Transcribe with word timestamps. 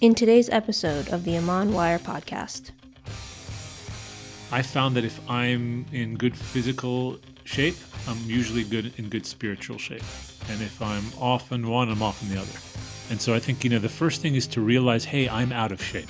In 0.00 0.14
today's 0.14 0.48
episode 0.50 1.08
of 1.08 1.24
the 1.24 1.36
Iman 1.36 1.72
Wire 1.72 1.98
podcast, 1.98 2.70
I 4.52 4.62
found 4.62 4.94
that 4.94 5.04
if 5.04 5.18
I'm 5.28 5.86
in 5.92 6.14
good 6.14 6.36
physical 6.36 7.18
shape, 7.42 7.74
I'm 8.06 8.18
usually 8.24 8.62
good 8.62 8.92
in 8.96 9.08
good 9.08 9.26
spiritual 9.26 9.76
shape. 9.76 10.04
And 10.48 10.62
if 10.62 10.80
I'm 10.80 11.04
off 11.20 11.50
in 11.50 11.68
one, 11.68 11.90
I'm 11.90 12.00
off 12.00 12.22
in 12.22 12.28
the 12.28 12.40
other. 12.40 12.58
And 13.10 13.20
so 13.20 13.34
I 13.34 13.40
think, 13.40 13.64
you 13.64 13.70
know, 13.70 13.80
the 13.80 13.88
first 13.88 14.22
thing 14.22 14.36
is 14.36 14.46
to 14.48 14.60
realize, 14.60 15.06
hey, 15.06 15.28
I'm 15.28 15.50
out 15.50 15.72
of 15.72 15.82
shape. 15.82 16.08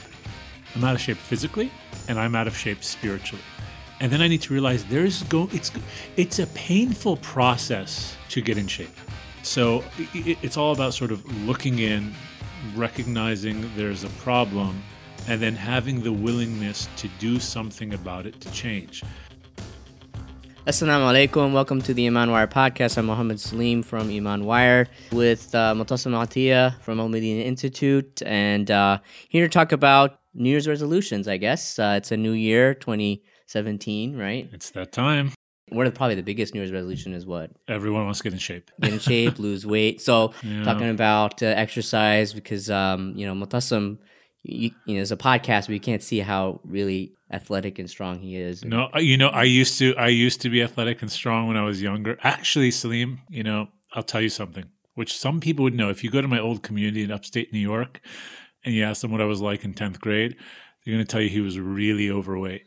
I'm 0.74 0.84
out 0.84 0.94
of 0.94 1.00
shape 1.00 1.16
physically 1.16 1.72
and 2.08 2.18
I'm 2.18 2.34
out 2.34 2.46
of 2.46 2.56
shape 2.56 2.82
spiritually. 2.82 3.44
And 4.00 4.10
then 4.10 4.20
I 4.20 4.28
need 4.28 4.42
to 4.42 4.52
realize 4.52 4.84
there's 4.84 5.22
go 5.24 5.48
it's 5.52 5.70
it's 6.16 6.38
a 6.38 6.46
painful 6.48 7.18
process 7.18 8.16
to 8.30 8.40
get 8.40 8.56
in 8.56 8.66
shape. 8.66 8.96
So 9.42 9.84
it, 10.14 10.38
it's 10.42 10.56
all 10.56 10.72
about 10.72 10.94
sort 10.94 11.12
of 11.12 11.24
looking 11.46 11.78
in, 11.78 12.14
recognizing 12.74 13.70
there's 13.76 14.04
a 14.04 14.10
problem, 14.20 14.82
and 15.28 15.40
then 15.40 15.54
having 15.54 16.02
the 16.02 16.12
willingness 16.12 16.88
to 16.96 17.08
do 17.18 17.38
something 17.38 17.94
about 17.94 18.26
it 18.26 18.40
to 18.40 18.50
change. 18.52 19.02
Assalamu 20.66 21.08
alaikum. 21.10 21.52
Welcome 21.52 21.80
to 21.82 21.94
the 21.94 22.06
Iman 22.06 22.30
Wire 22.30 22.46
podcast. 22.46 22.98
I'm 22.98 23.06
Mohammed 23.06 23.40
Salim 23.40 23.82
from 23.82 24.10
Iman 24.10 24.44
Wire 24.44 24.86
with 25.12 25.54
uh, 25.54 25.72
Mutassim 25.74 26.12
Atiya 26.12 26.78
from 26.82 27.00
Al 27.00 27.08
Medina 27.08 27.42
Institute, 27.42 28.22
and 28.26 28.70
uh, 28.70 28.98
here 29.28 29.46
to 29.46 29.48
talk 29.48 29.72
about 29.72 30.20
New 30.38 30.48
Year's 30.50 30.68
resolutions. 30.68 31.26
I 31.28 31.36
guess 31.36 31.78
uh, 31.78 31.94
it's 31.98 32.12
a 32.12 32.16
new 32.16 32.32
year, 32.32 32.72
2017, 32.74 34.16
right? 34.16 34.48
It's 34.52 34.70
that 34.70 34.92
time. 34.92 35.32
One 35.70 35.86
of 35.86 35.92
the, 35.92 35.96
probably 35.98 36.14
the 36.14 36.22
biggest 36.22 36.54
New 36.54 36.60
Year's 36.60 36.72
resolution 36.72 37.12
is 37.12 37.26
what 37.26 37.50
Everyone 37.66 38.04
wants 38.04 38.20
to 38.20 38.24
get 38.24 38.32
in 38.32 38.38
shape. 38.38 38.70
get 38.80 38.92
in 38.94 38.98
shape, 39.00 39.38
lose 39.48 39.66
weight. 39.66 40.00
So 40.00 40.32
Yeah. 40.42 40.64
talking 40.64 40.88
about 40.88 41.42
uh, 41.42 41.46
exercise 41.46 42.32
because 42.32 42.70
um, 42.70 43.12
you 43.16 43.26
know 43.26 43.34
Mutassim, 43.34 43.98
you, 44.44 44.70
you 44.86 44.94
know, 44.96 45.02
as 45.02 45.12
a 45.12 45.16
podcast, 45.16 45.68
we 45.68 45.78
can't 45.78 46.02
see 46.02 46.20
how 46.20 46.60
really 46.64 47.12
athletic 47.30 47.78
and 47.78 47.90
strong 47.90 48.20
he 48.20 48.36
is. 48.36 48.64
No, 48.64 48.88
uh, 48.94 49.00
you 49.00 49.18
know, 49.18 49.28
I 49.28 49.42
used 49.42 49.78
to 49.80 49.94
I 49.96 50.08
used 50.08 50.40
to 50.42 50.48
be 50.48 50.62
athletic 50.62 51.02
and 51.02 51.12
strong 51.12 51.48
when 51.48 51.56
I 51.58 51.64
was 51.64 51.82
younger. 51.82 52.16
Actually, 52.22 52.70
Salim, 52.70 53.20
you 53.28 53.42
know, 53.42 53.68
I'll 53.92 54.02
tell 54.04 54.22
you 54.22 54.30
something, 54.30 54.64
which 54.94 55.14
some 55.18 55.38
people 55.40 55.64
would 55.64 55.74
know. 55.74 55.90
If 55.90 56.02
you 56.02 56.10
go 56.10 56.22
to 56.22 56.28
my 56.28 56.38
old 56.38 56.62
community 56.62 57.02
in 57.02 57.10
upstate 57.10 57.52
New 57.52 57.58
York 57.58 58.00
and 58.64 58.74
you 58.74 58.84
ask 58.84 59.02
them 59.02 59.10
what 59.12 59.20
I 59.20 59.24
was 59.24 59.40
like 59.40 59.64
in 59.64 59.74
10th 59.74 60.00
grade, 60.00 60.36
they're 60.84 60.94
going 60.94 61.04
to 61.04 61.10
tell 61.10 61.20
you 61.20 61.28
he 61.28 61.40
was 61.40 61.58
really 61.58 62.10
overweight. 62.10 62.64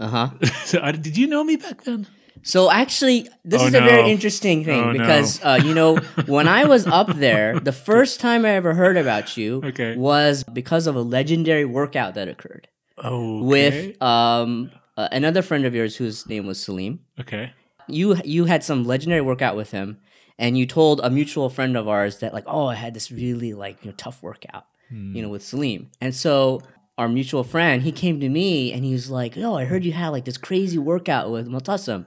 Uh 0.00 0.08
huh. 0.08 0.30
so, 0.64 0.80
I, 0.82 0.92
did 0.92 1.16
you 1.16 1.26
know 1.26 1.44
me 1.44 1.56
back 1.56 1.84
then? 1.84 2.06
So 2.42 2.70
actually, 2.70 3.28
this 3.44 3.62
Oh, 3.62 3.66
is 3.68 3.74
a 3.74 3.80
very 3.80 4.10
interesting 4.10 4.64
thing 4.64 4.80
Oh, 4.82 4.92
no. 4.92 4.98
because 4.98 5.42
uh, 5.44 5.58
you 5.64 5.72
know 5.72 5.96
when 6.26 6.46
I 6.46 6.64
was 6.66 6.86
up 6.86 7.14
there, 7.14 7.58
the 7.58 7.72
first 7.90 8.20
time 8.20 8.44
I 8.44 8.50
ever 8.50 8.74
heard 8.74 8.96
about 8.96 9.36
you 9.36 9.62
Okay. 9.64 9.96
was 9.96 10.44
because 10.52 10.86
of 10.86 10.94
a 10.96 11.00
legendary 11.00 11.64
workout 11.64 12.14
that 12.14 12.28
occurred 12.28 12.68
Oh, 12.98 13.42
with 13.42 14.00
um, 14.02 14.70
uh, 14.96 15.08
another 15.10 15.42
friend 15.42 15.64
of 15.64 15.74
yours 15.74 15.96
whose 15.96 16.28
name 16.28 16.46
was 16.46 16.62
Salim. 16.62 17.00
okay. 17.20 17.52
You 17.88 18.16
you 18.24 18.44
had 18.46 18.62
some 18.64 18.84
legendary 18.84 19.20
workout 19.20 19.56
with 19.56 19.70
him, 19.70 19.98
and 20.38 20.56
you 20.58 20.66
told 20.66 21.00
a 21.02 21.10
mutual 21.10 21.48
friend 21.50 21.76
of 21.76 21.86
ours 21.88 22.18
that 22.20 22.32
like, 22.34 22.44
oh, 22.46 22.66
I 22.66 22.74
had 22.74 22.94
this 22.94 23.10
really 23.12 23.52
like 23.54 23.84
you 23.84 23.90
know 23.90 23.94
tough 23.96 24.22
workout, 24.22 24.64
you 24.94 25.22
know, 25.22 25.28
with 25.28 25.44
Salim, 25.44 25.90
and 26.00 26.14
so. 26.14 26.60
Our 26.96 27.08
mutual 27.08 27.42
friend, 27.42 27.82
he 27.82 27.90
came 27.90 28.20
to 28.20 28.28
me 28.28 28.72
and 28.72 28.84
he 28.84 28.92
was 28.92 29.10
like, 29.10 29.34
"Yo, 29.34 29.56
I 29.56 29.64
heard 29.64 29.84
you 29.84 29.90
had 29.90 30.10
like 30.10 30.26
this 30.26 30.38
crazy 30.38 30.78
workout 30.78 31.28
with 31.28 31.48
Mutassim," 31.48 32.06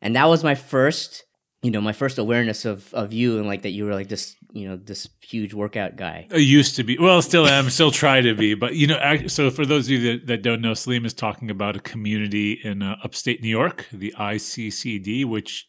and 0.00 0.14
that 0.14 0.28
was 0.28 0.44
my 0.44 0.54
first 0.54 1.24
you 1.62 1.70
know 1.70 1.80
my 1.80 1.92
first 1.92 2.18
awareness 2.18 2.64
of 2.64 2.92
of 2.92 3.12
you 3.12 3.38
and 3.38 3.46
like 3.46 3.62
that 3.62 3.70
you 3.70 3.84
were 3.84 3.94
like 3.94 4.08
this 4.08 4.36
you 4.52 4.68
know 4.68 4.76
this 4.76 5.08
huge 5.22 5.54
workout 5.54 5.96
guy 5.96 6.26
I 6.32 6.36
used 6.36 6.76
to 6.76 6.84
be. 6.84 6.98
Well, 6.98 7.22
still 7.22 7.46
am. 7.46 7.70
Still 7.70 7.90
try 7.90 8.20
to 8.20 8.34
be. 8.34 8.54
But 8.54 8.74
you 8.74 8.86
know, 8.86 9.26
so 9.28 9.50
for 9.50 9.64
those 9.64 9.86
of 9.86 9.92
you 9.92 10.18
that, 10.18 10.26
that 10.26 10.42
don't 10.42 10.60
know, 10.60 10.74
Salim 10.74 11.04
is 11.04 11.14
talking 11.14 11.50
about 11.50 11.76
a 11.76 11.80
community 11.80 12.60
in 12.62 12.82
uh, 12.82 12.96
upstate 13.02 13.42
New 13.42 13.48
York, 13.48 13.86
the 13.92 14.12
ICCD, 14.18 15.24
which 15.24 15.68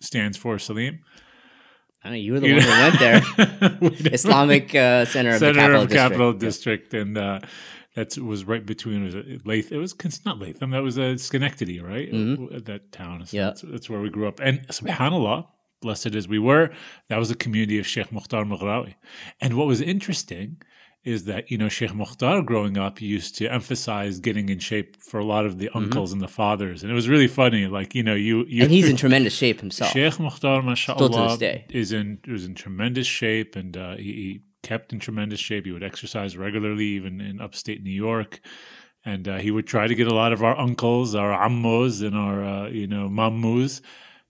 stands 0.00 0.36
for 0.36 0.58
Salim. 0.58 1.00
I 2.04 2.10
know 2.10 2.16
you 2.16 2.32
were 2.34 2.40
the 2.40 2.52
one 2.52 2.62
who 2.62 2.68
went 2.68 2.98
there 2.98 4.12
islamic 4.12 4.74
uh, 4.74 5.04
center 5.04 5.30
of 5.34 5.40
the 5.40 5.52
capital 5.52 5.82
of 5.82 5.88
district 5.88 6.10
Capital 6.10 6.32
District, 6.32 6.94
and 6.94 7.18
uh, 7.18 7.40
that 7.94 8.18
was 8.18 8.44
right 8.44 8.64
between 8.66 9.04
was 9.04 9.14
it 9.14 9.46
Lath. 9.46 9.70
It 9.70 9.78
was 9.78 9.94
not 10.24 10.40
Latham. 10.40 10.70
That 10.70 10.82
was 10.82 10.98
uh, 10.98 11.16
Schenectady, 11.16 11.80
right? 11.80 12.10
That 12.64 12.90
town. 12.90 13.24
So 13.26 13.36
Yeah. 13.36 13.44
that's, 13.46 13.62
that's 13.62 13.88
where 13.90 14.00
we 14.00 14.10
grew 14.10 14.26
up. 14.26 14.40
And 14.40 14.66
Subhanallah, 14.68 15.46
blessed 15.80 16.14
as 16.16 16.26
we 16.26 16.40
were, 16.40 16.70
that 17.08 17.18
was 17.18 17.30
a 17.30 17.36
community 17.36 17.78
of 17.78 17.86
Sheikh 17.86 18.10
Mukhtar 18.10 18.44
Maghrawi. 18.44 18.94
And 19.40 19.54
what 19.56 19.68
was 19.68 19.80
interesting 19.80 20.60
is 21.04 21.24
that 21.24 21.50
you 21.50 21.58
know 21.58 21.68
Sheikh 21.68 21.94
Mukhtar 21.94 22.42
growing 22.42 22.78
up 22.78 23.00
used 23.00 23.36
to 23.36 23.46
emphasize 23.46 24.20
getting 24.20 24.48
in 24.48 24.58
shape 24.58 24.96
for 25.02 25.20
a 25.20 25.24
lot 25.24 25.44
of 25.44 25.58
the 25.58 25.68
uncles 25.74 26.12
and 26.12 26.20
the 26.22 26.28
fathers, 26.28 26.82
and 26.82 26.90
it 26.90 26.94
was 26.94 27.08
really 27.08 27.26
funny. 27.28 27.66
Like 27.66 27.94
you 27.94 28.02
know 28.02 28.14
you 28.14 28.44
you 28.46 28.62
and 28.62 28.72
he's 28.72 28.88
in 28.88 28.96
tremendous 29.04 29.34
shape 29.34 29.60
himself 29.60 29.90
Sheikh 29.92 30.18
Mukhtar, 30.18 30.62
mashallah, 30.62 30.98
Still 30.98 31.08
to 31.10 31.28
this 31.28 31.38
day. 31.38 31.66
is 31.70 31.92
in 31.92 32.18
was 32.26 32.44
in 32.46 32.54
tremendous 32.54 33.06
shape, 33.06 33.54
and 33.54 33.76
uh, 33.76 33.96
he, 33.96 34.02
he 34.02 34.40
kept 34.62 34.92
in 34.92 34.98
tremendous 34.98 35.40
shape. 35.40 35.66
He 35.66 35.72
would 35.72 35.84
exercise 35.84 36.36
regularly, 36.36 36.86
even 36.86 37.20
in 37.20 37.40
upstate 37.40 37.82
New 37.82 37.90
York, 37.90 38.40
and 39.04 39.28
uh, 39.28 39.36
he 39.36 39.50
would 39.50 39.66
try 39.66 39.86
to 39.86 39.94
get 39.94 40.06
a 40.06 40.14
lot 40.14 40.32
of 40.32 40.42
our 40.42 40.56
uncles, 40.58 41.14
our 41.14 41.36
ammos, 41.48 42.02
and 42.04 42.16
our 42.16 42.42
uh, 42.42 42.68
you 42.68 42.86
know 42.86 43.08
mammus 43.10 43.82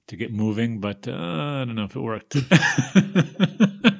to 0.09 0.17
get 0.17 0.33
moving. 0.33 0.81
But 0.81 1.07
uh, 1.07 1.13
I 1.13 1.65
don't 1.65 1.77
know 1.77 1.85
if 1.85 1.95
it 1.95 2.01
worked. 2.01 2.37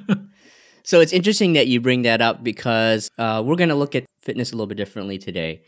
so 0.85 1.01
it's 1.01 1.13
interesting 1.13 1.53
that 1.53 1.67
you 1.67 1.81
bring 1.81 2.03
that 2.03 2.21
up 2.21 2.43
because 2.43 3.09
uh, 3.17 3.41
we're 3.45 3.55
going 3.57 3.69
to 3.69 3.75
look 3.75 3.95
at 3.95 4.05
fitness 4.21 4.51
a 4.51 4.55
little 4.55 4.67
bit 4.67 4.77
differently 4.77 5.17
today. 5.17 5.61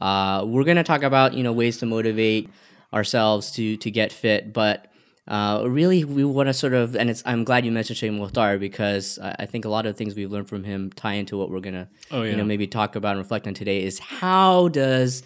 Uh, 0.00 0.44
we're 0.46 0.64
going 0.64 0.76
to 0.76 0.82
talk 0.84 1.02
about 1.02 1.34
you 1.34 1.42
know 1.42 1.52
ways 1.52 1.78
to 1.78 1.86
motivate 1.86 2.50
ourselves 2.92 3.50
to 3.52 3.76
to 3.78 3.90
get 3.90 4.12
fit 4.12 4.52
but 4.52 4.86
uh, 5.26 5.64
really 5.66 6.04
we 6.04 6.22
want 6.24 6.48
to 6.48 6.52
sort 6.52 6.74
of 6.74 6.94
and 6.94 7.08
it's 7.10 7.22
i'm 7.26 7.42
glad 7.44 7.64
you 7.64 7.72
mentioned 7.72 7.96
Sheikh 7.96 8.12
Mukhtar 8.12 8.58
because 8.58 9.18
I, 9.20 9.34
I 9.40 9.46
think 9.46 9.64
a 9.64 9.68
lot 9.68 9.86
of 9.86 9.94
the 9.94 9.96
things 9.98 10.14
we've 10.14 10.30
learned 10.30 10.48
from 10.48 10.64
him 10.64 10.92
tie 10.92 11.14
into 11.14 11.36
what 11.38 11.50
we're 11.50 11.60
going 11.60 11.74
to 11.74 11.88
Oh, 12.10 12.22
you 12.22 12.36
know 12.36 12.44
maybe 12.44 12.66
talk 12.66 12.94
about 12.94 13.12
and 13.12 13.18
reflect 13.18 13.46
on 13.46 13.54
today 13.54 13.82
is 13.82 13.98
how 13.98 14.68
does 14.68 15.22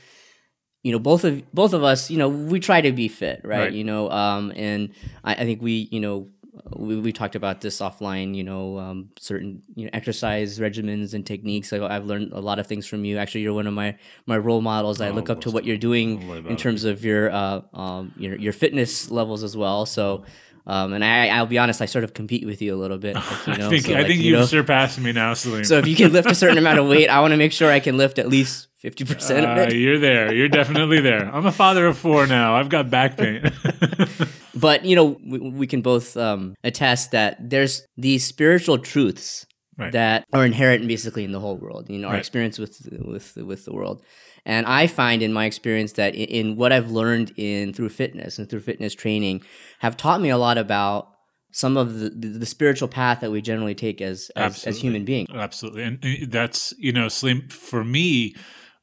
you 0.82 0.92
know 0.92 0.98
both 0.98 1.24
of 1.24 1.42
both 1.52 1.72
of 1.72 1.82
us 1.82 2.10
you 2.10 2.16
know 2.16 2.28
we 2.28 2.60
try 2.60 2.80
to 2.80 2.92
be 2.92 3.08
fit 3.08 3.40
right, 3.44 3.58
Right. 3.64 3.72
you 3.72 3.84
know 3.84 4.08
um 4.10 4.52
and 4.56 4.90
I, 5.24 5.32
I 5.34 5.44
think 5.44 5.60
we 5.60 5.88
you 5.90 6.00
know 6.00 6.28
we, 6.70 6.98
we 7.00 7.12
talked 7.12 7.34
about 7.34 7.60
this 7.60 7.80
offline 7.80 8.34
you 8.34 8.44
know 8.44 8.78
um 8.78 9.10
certain 9.18 9.62
you 9.74 9.84
know 9.84 9.90
exercise 9.92 10.58
regimens 10.58 11.14
and 11.14 11.26
techniques. 11.26 11.70
Like 11.72 11.82
i've 11.82 12.04
learned 12.06 12.32
a 12.32 12.40
lot 12.40 12.58
of 12.58 12.66
things 12.66 12.86
from 12.86 13.04
you. 13.04 13.18
Actually 13.18 13.42
you're 13.42 13.52
one 13.54 13.66
of 13.66 13.74
my 13.74 13.96
my 14.26 14.38
role 14.38 14.60
models. 14.60 15.00
I 15.00 15.10
look 15.10 15.28
up 15.30 15.40
to 15.42 15.50
what 15.50 15.64
you're 15.64 15.76
doing 15.76 16.18
in 16.50 16.56
terms 16.56 16.84
of 16.84 17.04
your 17.04 17.30
uh 17.30 17.60
um 17.74 18.12
your, 18.16 18.36
your 18.36 18.52
fitness 18.52 19.10
levels 19.10 19.42
as 19.42 19.56
well. 19.56 19.86
So 19.86 20.24
um 20.68 20.92
and 20.92 21.04
i 21.04 21.28
i'll 21.28 21.46
be 21.46 21.58
honest 21.58 21.82
i 21.82 21.86
sort 21.86 22.04
of 22.04 22.14
compete 22.14 22.46
with 22.46 22.62
you 22.62 22.74
a 22.74 22.78
little 22.78 22.98
bit 22.98 23.14
like, 23.16 23.46
you 23.46 23.56
know, 23.58 23.66
I 23.66 23.70
think 23.70 23.86
so, 23.86 23.94
I 23.94 24.04
think 24.04 24.20
you 24.20 24.30
you've 24.30 24.38
know, 24.40 24.46
surpassed 24.46 24.98
me 25.00 25.12
now, 25.12 25.34
Salim. 25.34 25.64
so 25.64 25.78
if 25.78 25.86
you 25.88 25.96
can 25.96 26.12
lift 26.12 26.30
a 26.30 26.34
certain 26.34 26.58
amount 26.58 26.78
of 26.78 26.86
weight 26.94 27.08
i 27.08 27.20
want 27.20 27.32
to 27.32 27.36
make 27.38 27.52
sure 27.52 27.70
i 27.72 27.80
can 27.80 27.96
lift 27.96 28.18
at 28.18 28.28
least 28.28 28.66
50% 28.84 29.10
of 29.42 29.58
Uh, 29.58 29.60
it 29.62 29.72
you're 29.74 29.98
there. 29.98 30.32
You're 30.32 30.48
definitely 30.48 31.00
there. 31.00 31.24
I'm 31.34 31.44
a 31.46 31.50
father 31.50 31.84
of 31.86 31.98
four 31.98 32.28
now. 32.28 32.54
I've 32.54 32.68
got 32.68 32.88
back 32.90 33.16
pain. 33.16 33.42
but 34.54 34.84
you 34.84 34.94
know 34.94 35.18
we, 35.26 35.38
we 35.38 35.66
can 35.66 35.80
both 35.82 36.16
um, 36.16 36.54
attest 36.62 37.10
that 37.10 37.36
there's 37.50 37.86
these 37.96 38.24
spiritual 38.24 38.78
truths 38.78 39.44
Right. 39.76 39.92
that 39.92 40.24
are 40.32 40.44
inherent 40.44 40.88
basically 40.88 41.22
in 41.22 41.30
the 41.30 41.38
whole 41.38 41.56
world 41.56 41.88
you 41.88 41.98
know 42.00 42.08
our 42.08 42.14
Right. 42.14 42.18
experience 42.18 42.58
with 42.58 42.74
with 43.04 43.36
with 43.36 43.64
the 43.64 43.72
world 43.72 44.02
and 44.44 44.66
i 44.66 44.86
find 44.86 45.22
in 45.22 45.32
my 45.32 45.44
experience 45.44 45.92
that 45.92 46.14
in, 46.14 46.28
in 46.28 46.56
what 46.56 46.72
i've 46.72 46.90
learned 46.90 47.32
in 47.36 47.72
through 47.72 47.88
fitness 47.88 48.38
and 48.38 48.48
through 48.48 48.60
fitness 48.60 48.94
training 48.94 49.42
have 49.80 49.96
taught 49.96 50.20
me 50.20 50.30
a 50.30 50.38
lot 50.38 50.58
about 50.58 51.10
some 51.50 51.78
of 51.78 51.98
the, 51.98 52.10
the, 52.10 52.44
spiritual 52.44 52.88
path 52.88 53.20
that 53.20 53.30
we 53.30 53.40
generally 53.40 53.74
take 53.74 54.02
as 54.02 54.30
as, 54.36 54.64
as 54.64 54.78
human 54.78 55.04
beings 55.04 55.28
Absolutely. 55.34 55.82
And 55.82 56.30
that's, 56.30 56.74
you 56.78 56.92
know, 56.92 57.08
Slim, 57.08 57.48
for 57.48 57.84
me, 57.84 58.34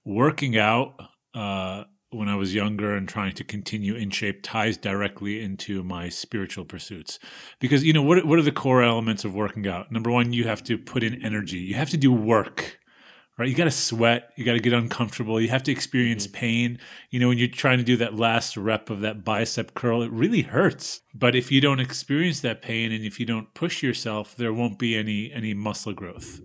working 0.04 0.58
out 0.58 1.00
uh, 1.34 1.84
when 2.12 2.30
I 2.30 2.36
was 2.36 2.56
younger 2.56 2.96
and 2.96 3.08
trying 3.08 3.34
to 3.34 3.44
continue 3.44 3.96
in 3.96 4.10
shape 4.10 4.42
ties 4.42 4.78
directly 4.78 5.42
into 5.42 5.84
my 5.84 6.10
spiritual 6.10 6.66
pursuits. 6.66 7.20
Because, 7.60 7.84
you 7.84 7.94
know, 7.94 8.02
what, 8.02 8.26
what 8.26 8.40
are 8.40 8.44
the 8.44 8.52
core 8.52 8.84
elements 8.84 9.26
of 9.26 9.34
working 9.34 9.68
out? 9.68 9.92
Number 9.92 10.12
one, 10.12 10.34
you 10.34 10.46
have 10.46 10.64
to 10.64 10.78
put 10.78 11.04
in 11.04 11.24
energy, 11.24 11.58
you 11.58 11.76
have 11.76 11.90
to 11.90 11.98
do 11.98 12.12
work. 12.12 12.80
Right, 13.38 13.50
you 13.50 13.56
got 13.56 13.66
to 13.66 13.72
sweat. 13.72 14.30
You 14.38 14.46
got 14.46 14.54
to 14.54 14.62
get 14.62 14.72
uncomfortable. 14.72 15.42
You 15.42 15.50
have 15.50 15.64
to 15.64 15.72
experience 15.72 16.26
mm-hmm. 16.26 16.38
pain. 16.38 16.80
You 17.10 17.20
know, 17.20 17.28
when 17.28 17.38
you're 17.38 17.50
trying 17.50 17.80
to 17.80 17.84
do 17.84 17.98
that 17.98 18.16
last 18.16 18.56
rep 18.56 18.90
of 18.90 19.02
that 19.02 19.26
bicep 19.26 19.74
curl, 19.74 20.02
it 20.02 20.12
really 20.12 20.44
hurts. 20.44 21.02
But 21.14 21.36
if 21.36 21.52
you 21.52 21.60
don't 21.60 21.82
experience 21.82 22.40
that 22.42 22.62
pain 22.62 22.94
and 22.94 23.04
if 23.04 23.20
you 23.20 23.26
don't 23.26 23.54
push 23.54 23.84
yourself, 23.84 24.38
there 24.38 24.54
won't 24.54 24.80
be 24.80 24.96
any 24.96 25.34
any 25.34 25.54
muscle 25.54 25.92
growth 25.92 26.40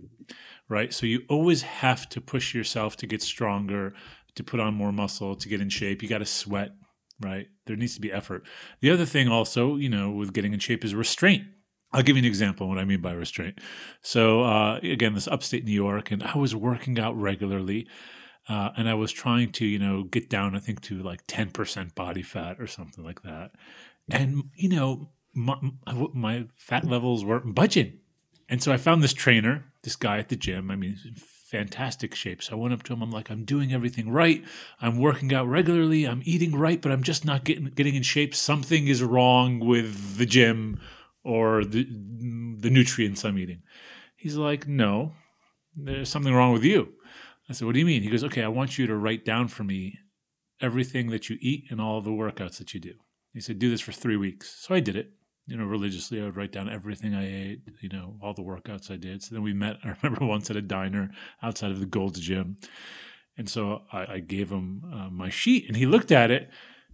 right? 0.71 0.93
So 0.93 1.05
you 1.05 1.23
always 1.29 1.63
have 1.63 2.07
to 2.09 2.21
push 2.21 2.55
yourself 2.55 2.95
to 2.97 3.05
get 3.05 3.21
stronger, 3.21 3.93
to 4.35 4.43
put 4.43 4.61
on 4.61 4.73
more 4.73 4.93
muscle, 4.93 5.35
to 5.35 5.49
get 5.49 5.59
in 5.59 5.69
shape. 5.69 6.01
You 6.01 6.07
got 6.07 6.19
to 6.19 6.25
sweat, 6.25 6.71
right? 7.19 7.47
There 7.65 7.75
needs 7.75 7.95
to 7.95 8.01
be 8.01 8.11
effort. 8.11 8.47
The 8.79 8.89
other 8.89 9.05
thing 9.05 9.27
also, 9.27 9.75
you 9.75 9.89
know, 9.89 10.09
with 10.11 10.31
getting 10.31 10.53
in 10.53 10.59
shape 10.59 10.85
is 10.85 10.95
restraint. 10.95 11.43
I'll 11.93 12.03
give 12.03 12.15
you 12.15 12.21
an 12.21 12.25
example 12.25 12.65
of 12.65 12.69
what 12.69 12.77
I 12.77 12.85
mean 12.85 13.01
by 13.01 13.11
restraint. 13.11 13.59
So, 14.01 14.43
uh, 14.43 14.79
again, 14.83 15.13
this 15.13 15.27
upstate 15.27 15.65
New 15.65 15.71
York, 15.71 16.11
and 16.11 16.23
I 16.23 16.37
was 16.37 16.55
working 16.55 16.99
out 16.99 17.19
regularly. 17.19 17.87
Uh, 18.49 18.71
and 18.75 18.89
I 18.89 18.95
was 18.95 19.11
trying 19.11 19.51
to, 19.53 19.65
you 19.65 19.77
know, 19.77 20.03
get 20.03 20.29
down, 20.29 20.55
I 20.55 20.59
think, 20.59 20.81
to 20.81 21.01
like 21.01 21.27
10% 21.27 21.93
body 21.93 22.23
fat 22.23 22.59
or 22.59 22.65
something 22.65 23.03
like 23.03 23.21
that. 23.21 23.51
And, 24.09 24.45
you 24.55 24.69
know, 24.69 25.09
my, 25.33 25.55
my 26.13 26.45
fat 26.55 26.83
levels 26.85 27.23
weren't 27.23 27.53
budging. 27.53 27.99
And 28.49 28.61
so 28.61 28.73
I 28.73 28.77
found 28.77 29.03
this 29.03 29.13
trainer, 29.13 29.65
this 29.83 29.95
guy 29.95 30.17
at 30.17 30.29
the 30.29 30.35
gym. 30.35 30.71
I 30.71 30.75
mean, 30.75 30.97
fantastic 31.15 32.15
shape. 32.15 32.41
So 32.41 32.53
I 32.53 32.59
went 32.59 32.73
up 32.73 32.83
to 32.83 32.93
him. 32.93 33.01
I'm 33.01 33.11
like, 33.11 33.29
I'm 33.29 33.45
doing 33.45 33.73
everything 33.73 34.09
right. 34.09 34.43
I'm 34.81 34.97
working 34.97 35.33
out 35.33 35.47
regularly. 35.47 36.05
I'm 36.05 36.21
eating 36.25 36.55
right, 36.55 36.81
but 36.81 36.91
I'm 36.91 37.03
just 37.03 37.23
not 37.23 37.43
getting 37.43 37.65
getting 37.65 37.95
in 37.95 38.03
shape. 38.03 38.33
Something 38.33 38.87
is 38.87 39.03
wrong 39.03 39.59
with 39.59 40.17
the 40.17 40.25
gym 40.25 40.79
or 41.23 41.63
the 41.63 41.83
the 41.83 42.69
nutrients 42.69 43.23
I'm 43.23 43.37
eating. 43.37 43.61
He's 44.15 44.35
like, 44.35 44.67
No, 44.67 45.13
there's 45.75 46.09
something 46.09 46.33
wrong 46.33 46.53
with 46.53 46.63
you. 46.63 46.93
I 47.49 47.53
said, 47.53 47.65
What 47.65 47.73
do 47.73 47.79
you 47.79 47.85
mean? 47.85 48.03
He 48.03 48.09
goes, 48.09 48.23
Okay, 48.23 48.43
I 48.43 48.47
want 48.49 48.77
you 48.77 48.87
to 48.87 48.95
write 48.95 49.25
down 49.25 49.47
for 49.47 49.63
me 49.63 49.99
everything 50.61 51.09
that 51.09 51.29
you 51.29 51.37
eat 51.41 51.65
and 51.69 51.81
all 51.81 52.01
the 52.01 52.11
workouts 52.11 52.57
that 52.57 52.73
you 52.73 52.79
do. 52.79 52.93
He 53.33 53.41
said, 53.41 53.59
Do 53.59 53.69
this 53.69 53.81
for 53.81 53.91
three 53.91 54.17
weeks. 54.17 54.55
So 54.59 54.75
I 54.75 54.79
did 54.79 54.95
it 54.95 55.11
you 55.47 55.57
know, 55.57 55.65
religiously. 55.65 56.21
I 56.21 56.25
would 56.25 56.37
write 56.37 56.51
down 56.51 56.69
everything 56.69 57.13
I 57.13 57.25
ate, 57.25 57.61
you 57.81 57.89
know, 57.89 58.15
all 58.21 58.33
the 58.33 58.41
workouts 58.41 58.91
I 58.91 58.95
did. 58.95 59.21
So 59.21 59.35
then 59.35 59.43
we 59.43 59.53
met, 59.53 59.77
I 59.83 59.95
remember 60.01 60.25
once 60.25 60.49
at 60.49 60.55
a 60.55 60.61
diner 60.61 61.11
outside 61.43 61.71
of 61.71 61.79
the 61.79 61.85
Gold's 61.85 62.19
Gym. 62.19 62.57
And 63.37 63.49
so 63.49 63.83
I, 63.91 64.13
I 64.13 64.19
gave 64.19 64.51
him 64.51 64.83
uh, 64.93 65.09
my 65.09 65.29
sheet 65.29 65.67
and 65.67 65.75
he 65.75 65.85
looked 65.85 66.11
at 66.11 66.31
it 66.31 66.49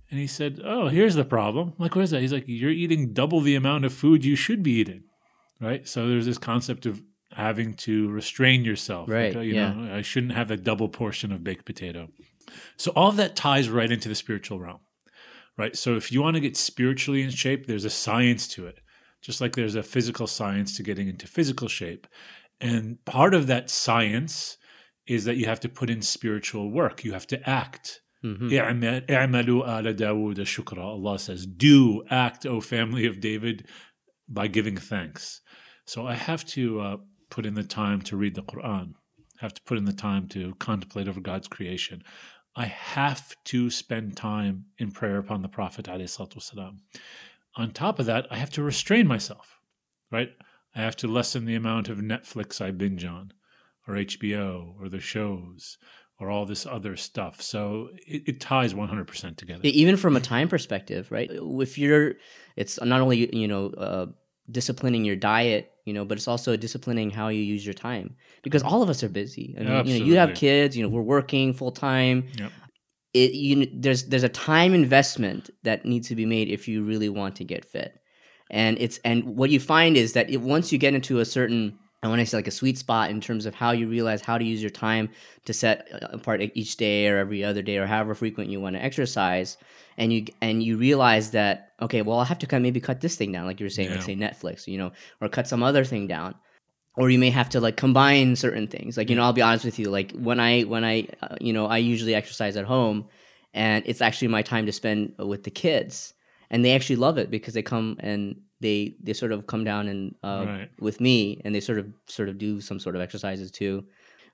and 0.09 0.19
he 0.19 0.27
said, 0.27 0.61
Oh, 0.63 0.87
here's 0.87 1.15
the 1.15 1.25
problem. 1.25 1.69
I'm 1.69 1.83
like, 1.83 1.95
what 1.95 2.03
is 2.03 2.11
that? 2.11 2.21
He's 2.21 2.33
like, 2.33 2.45
You're 2.47 2.71
eating 2.71 3.13
double 3.13 3.41
the 3.41 3.55
amount 3.55 3.85
of 3.85 3.93
food 3.93 4.25
you 4.25 4.35
should 4.35 4.63
be 4.63 4.71
eating. 4.71 5.03
Right. 5.59 5.87
So 5.87 6.07
there's 6.07 6.25
this 6.25 6.37
concept 6.37 6.85
of 6.85 7.01
having 7.33 7.73
to 7.73 8.09
restrain 8.09 8.63
yourself. 8.63 9.09
Right. 9.09 9.35
Like, 9.35 9.45
you 9.45 9.55
yeah. 9.55 9.73
know, 9.73 9.95
I 9.95 10.01
shouldn't 10.01 10.33
have 10.33 10.51
a 10.51 10.57
double 10.57 10.87
portion 10.87 11.31
of 11.31 11.43
baked 11.43 11.65
potato. 11.65 12.09
So 12.77 12.91
all 12.95 13.09
of 13.09 13.17
that 13.17 13.35
ties 13.35 13.69
right 13.69 13.91
into 13.91 14.07
the 14.07 14.15
spiritual 14.15 14.59
realm 14.59 14.79
right? 15.57 15.75
So 15.75 15.95
if 15.95 16.11
you 16.11 16.21
want 16.21 16.35
to 16.35 16.41
get 16.41 16.55
spiritually 16.55 17.23
in 17.23 17.31
shape, 17.31 17.65
there's 17.65 17.85
a 17.85 17.89
science 17.89 18.47
to 18.49 18.67
it, 18.67 18.79
just 19.21 19.41
like 19.41 19.55
there's 19.55 19.75
a 19.75 19.83
physical 19.83 20.27
science 20.27 20.77
to 20.77 20.83
getting 20.83 21.07
into 21.07 21.27
physical 21.27 21.67
shape. 21.67 22.07
And 22.61 23.03
part 23.05 23.33
of 23.33 23.47
that 23.47 23.69
science 23.69 24.57
is 25.07 25.25
that 25.25 25.37
you 25.37 25.45
have 25.45 25.59
to 25.61 25.69
put 25.69 25.89
in 25.89 26.01
spiritual 26.01 26.71
work, 26.71 27.03
you 27.03 27.13
have 27.13 27.27
to 27.27 27.49
act. 27.49 28.01
Mm-hmm. 28.23 28.49
Allah 30.81 31.19
says, 31.19 31.45
Do 31.45 32.03
act, 32.09 32.45
O 32.45 32.61
family 32.61 33.05
of 33.05 33.19
David, 33.19 33.67
by 34.27 34.47
giving 34.47 34.77
thanks. 34.77 35.41
So 35.85 36.05
I 36.05 36.15
have 36.15 36.43
to 36.47 36.81
uh, 36.81 36.97
put 37.29 37.45
in 37.45 37.53
the 37.53 37.63
time 37.63 38.01
to 38.03 38.17
read 38.17 38.35
the 38.35 38.43
Quran, 38.43 38.93
I 39.41 39.45
have 39.45 39.53
to 39.53 39.61
put 39.63 39.77
in 39.77 39.85
the 39.85 39.93
time 39.93 40.27
to 40.29 40.55
contemplate 40.55 41.07
over 41.07 41.19
God's 41.19 41.47
creation. 41.47 42.03
I 42.55 42.65
have 42.65 43.35
to 43.45 43.69
spend 43.69 44.17
time 44.17 44.65
in 44.79 44.91
prayer 44.91 45.19
upon 45.19 45.43
the 45.43 45.47
Prophet. 45.47 45.87
On 45.87 47.71
top 47.71 47.99
of 47.99 48.05
that, 48.07 48.27
I 48.31 48.37
have 48.37 48.49
to 48.51 48.63
restrain 48.63 49.07
myself, 49.07 49.61
right? 50.11 50.29
I 50.75 50.81
have 50.81 50.95
to 50.97 51.07
lessen 51.07 51.45
the 51.45 51.55
amount 51.55 51.87
of 51.87 51.99
Netflix 51.99 52.59
I 52.59 52.71
binge 52.71 53.05
on, 53.05 53.31
or 53.87 53.93
HBO, 53.95 54.73
or 54.81 54.89
the 54.89 54.99
shows, 54.99 55.77
or 56.19 56.29
all 56.29 56.45
this 56.45 56.65
other 56.65 56.95
stuff. 56.95 57.41
So 57.41 57.89
it, 58.07 58.23
it 58.27 58.39
ties 58.39 58.73
100% 58.73 59.37
together. 59.37 59.61
Even 59.63 59.97
from 59.97 60.15
a 60.15 60.19
time 60.19 60.47
perspective, 60.47 61.11
right? 61.11 61.29
If 61.31 61.77
you're, 61.77 62.15
it's 62.55 62.81
not 62.81 63.01
only, 63.01 63.35
you 63.35 63.47
know, 63.47 63.67
uh, 63.69 64.05
disciplining 64.49 65.05
your 65.05 65.15
diet, 65.15 65.71
you 65.85 65.93
know, 65.93 66.05
but 66.05 66.17
it's 66.17 66.27
also 66.27 66.55
disciplining 66.57 67.09
how 67.09 67.29
you 67.29 67.41
use 67.41 67.65
your 67.65 67.73
time 67.73 68.15
because 68.43 68.63
all 68.63 68.81
of 68.81 68.89
us 68.89 69.03
are 69.03 69.09
busy. 69.09 69.55
I 69.57 69.63
mean, 69.63 69.87
you 69.87 69.99
know, 69.99 70.05
you 70.05 70.17
have 70.17 70.33
kids, 70.33 70.75
you 70.75 70.83
know, 70.83 70.89
we're 70.89 71.01
working 71.01 71.53
full 71.53 71.71
time. 71.71 72.27
Yep. 72.37 72.51
It 73.13 73.31
you 73.33 73.67
there's 73.73 74.05
there's 74.05 74.23
a 74.23 74.29
time 74.29 74.73
investment 74.73 75.49
that 75.63 75.85
needs 75.85 76.09
to 76.09 76.15
be 76.15 76.25
made 76.25 76.49
if 76.49 76.67
you 76.67 76.83
really 76.83 77.09
want 77.09 77.37
to 77.37 77.45
get 77.45 77.63
fit. 77.63 77.93
And 78.51 78.77
it's 78.79 78.99
and 79.05 79.23
what 79.37 79.49
you 79.49 79.59
find 79.59 79.95
is 79.95 80.13
that 80.13 80.29
it, 80.29 80.41
once 80.41 80.71
you 80.71 80.77
get 80.77 80.93
into 80.93 81.19
a 81.19 81.25
certain 81.25 81.79
I 82.03 82.07
want 82.07 82.19
to 82.19 82.25
say 82.25 82.37
like 82.37 82.47
a 82.47 82.51
sweet 82.51 82.77
spot 82.77 83.09
in 83.09 83.19
terms 83.21 83.45
of 83.45 83.55
how 83.55 83.71
you 83.71 83.87
realize 83.87 84.21
how 84.21 84.37
to 84.37 84.45
use 84.45 84.61
your 84.61 84.69
time 84.69 85.09
to 85.45 85.53
set 85.53 85.87
uh, 85.91 86.07
apart 86.11 86.41
each 86.53 86.77
day 86.77 87.07
or 87.07 87.17
every 87.17 87.43
other 87.43 87.61
day 87.61 87.77
or 87.77 87.87
however 87.87 88.13
frequent 88.13 88.49
you 88.49 88.61
want 88.61 88.75
to 88.75 88.83
exercise 88.83 89.57
and 89.97 90.13
you 90.13 90.25
and 90.41 90.61
you 90.61 90.77
realize 90.77 91.31
that 91.31 91.73
okay 91.81 92.03
well 92.03 92.19
i 92.19 92.25
have 92.25 92.37
to 92.37 92.45
cut 92.45 92.61
maybe 92.61 92.79
cut 92.79 93.01
this 93.01 93.15
thing 93.15 93.31
down 93.31 93.45
like 93.45 93.59
you 93.59 93.65
were 93.65 93.69
saying 93.71 93.89
Yeah. 93.89 93.95
like 93.95 94.03
say 94.03 94.15
netflix 94.15 94.67
you 94.67 94.77
know 94.77 94.91
or 95.21 95.29
cut 95.29 95.47
some 95.47 95.63
other 95.63 95.83
thing 95.83 96.07
down. 96.07 96.35
Or 96.99 97.11
you 97.11 97.19
may 97.19 97.29
have 97.29 97.49
to 97.49 97.59
like 97.59 97.77
combine 97.77 98.35
certain 98.35 98.67
things. 98.67 98.97
Like 98.97 99.09
you 99.09 99.15
know 99.15 99.21
mm. 99.21 99.25
i'll 99.25 99.33
be 99.33 99.43
honest 99.43 99.65
with 99.65 99.77
you 99.77 99.89
like 99.89 100.13
when 100.13 100.39
i 100.39 100.61
when 100.63 100.83
i 100.83 101.07
uh, 101.21 101.35
you 101.39 101.53
know 101.53 101.67
i 101.67 101.77
usually 101.77 102.15
exercise 102.15 102.57
at 102.57 102.65
home 102.65 103.07
and 103.53 103.83
it's 103.87 104.01
actually 104.01 104.27
my 104.29 104.41
time 104.41 104.65
to 104.65 104.71
spend 104.71 105.13
uh, 105.19 105.25
with 105.25 105.43
the 105.43 105.51
kids. 105.51 106.13
And 106.49 106.63
they 106.63 106.73
actually 106.75 106.95
love 106.95 107.17
it 107.17 107.29
because 107.29 107.53
they 107.53 107.61
come 107.61 107.97
and 107.99 108.41
they 108.59 108.95
they 109.03 109.13
sort 109.13 109.31
of 109.31 109.47
come 109.47 109.63
down 109.63 109.87
and 109.87 110.15
uh, 110.23 110.43
Right. 110.47 110.69
with 110.79 110.99
me 111.01 111.41
and 111.45 111.53
they 111.53 111.59
sort 111.59 111.79
of 111.79 111.87
sort 112.05 112.29
of 112.29 112.37
do 112.37 112.61
some 112.61 112.79
sort 112.79 112.95
of 112.95 113.01
exercises 113.01 113.51
too. 113.51 113.85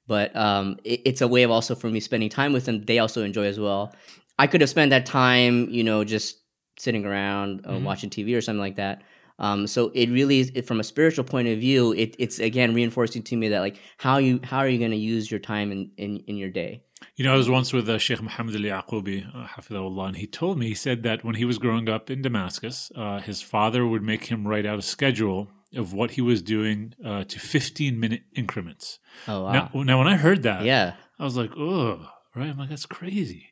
But 0.08 0.36
um, 0.36 0.78
it, 0.84 1.02
it's 1.06 1.22
a 1.22 1.28
way 1.28 1.44
of 1.44 1.52
also 1.52 1.76
for 1.76 1.90
me 1.90 2.00
spending 2.00 2.30
time 2.30 2.54
with 2.54 2.66
them. 2.66 2.84
They 2.84 3.00
also 3.00 3.24
enjoy 3.24 3.46
as 3.46 3.60
well. 3.60 3.94
I 4.40 4.48
could 4.48 4.62
have 4.62 4.70
spent 4.70 4.90
that 4.92 5.06
time 5.06 5.70
you 5.70 5.84
know 5.84 6.04
just 6.04 6.38
sitting 6.80 7.06
around 7.06 7.62
uh, 7.66 7.74
Mhm. 7.74 7.84
watching 7.84 8.10
tv 8.10 8.36
or 8.36 8.42
something 8.42 8.60
like 8.60 8.78
that. 8.78 9.04
Um, 9.40 9.66
so 9.68 9.92
it 9.96 10.10
really 10.10 10.40
it, 10.40 10.68
from 10.68 10.80
a 10.80 10.84
spiritual 10.84 11.24
point 11.24 11.48
of 11.48 11.60
view 11.60 11.92
it, 11.94 12.16
it's 12.20 12.40
again 12.40 12.74
reinforcing 12.74 13.24
to 13.24 13.36
me 13.36 13.50
that 13.50 13.60
like 13.62 13.78
how 13.98 14.18
you 14.18 14.40
how 14.44 14.58
are 14.60 14.68
you 14.68 14.78
going 14.80 14.92
to 14.92 14.98
use 14.98 15.30
your 15.30 15.40
time 15.40 15.72
in, 15.72 15.92
in 15.98 16.18
in 16.28 16.38
your 16.38 16.50
day 16.50 16.84
You 17.16 17.26
know, 17.26 17.34
I 17.34 17.38
was 17.38 17.50
once 17.50 17.74
with 17.74 17.88
uh, 17.90 17.98
Sheikh 17.98 18.22
Muhammad 18.22 18.56
al-Yaqoubi, 18.56 19.28
uh, 19.36 19.48
Hafidahullah, 19.48 20.08
and 20.10 20.18
he 20.18 20.28
told 20.28 20.58
me, 20.58 20.68
he 20.68 20.74
said 20.76 21.04
that 21.04 21.24
when 21.24 21.36
he 21.36 21.46
was 21.46 21.58
growing 21.58 21.88
up 21.90 22.10
in 22.10 22.22
Damascus, 22.22 22.92
uh, 22.96 23.20
his 23.20 23.42
father 23.42 23.86
would 23.86 24.02
make 24.04 24.26
him 24.26 24.48
write 24.48 24.66
out 24.66 24.80
a 24.80 24.84
schedule 24.84 25.50
of 25.76 25.94
what 25.94 26.12
he 26.12 26.22
was 26.22 26.42
doing 26.42 26.94
uh, 27.04 27.24
to 27.24 27.40
15 27.40 28.00
minute 28.00 28.22
increments. 28.36 29.00
oh 29.28 29.44
wow 29.44 29.52
Now, 29.52 29.70
now, 29.84 29.98
when 30.00 30.08
I 30.08 30.18
heard 30.18 30.44
that, 30.44 30.64
yeah 30.66 30.94
I 31.20 31.24
was 31.24 31.38
like, 31.38 31.52
oh, 31.58 32.08
right? 32.36 32.50
I'm 32.50 32.58
like, 32.58 32.70
that's 32.70 32.86
crazy. 32.86 33.52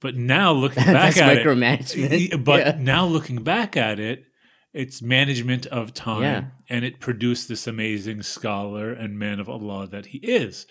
But 0.00 0.16
now 0.16 0.52
looking 0.52 0.82
back 1.00 1.16
at 1.16 1.38
micromanagement 1.44 2.32
it, 2.32 2.44
but 2.44 2.60
Yeah. 2.66 2.76
now 2.80 3.04
looking 3.06 3.42
back 3.42 3.76
at 3.76 4.00
it, 4.00 4.24
it's 4.72 5.02
management 5.02 5.66
of 5.66 5.92
time, 5.94 6.22
Yeah. 6.22 6.44
and 6.68 6.84
it 6.84 6.98
produced 6.98 7.48
this 7.48 7.66
amazing 7.66 8.22
scholar 8.22 8.92
and 8.92 9.18
man 9.18 9.38
of 9.38 9.48
Allah 9.48 9.86
that 9.88 10.06
he 10.06 10.18
is. 10.18 10.66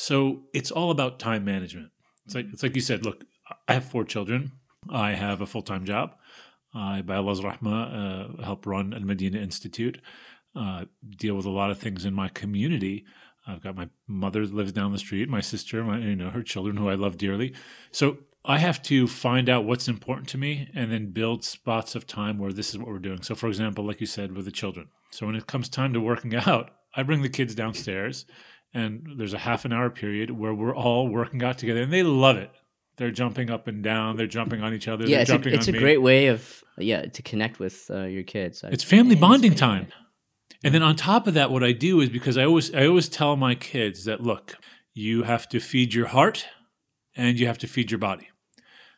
So 0.00 0.44
it's 0.54 0.70
all 0.70 0.90
about 0.90 1.18
time 1.18 1.44
management. 1.44 1.90
It's 2.24 2.34
like 2.34 2.46
it's 2.54 2.62
like 2.62 2.74
you 2.74 2.80
said. 2.80 3.04
Look, 3.04 3.24
I 3.68 3.74
have 3.74 3.84
four 3.84 4.02
children. 4.02 4.52
I 4.88 5.10
have 5.10 5.42
a 5.42 5.46
full 5.46 5.60
time 5.60 5.84
job. 5.84 6.14
I, 6.74 7.02
by 7.02 7.16
Allah's 7.16 7.42
rahmah, 7.42 8.38
uh, 8.40 8.42
help 8.42 8.64
run 8.64 8.94
Al 8.94 9.00
Medina 9.00 9.38
Institute. 9.38 10.00
Uh, 10.56 10.86
deal 11.18 11.34
with 11.34 11.44
a 11.44 11.50
lot 11.50 11.70
of 11.70 11.78
things 11.78 12.06
in 12.06 12.14
my 12.14 12.28
community. 12.28 13.04
I've 13.46 13.62
got 13.62 13.76
my 13.76 13.90
mother 14.06 14.46
that 14.46 14.54
lives 14.54 14.72
down 14.72 14.92
the 14.92 14.98
street, 14.98 15.28
my 15.28 15.42
sister, 15.42 15.84
my 15.84 15.98
you 15.98 16.16
know 16.16 16.30
her 16.30 16.42
children 16.42 16.78
who 16.78 16.88
I 16.88 16.94
love 16.94 17.18
dearly. 17.18 17.52
So 17.92 18.20
I 18.46 18.56
have 18.56 18.82
to 18.84 19.06
find 19.06 19.50
out 19.50 19.66
what's 19.66 19.86
important 19.86 20.28
to 20.28 20.38
me 20.38 20.70
and 20.74 20.90
then 20.90 21.12
build 21.12 21.44
spots 21.44 21.94
of 21.94 22.06
time 22.06 22.38
where 22.38 22.54
this 22.54 22.70
is 22.70 22.78
what 22.78 22.88
we're 22.88 23.00
doing. 23.00 23.20
So, 23.20 23.34
for 23.34 23.48
example, 23.48 23.84
like 23.84 24.00
you 24.00 24.06
said, 24.06 24.32
with 24.32 24.46
the 24.46 24.50
children. 24.50 24.88
So, 25.10 25.26
when 25.26 25.34
it 25.34 25.46
comes 25.46 25.68
time 25.68 25.92
to 25.92 26.00
working 26.00 26.34
out, 26.46 26.70
I 26.96 27.02
bring 27.02 27.20
the 27.20 27.28
kids 27.28 27.54
downstairs 27.54 28.24
and 28.72 29.14
there's 29.16 29.34
a 29.34 29.38
half 29.38 29.64
an 29.64 29.72
hour 29.72 29.90
period 29.90 30.30
where 30.30 30.54
we're 30.54 30.74
all 30.74 31.08
working 31.08 31.42
out 31.42 31.58
together 31.58 31.82
and 31.82 31.92
they 31.92 32.02
love 32.02 32.36
it. 32.36 32.50
They're 32.96 33.10
jumping 33.10 33.50
up 33.50 33.66
and 33.66 33.82
down, 33.82 34.16
they're 34.16 34.26
jumping 34.26 34.62
on 34.62 34.74
each 34.74 34.86
other, 34.86 35.04
yeah 35.06 35.24
they're 35.24 35.36
it's 35.36 35.46
a, 35.46 35.54
it's 35.54 35.68
a 35.68 35.72
great 35.72 36.02
way 36.02 36.26
of 36.26 36.62
yeah 36.76 37.06
to 37.06 37.22
connect 37.22 37.58
with 37.58 37.90
uh, 37.90 38.04
your 38.04 38.22
kids 38.22 38.62
It's 38.64 38.84
family 38.84 39.12
it's 39.12 39.20
bonding 39.20 39.54
time. 39.54 39.88
And 40.62 40.74
then 40.74 40.82
on 40.82 40.96
top 40.96 41.26
of 41.26 41.34
that, 41.34 41.50
what 41.50 41.64
I 41.64 41.72
do 41.72 42.00
is 42.00 42.10
because 42.10 42.36
I 42.36 42.44
always 42.44 42.74
I 42.74 42.86
always 42.86 43.08
tell 43.08 43.36
my 43.36 43.54
kids 43.54 44.04
that 44.04 44.20
look, 44.22 44.56
you 44.92 45.22
have 45.22 45.48
to 45.48 45.60
feed 45.60 45.94
your 45.94 46.08
heart 46.08 46.46
and 47.16 47.38
you 47.40 47.46
have 47.46 47.58
to 47.58 47.66
feed 47.66 47.90
your 47.90 47.98
body. 47.98 48.28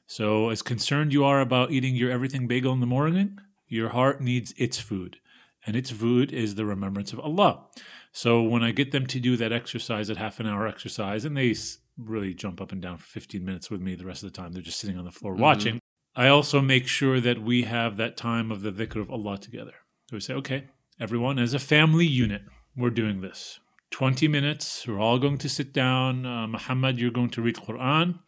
So 0.07 0.51
as 0.51 0.63
concerned 0.63 1.13
you 1.13 1.25
are 1.25 1.41
about 1.41 1.71
eating 1.71 1.95
your 1.95 2.11
everything 2.11 2.47
bagel 2.47 2.73
in 2.73 2.81
the 2.81 2.87
morning, 2.87 3.39
your 3.67 3.91
heart 3.91 4.21
needs 4.21 4.53
its 4.57 4.79
food. 4.79 5.19
And 5.65 5.77
its 5.77 5.91
food 5.91 6.33
is 6.33 6.57
the 6.57 6.67
remembrance 6.67 7.13
of 7.13 7.21
Allah. 7.21 7.67
So 8.13 8.43
when 8.43 8.63
I 8.63 8.73
get 8.73 8.93
them 8.93 9.07
to 9.07 9.19
do 9.19 9.37
that 9.39 9.53
exercise, 9.53 10.09
that 10.09 10.19
half 10.19 10.39
an 10.39 10.47
hour 10.47 10.67
exercise, 10.67 11.25
and 11.25 11.37
they 11.37 11.55
really 11.97 12.35
jump 12.35 12.61
up 12.61 12.71
and 12.73 12.81
down 12.81 12.99
for 12.99 13.07
15 13.07 13.45
minutes 13.45 13.71
with 13.71 13.81
me 13.81 13.95
the 13.95 14.05
rest 14.07 14.23
of 14.23 14.33
the 14.33 14.37
time, 14.37 14.53
they're 14.53 14.63
just 14.63 14.79
sitting 14.79 14.99
on 14.99 15.05
the 15.05 15.11
floor 15.11 15.35
Mhm. 15.35 15.39
watching. 15.39 15.79
I 16.15 16.29
also 16.29 16.61
make 16.61 16.87
sure 16.87 17.21
that 17.21 17.41
we 17.43 17.63
have 17.63 17.97
that 17.97 18.17
time 18.19 18.51
of 18.53 18.61
the 18.63 18.71
dhikr 18.71 18.97
of 19.01 19.11
Allah 19.11 19.39
together. 19.39 19.73
So 20.11 20.17
we 20.17 20.21
say, 20.21 20.35
okay, 20.35 20.65
everyone, 21.01 21.39
as 21.39 21.55
a 21.55 21.59
family 21.59 22.07
unit, 22.07 22.43
we're 22.77 22.91
doing 22.91 23.23
this. 23.23 23.61
20 23.91 24.29
minutes, 24.29 24.87
we're 24.87 25.01
all 25.01 25.19
going 25.19 25.39
to 25.39 25.49
sit 25.49 25.73
down. 25.73 26.27
Uh, 26.27 26.47
Muhammad, 26.47 26.99
you're 26.99 27.11
going 27.11 27.31
to 27.31 27.43
read 27.43 27.57
Quran. 27.57 28.19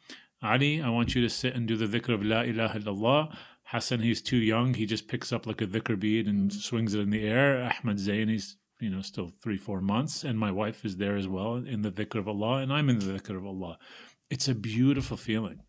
Ali, 0.42 0.80
I 0.80 0.88
want 0.90 1.14
you 1.14 1.20
to 1.22 1.28
sit 1.30 1.54
and 1.54 1.66
do 1.68 1.76
the 1.76 1.86
dhikr 1.86 2.12
of 2.12 2.22
La 2.24 2.40
ilaha 2.42 2.78
illallah. 2.80 3.36
Hassan, 3.64 4.00
he's 4.00 4.20
too 4.22 4.36
young. 4.36 4.74
He 4.74 4.84
just 4.86 5.08
picks 5.08 5.32
up 5.32 5.46
like 5.46 5.60
a 5.62 5.66
dhikr 5.66 5.98
bead 5.98 6.26
and 6.26 6.52
swings 6.52 6.94
it 6.94 7.00
in 7.00 7.10
the 7.10 7.22
air. 7.22 7.62
Ahmed 7.82 7.98
Zain, 7.98 8.28
he's 8.28 8.56
you 8.80 8.90
know 8.90 9.00
still 9.02 9.30
three 9.42 9.56
four 9.56 9.80
months, 9.80 10.24
and 10.24 10.38
my 10.38 10.50
wife 10.50 10.84
is 10.84 10.96
there 10.96 11.16
as 11.16 11.28
well 11.28 11.56
in 11.56 11.82
the 11.82 11.90
dhikr 11.90 12.16
of 12.18 12.28
Allah, 12.28 12.58
and 12.58 12.72
I'm 12.72 12.88
in 12.90 12.98
the 12.98 13.06
dhikr 13.06 13.36
of 13.36 13.46
Allah. 13.46 13.78
It's 14.30 14.48
a 14.48 14.54
beautiful 14.54 15.16
feeling, 15.16 15.60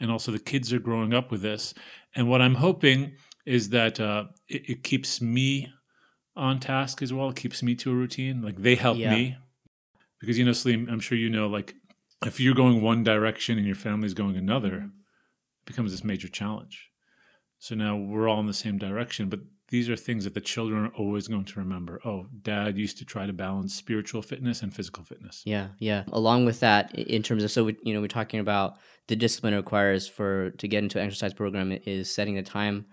and 0.00 0.10
also 0.10 0.32
the 0.32 0.38
kids 0.38 0.72
are 0.72 0.78
growing 0.78 1.12
up 1.12 1.30
with 1.30 1.42
this. 1.42 1.74
And 2.14 2.28
what 2.28 2.40
I'm 2.40 2.56
hoping 2.56 3.12
is 3.44 3.70
that 3.70 3.98
uh, 4.00 4.24
it, 4.48 4.68
it 4.70 4.82
keeps 4.82 5.20
me 5.20 5.72
on 6.36 6.60
task 6.60 7.02
as 7.02 7.12
well. 7.12 7.30
It 7.30 7.36
keeps 7.36 7.62
me 7.62 7.74
to 7.76 7.90
a 7.90 7.94
routine. 7.94 8.42
Like 8.42 8.56
they 8.62 8.76
help 8.76 8.98
Yeah. 8.98 9.10
me 9.14 9.36
because 10.20 10.38
you 10.38 10.44
know, 10.44 10.52
Slim. 10.52 10.88
I'm 10.90 11.00
sure 11.00 11.18
you 11.18 11.30
know, 11.30 11.48
like 11.48 11.74
if 12.24 12.40
you're 12.40 12.54
going 12.54 12.80
one 12.82 13.04
direction 13.04 13.58
and 13.58 13.66
your 13.66 13.76
family's 13.76 14.14
going 14.14 14.36
another, 14.36 14.74
it 14.76 14.90
becomes 15.66 15.90
this 15.92 16.04
major 16.04 16.28
challenge. 16.28 16.90
So 17.58 17.74
now 17.74 17.96
we're 17.96 18.28
all 18.28 18.40
in 18.40 18.46
the 18.46 18.54
same 18.54 18.78
direction, 18.78 19.28
but 19.28 19.40
these 19.70 19.88
are 19.90 19.96
things 19.96 20.24
that 20.24 20.34
the 20.34 20.40
children 20.40 20.86
are 20.86 20.92
always 20.96 21.28
going 21.28 21.44
to 21.44 21.58
remember. 21.58 22.00
Oh, 22.04 22.26
dad 22.42 22.78
used 22.78 22.98
to 22.98 23.04
try 23.04 23.26
to 23.26 23.32
balance 23.32 23.74
spiritual 23.74 24.22
fitness 24.22 24.62
and 24.62 24.74
physical 24.74 25.04
fitness. 25.04 25.42
Yeah, 25.44 25.68
yeah. 25.78 26.04
Along 26.12 26.46
with 26.46 26.60
that, 26.60 26.94
in 26.94 27.22
terms 27.22 27.44
of 27.44 27.50
so 27.50 27.64
we, 27.64 27.76
you 27.82 27.92
know 27.92 28.00
we're 28.00 28.08
talking 28.08 28.40
about 28.40 28.78
the 29.08 29.16
discipline 29.16 29.54
it 29.54 29.58
requires 29.58 30.08
for 30.08 30.50
to 30.50 30.68
get 30.68 30.82
into 30.82 30.98
an 30.98 31.06
exercise 31.06 31.34
program 31.34 31.72
is 31.84 32.10
setting 32.10 32.34
the 32.34 32.42
time, 32.42 32.86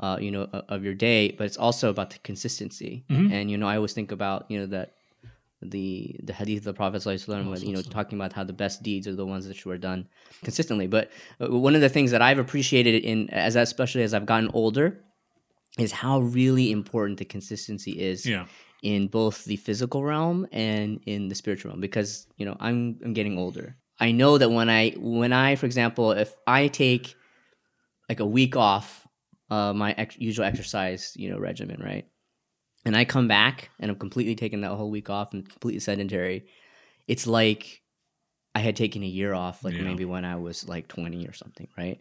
uh, 0.00 0.16
you 0.20 0.30
know, 0.30 0.44
of 0.68 0.84
your 0.84 0.94
day, 0.94 1.32
but 1.32 1.44
it's 1.44 1.58
also 1.58 1.90
about 1.90 2.10
the 2.10 2.18
consistency. 2.20 3.04
And 3.32 3.50
you 3.50 3.58
know, 3.58 3.68
I 3.68 3.76
always 3.76 3.92
think 3.92 4.10
about 4.10 4.50
you 4.50 4.58
know 4.58 4.66
that 4.66 4.94
the 5.60 6.16
the 6.22 6.32
hadith 6.32 6.58
of 6.60 6.64
the 6.64 6.74
Prophet 6.74 7.02
ﷺ 7.02 7.50
with 7.50 7.62
you 7.62 7.74
know 7.74 7.82
talking 7.82 8.18
about 8.18 8.32
how 8.32 8.42
the 8.42 8.52
best 8.54 8.82
deeds 8.82 9.06
are 9.06 9.14
the 9.14 9.26
ones 9.26 9.46
that 9.46 9.64
were 9.66 9.78
done 9.78 10.08
consistently. 10.42 10.86
But 10.86 11.10
uh, 11.40 11.56
one 11.56 11.74
of 11.74 11.82
the 11.82 11.90
things 11.90 12.10
that 12.10 12.22
I've 12.22 12.38
appreciated 12.38 13.04
in 13.04 13.28
as 13.30 13.54
especially 13.54 14.02
as 14.02 14.14
I've 14.14 14.26
gotten 14.26 14.50
older 14.54 15.02
is 15.78 15.92
how 15.92 16.20
really 16.20 16.70
important 16.70 17.18
the 17.18 17.24
consistency 17.24 17.92
is 17.92 18.26
Yeah. 18.26 18.46
in 18.82 19.06
both 19.08 19.44
the 19.44 19.56
physical 19.56 20.02
realm 20.04 20.46
and 20.52 21.00
in 21.06 21.28
the 21.28 21.34
spiritual 21.34 21.70
realm 21.70 21.80
because 21.80 22.26
you 22.36 22.44
know 22.46 22.56
I'm 22.60 22.98
I'm 23.04 23.12
getting 23.14 23.38
older. 23.38 23.76
I 24.00 24.12
know 24.12 24.38
that 24.38 24.50
when 24.50 24.68
I 24.68 24.90
when 24.98 25.32
I 25.32 25.56
for 25.56 25.66
example 25.66 26.12
if 26.12 26.32
I 26.46 26.68
take 26.68 27.14
like 28.08 28.20
a 28.20 28.26
week 28.26 28.56
off 28.56 29.06
uh, 29.50 29.72
my 29.72 29.94
ex- 29.96 30.18
usual 30.18 30.44
exercise 30.44 31.12
you 31.16 31.30
know 31.30 31.38
regimen 31.38 31.80
right 31.82 32.06
and 32.84 32.96
I 32.96 33.04
come 33.04 33.28
back 33.28 33.70
and 33.78 33.90
I'm 33.90 33.98
completely 33.98 34.34
taken 34.34 34.60
that 34.62 34.70
whole 34.74 34.90
week 34.90 35.08
off 35.10 35.32
and 35.32 35.48
completely 35.48 35.80
sedentary 35.80 36.46
it's 37.06 37.26
like 37.26 37.82
I 38.54 38.58
had 38.60 38.76
taken 38.76 39.02
a 39.02 39.06
year 39.06 39.32
off 39.32 39.64
like 39.64 39.74
Yeah. 39.74 39.82
maybe 39.84 40.04
when 40.04 40.24
I 40.24 40.36
was 40.36 40.68
like 40.68 40.88
20 40.88 41.26
or 41.28 41.32
something 41.32 41.68
right 41.78 42.00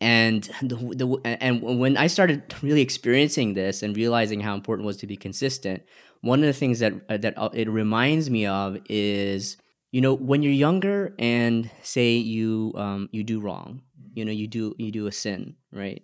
and 0.00 0.44
the, 0.62 0.76
the 0.76 1.20
and 1.24 1.62
when 1.62 1.96
I 1.96 2.06
started 2.06 2.54
really 2.62 2.80
experiencing 2.80 3.54
this 3.54 3.82
and 3.82 3.96
realizing 3.96 4.40
how 4.40 4.54
important 4.54 4.84
it 4.84 4.86
was 4.86 4.96
to 4.98 5.06
be 5.06 5.16
consistent, 5.16 5.82
one 6.20 6.40
of 6.40 6.46
the 6.46 6.52
things 6.52 6.78
that 6.78 6.92
uh, 7.08 7.16
that 7.18 7.34
uh, 7.36 7.50
it 7.52 7.68
reminds 7.68 8.30
me 8.30 8.46
of 8.46 8.78
is 8.88 9.56
you 9.90 10.00
know 10.00 10.14
when 10.14 10.42
you're 10.42 10.52
younger 10.52 11.14
and 11.18 11.70
say 11.82 12.12
you 12.12 12.72
um, 12.76 13.08
you 13.12 13.24
do 13.24 13.40
wrong, 13.40 13.82
you 14.14 14.24
know 14.24 14.32
you 14.32 14.46
do 14.46 14.74
you 14.78 14.92
do 14.92 15.06
a 15.06 15.12
sin, 15.12 15.56
right? 15.72 16.02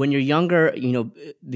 When 0.00 0.12
you're 0.12 0.28
younger, 0.36 0.62
you 0.86 0.92
know 0.96 1.04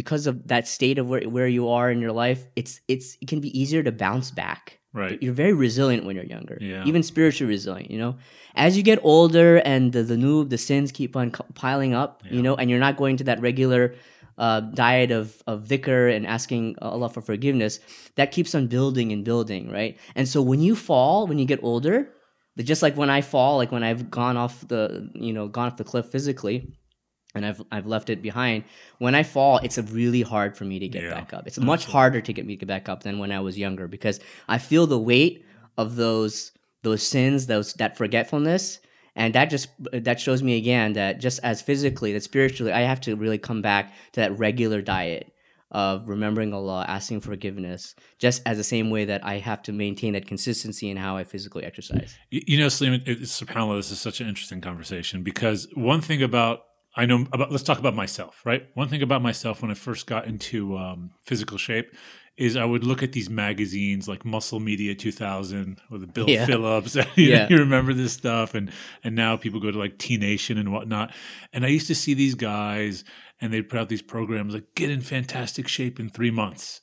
because 0.01 0.27
of 0.31 0.35
that 0.53 0.65
state 0.77 0.99
of 1.01 1.07
where 1.11 1.23
where 1.37 1.51
you 1.59 1.65
are 1.69 1.89
in 1.95 2.01
your 2.01 2.13
life, 2.25 2.41
it's 2.61 2.81
it's 2.89 3.17
it 3.23 3.27
can 3.29 3.41
be 3.47 3.51
easier 3.61 3.83
to 3.89 3.93
bounce 3.93 4.31
back 4.45 4.63
Right. 4.93 5.23
you're 5.23 5.39
very 5.45 5.53
resilient 5.53 6.03
when 6.05 6.17
you're 6.17 6.31
younger 6.37 6.59
Yeah. 6.61 6.83
even 6.91 7.03
spiritually 7.05 7.49
resilient 7.57 7.93
you 7.95 7.99
know 8.05 8.13
as 8.67 8.77
you 8.77 8.83
get 8.83 8.99
older 9.15 9.51
and 9.73 9.93
the 9.95 10.03
the 10.03 10.17
new 10.25 10.37
the 10.55 10.59
sins 10.59 10.91
keep 10.91 11.13
on 11.21 11.31
piling 11.55 11.93
up 12.03 12.13
you 12.37 12.43
know 12.43 12.55
and 12.59 12.67
you're 12.71 12.85
not 12.89 12.97
going 13.03 13.17
to 13.19 13.25
that 13.31 13.39
regular 13.41 13.83
uh, 14.45 14.61
diet 14.85 15.11
of 15.21 15.27
of 15.47 15.57
dhikr 15.71 16.01
and 16.17 16.27
asking 16.27 16.75
Allah 16.83 17.09
for 17.09 17.23
forgiveness 17.23 17.79
that 18.19 18.29
keeps 18.37 18.53
on 18.59 18.67
building 18.67 19.13
and 19.15 19.23
building 19.31 19.71
right 19.79 19.95
and 20.19 20.27
so 20.33 20.39
when 20.51 20.61
you 20.67 20.75
fall 20.75 21.29
when 21.31 21.39
you 21.39 21.47
get 21.55 21.61
older 21.63 21.97
just 22.59 22.83
like 22.83 22.97
when 22.97 23.11
I 23.19 23.21
fall 23.23 23.53
like 23.63 23.71
when 23.77 23.85
I've 23.89 24.11
gone 24.11 24.37
off 24.37 24.55
the 24.73 24.83
you 25.15 25.33
know 25.37 25.47
gone 25.57 25.69
off 25.69 25.77
the 25.77 25.85
cliff 25.93 26.07
physically 26.17 26.57
and 27.35 27.47
I've 27.47 27.63
I've 27.71 27.87
left 27.87 28.11
it 28.11 28.23
behind. 28.23 28.65
When 28.99 29.15
I 29.15 29.23
fall, 29.23 29.59
it's 29.63 29.79
really 29.79 30.23
hard 30.23 30.57
for 30.57 30.65
me 30.65 30.79
to 30.79 30.89
get 30.89 31.05
Yeah, 31.05 31.15
back 31.15 31.33
up. 31.33 31.47
It's 31.47 31.59
much 31.59 31.87
harder 31.87 32.21
to 32.21 32.33
get 32.33 32.47
me 32.47 32.55
to 32.55 32.61
get 32.61 32.67
back 32.67 32.89
up 32.89 33.03
than 33.03 33.19
when 33.19 33.33
I 33.33 33.41
was 33.41 33.59
younger 33.59 33.89
because 33.89 34.21
I 34.49 34.59
feel 34.59 34.87
the 34.87 34.99
weight 34.99 35.45
of 35.79 35.97
those 35.97 36.53
those 36.83 37.03
sins, 37.03 37.47
those 37.47 37.75
that 37.75 37.97
forgetfulness, 37.97 38.81
and 39.15 39.35
that 39.35 39.51
just 39.51 39.69
that 39.93 40.21
shows 40.21 40.43
me 40.43 40.57
again 40.57 40.95
that 40.95 41.21
just 41.21 41.41
as 41.43 41.63
physically, 41.63 42.13
that 42.13 42.23
spiritually, 42.23 42.73
I 42.73 42.81
have 42.81 43.01
to 43.03 43.17
really 43.17 43.39
come 43.39 43.63
back 43.63 43.93
to 44.13 44.21
that 44.21 44.39
regular 44.39 44.83
diet 44.83 45.33
of 45.73 46.09
remembering 46.09 46.53
Allah, 46.53 46.85
asking 46.89 47.21
forgiveness, 47.21 47.95
just 48.19 48.43
as 48.45 48.57
the 48.57 48.65
same 48.65 48.91
way 48.91 49.05
that 49.05 49.25
I 49.25 49.39
have 49.39 49.63
to 49.65 49.73
maintain 49.73 50.15
that 50.15 50.27
consistency 50.27 50.91
in 50.91 50.97
how 50.97 51.17
I 51.17 51.25
physically 51.25 51.65
exercise. 51.65 52.19
You 52.31 52.59
know, 52.59 52.69
Slim, 52.69 52.95
it, 52.95 53.21
subhanAllah, 53.21 53.79
this 53.79 53.93
is 53.93 54.01
such 54.01 54.21
an 54.21 54.29
interesting 54.29 54.61
conversation 54.61 55.23
because 55.23 55.69
one 55.75 56.01
thing 56.01 56.23
about, 56.23 56.63
I 56.97 57.07
know 57.07 57.27
about, 57.33 57.51
let's 57.53 57.63
talk 57.63 57.79
about 57.79 57.95
myself, 57.95 58.41
right? 58.45 58.67
One 58.75 58.89
thing 58.89 59.03
about 59.03 59.23
myself 59.23 59.63
when 59.63 59.71
I 59.71 59.75
first 59.75 60.07
got 60.07 60.27
into 60.27 60.77
um, 60.77 61.13
physical 61.25 61.57
shape 61.57 61.95
is 62.37 62.57
I 62.57 62.65
would 62.65 62.85
look 62.85 63.03
at 63.03 63.13
these 63.13 63.29
magazines 63.31 64.09
like 64.09 64.25
Muscle 64.25 64.61
Media 64.61 64.95
2000 64.95 65.79
or 65.91 65.99
the 65.99 66.07
Bill 66.07 66.29
Yeah. 66.29 66.47
Phillips. 66.47 66.95
you, 67.17 67.25
Yeah. 67.29 67.47
you 67.51 67.59
remember 67.59 67.93
this 67.93 68.13
stuff. 68.15 68.55
And, 68.55 68.73
and 69.05 69.15
now 69.15 69.37
people 69.37 69.61
go 69.61 69.71
to 69.71 69.79
like 69.79 69.99
T 69.99 70.17
Nation 70.17 70.59
and 70.59 70.73
whatnot. 70.73 71.13
And 71.53 71.65
I 71.65 71.69
used 71.69 71.87
to 71.89 71.95
see 71.95 72.15
these 72.15 72.35
guys 72.35 73.05
and 73.41 73.53
they'd 73.53 73.69
put 73.69 73.79
out 73.79 73.89
these 73.89 74.03
programs 74.03 74.55
like 74.55 74.75
get 74.75 74.91
in 74.91 75.01
fantastic 75.01 75.69
shape 75.69 76.01
in 76.01 76.09
three 76.09 76.31
months. 76.31 76.81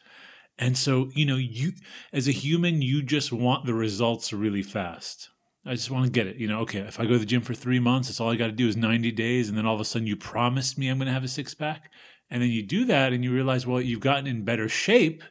And 0.59 0.77
so, 0.77 1.09
you 1.13 1.25
know, 1.25 1.35
you 1.37 1.73
as 2.13 2.27
a 2.27 2.31
human, 2.31 2.81
you 2.81 3.03
just 3.03 3.31
want 3.31 3.65
the 3.65 3.73
results 3.73 4.31
really 4.33 4.63
fast. 4.63 5.29
I 5.67 5.73
just 5.73 5.91
want 5.91 6.05
to 6.05 6.11
get 6.11 6.27
it. 6.27 6.37
You 6.37 6.47
know, 6.47 6.59
okay, 6.61 6.79
if 6.79 6.99
I 6.99 7.03
go 7.03 7.13
to 7.13 7.19
the 7.19 7.25
gym 7.25 7.41
for 7.41 7.53
three 7.53 7.79
months, 7.79 8.07
that's 8.07 8.19
all 8.19 8.31
I 8.31 8.35
got 8.35 8.47
to 8.47 8.51
do 8.51 8.67
is 8.67 8.77
90 8.77 9.11
days. 9.11 9.49
And 9.49 9.57
then 9.57 9.65
all 9.65 9.75
of 9.75 9.81
a 9.81 9.85
sudden 9.85 10.07
you 10.07 10.15
promised 10.15 10.77
me 10.77 10.87
I'm 10.87 10.97
going 10.97 11.07
to 11.07 11.13
have 11.13 11.23
a 11.23 11.27
six 11.27 11.53
pack. 11.53 11.91
And 12.29 12.41
then 12.41 12.49
you 12.49 12.63
do 12.63 12.85
that 12.85 13.13
and 13.13 13.23
you 13.23 13.33
realize, 13.33 13.65
well, 13.65 13.81
you've 13.81 13.99
gotten 13.99 14.27
in 14.27 14.43
better 14.43 14.67
shape, 14.67 15.23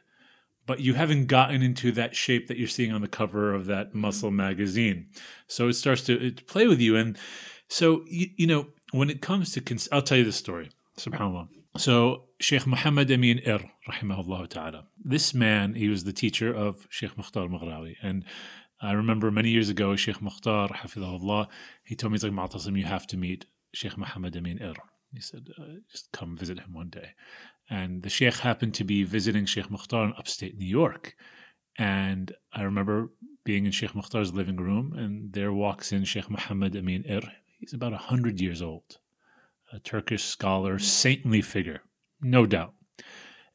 but 0.65 0.79
you 0.79 0.93
haven't 0.95 1.27
gotten 1.27 1.61
into 1.61 1.91
that 1.93 2.15
shape 2.15 2.47
that 2.47 2.57
you're 2.57 2.67
seeing 2.67 2.91
on 2.91 3.01
the 3.01 3.07
cover 3.07 3.53
of 3.53 3.65
that 3.67 3.89
mm-hmm. 3.89 4.01
muscle 4.01 4.31
magazine. 4.31 5.07
So 5.47 5.67
it 5.67 5.73
starts 5.73 6.01
to 6.03 6.27
it, 6.27 6.47
play 6.47 6.67
with 6.67 6.79
you. 6.79 6.95
And 6.95 7.17
so, 7.67 8.03
you, 8.07 8.27
you 8.37 8.47
know, 8.47 8.67
when 8.91 9.09
it 9.09 9.21
comes 9.21 9.53
to, 9.53 9.61
cons- 9.61 9.89
I'll 9.91 10.01
tell 10.01 10.17
you 10.17 10.23
the 10.23 10.31
story, 10.31 10.71
subhanAllah. 10.97 11.49
So 11.77 12.23
Sheikh 12.39 12.65
Muhammad 12.65 13.11
Amin 13.11 13.39
Ir, 13.39 13.59
rahimahullah 13.87 14.47
ta'ala, 14.49 14.87
this 15.03 15.33
man, 15.33 15.75
he 15.75 15.89
was 15.89 16.03
the 16.03 16.13
teacher 16.13 16.53
of 16.53 16.87
Sheikh 16.89 17.17
Mukhtar 17.17 17.47
Maghrawi. 17.47 17.95
And 18.01 18.25
I 18.79 18.91
remember 18.91 19.31
many 19.31 19.49
years 19.49 19.69
ago, 19.69 19.95
Sheikh 19.95 20.21
Mukhtar, 20.21 20.69
hafidhahullah, 20.69 21.47
he 21.83 21.95
told 21.95 22.11
me, 22.11 22.15
he's 22.15 22.23
like, 22.23 22.33
Mutassim, 22.33 22.77
you 22.77 22.85
have 22.85 23.07
to 23.07 23.17
meet 23.17 23.45
Sheikh 23.73 23.97
Muhammad 23.97 24.37
Amin 24.37 24.59
Ir. 24.59 24.75
He 25.13 25.21
said, 25.21 25.49
uh, 25.57 25.79
just 25.91 26.11
come 26.11 26.37
visit 26.37 26.59
him 26.59 26.73
one 26.73 26.89
day. 26.89 27.11
And 27.69 28.03
the 28.03 28.09
Sheikh 28.09 28.37
happened 28.37 28.73
to 28.75 28.83
be 28.83 29.03
visiting 29.03 29.45
Sheikh 29.45 29.71
Mukhtar 29.71 30.03
in 30.05 30.13
upstate 30.17 30.57
New 30.57 30.67
York. 30.67 31.15
And 31.77 32.33
I 32.53 32.63
remember 32.63 33.09
being 33.43 33.65
in 33.65 33.71
Sheikh 33.71 33.95
Mukhtar's 33.95 34.33
living 34.33 34.57
room, 34.57 34.93
and 34.93 35.33
there 35.33 35.53
walks 35.53 35.91
in 35.91 36.03
Sheikh 36.03 36.29
Muhammad 36.29 36.75
Amin 36.75 37.03
Ir. 37.05 37.21
He's 37.59 37.73
about 37.73 37.93
100 37.93 38.39
years 38.39 38.61
old, 38.61 38.99
a 39.71 39.79
Turkish 39.79 40.23
scholar, 40.23 40.77
saintly 40.79 41.41
figure, 41.41 41.81
no 42.21 42.45
doubt. 42.45 42.73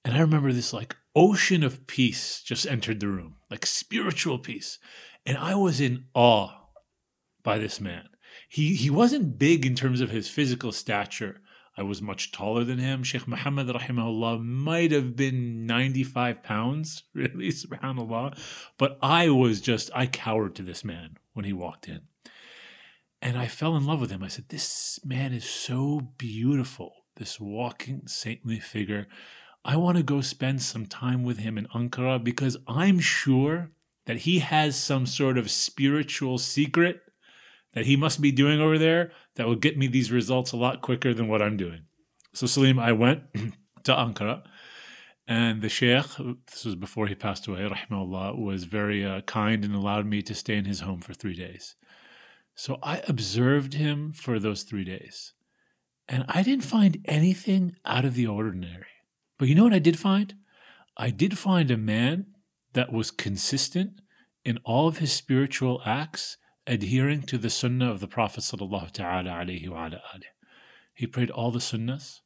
And 0.04 0.16
I 0.16 0.20
remember 0.20 0.52
this 0.52 0.72
like 0.72 0.96
ocean 1.14 1.62
of 1.62 1.86
peace 1.86 2.42
just 2.42 2.66
entered 2.66 3.00
the 3.00 3.08
room, 3.08 3.36
like 3.50 3.66
spiritual 3.66 4.38
peace. 4.38 4.78
And 5.24 5.38
I 5.38 5.54
was 5.54 5.80
in 5.80 6.04
awe 6.14 6.50
by 7.42 7.58
this 7.58 7.80
man. 7.80 8.08
He 8.48 8.74
he 8.74 8.90
wasn't 8.90 9.38
big 9.38 9.64
in 9.66 9.74
terms 9.74 10.00
of 10.00 10.10
his 10.10 10.28
physical 10.28 10.72
stature. 10.72 11.40
I 11.76 11.82
was 11.82 12.02
much 12.02 12.32
taller 12.32 12.64
than 12.64 12.78
him. 12.78 13.02
Sheikh 13.02 13.26
Muhammad 13.26 13.66
rahimahullah 13.68 14.44
might 14.44 14.92
have 14.92 15.16
been 15.16 15.66
95 15.66 16.42
pounds, 16.42 17.04
really, 17.14 17.48
subhanAllah. 17.48 18.38
But 18.76 18.98
I 19.00 19.30
was 19.30 19.60
just, 19.60 19.90
I 19.94 20.06
cowered 20.06 20.54
to 20.56 20.62
this 20.62 20.84
man 20.84 21.16
when 21.32 21.46
he 21.46 21.52
walked 21.54 21.88
in. 21.88 22.02
And 23.22 23.38
I 23.38 23.46
fell 23.46 23.76
in 23.76 23.86
love 23.86 24.00
with 24.00 24.10
him. 24.10 24.22
I 24.22 24.28
said, 24.28 24.48
This 24.48 24.98
man 25.04 25.32
is 25.32 25.48
so 25.48 26.12
beautiful, 26.18 26.92
this 27.16 27.40
walking 27.40 28.02
saintly 28.06 28.60
figure. 28.60 29.06
I 29.64 29.76
want 29.76 29.96
to 29.96 30.02
go 30.02 30.20
spend 30.20 30.60
some 30.60 30.86
time 30.86 31.22
with 31.22 31.38
him 31.38 31.56
in 31.56 31.68
Ankara 31.68 32.22
because 32.22 32.56
I'm 32.66 32.98
sure 32.98 33.70
that 34.06 34.18
he 34.18 34.40
has 34.40 34.76
some 34.76 35.06
sort 35.06 35.38
of 35.38 35.50
spiritual 35.50 36.38
secret 36.38 37.00
that 37.74 37.86
he 37.86 37.96
must 37.96 38.20
be 38.20 38.32
doing 38.32 38.60
over 38.60 38.78
there 38.78 39.12
that 39.36 39.46
will 39.46 39.56
get 39.56 39.78
me 39.78 39.86
these 39.86 40.12
results 40.12 40.52
a 40.52 40.56
lot 40.56 40.82
quicker 40.82 41.14
than 41.14 41.28
what 41.28 41.42
I'm 41.42 41.56
doing. 41.56 41.82
So, 42.34 42.46
Salim, 42.46 42.78
I 42.78 42.92
went 42.92 43.22
to 43.84 43.92
Ankara, 43.92 44.42
and 45.26 45.62
the 45.62 45.68
Sheikh, 45.68 46.06
this 46.50 46.64
was 46.64 46.74
before 46.74 47.06
he 47.06 47.14
passed 47.14 47.46
away, 47.46 47.60
rahimahullah, 47.60 48.38
was 48.38 48.64
very 48.64 49.04
uh, 49.04 49.20
kind 49.22 49.64
and 49.64 49.74
allowed 49.74 50.06
me 50.06 50.22
to 50.22 50.34
stay 50.34 50.56
in 50.56 50.64
his 50.64 50.80
home 50.80 51.00
for 51.00 51.14
three 51.14 51.34
days. 51.34 51.76
So 52.54 52.78
I 52.82 53.02
observed 53.08 53.74
him 53.74 54.12
for 54.12 54.38
those 54.38 54.62
three 54.62 54.84
days, 54.84 55.32
and 56.08 56.24
I 56.28 56.42
didn't 56.42 56.64
find 56.64 56.98
anything 57.06 57.76
out 57.84 58.04
of 58.04 58.14
the 58.14 58.26
ordinary. 58.26 58.86
But 59.38 59.48
you 59.48 59.54
know 59.54 59.64
what 59.64 59.72
I 59.72 59.78
did 59.78 59.98
find? 59.98 60.34
I 60.96 61.10
did 61.10 61.38
find 61.38 61.70
a 61.70 61.78
man 61.78 62.26
that 62.74 62.92
was 62.92 63.10
consistent 63.10 64.00
in 64.44 64.58
all 64.64 64.88
of 64.88 64.98
his 64.98 65.12
spiritual 65.12 65.80
acts, 65.84 66.36
adhering 66.66 67.22
to 67.22 67.38
the 67.38 67.50
sunnah 67.50 67.90
of 67.90 68.00
the 68.00 68.08
Prophet. 68.08 68.44
He 70.94 71.06
prayed 71.06 71.30
all 71.30 71.50
the 71.50 71.58
sunnahs, 71.58 72.20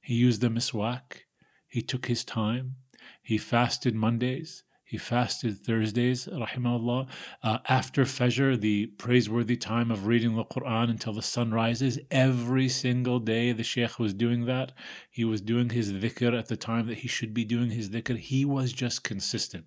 he 0.00 0.14
used 0.14 0.40
the 0.40 0.48
miswak, 0.48 1.26
he 1.68 1.82
took 1.82 2.06
his 2.06 2.24
time, 2.24 2.76
he 3.22 3.38
fasted 3.38 3.94
Mondays, 3.94 4.64
he 4.92 4.98
fasted 4.98 5.56
Thursdays, 5.64 6.26
rahimahullah. 6.26 7.08
Uh, 7.42 7.58
after 7.66 8.02
Fajr, 8.02 8.60
the 8.60 8.88
praiseworthy 8.98 9.56
time 9.56 9.90
of 9.90 10.06
reading 10.06 10.36
the 10.36 10.44
Quran 10.44 10.90
until 10.90 11.14
the 11.14 11.22
sun 11.22 11.50
rises, 11.50 11.98
every 12.10 12.68
single 12.68 13.18
day 13.18 13.52
the 13.52 13.62
Shaykh 13.62 13.98
was 13.98 14.12
doing 14.12 14.44
that. 14.44 14.72
He 15.10 15.24
was 15.24 15.40
doing 15.40 15.70
his 15.70 15.92
dhikr 15.94 16.38
at 16.38 16.48
the 16.48 16.58
time 16.58 16.88
that 16.88 16.98
he 16.98 17.08
should 17.08 17.32
be 17.32 17.46
doing 17.46 17.70
his 17.70 17.88
dhikr. 17.88 18.18
He 18.18 18.44
was 18.44 18.74
just 18.74 19.02
consistent. 19.02 19.64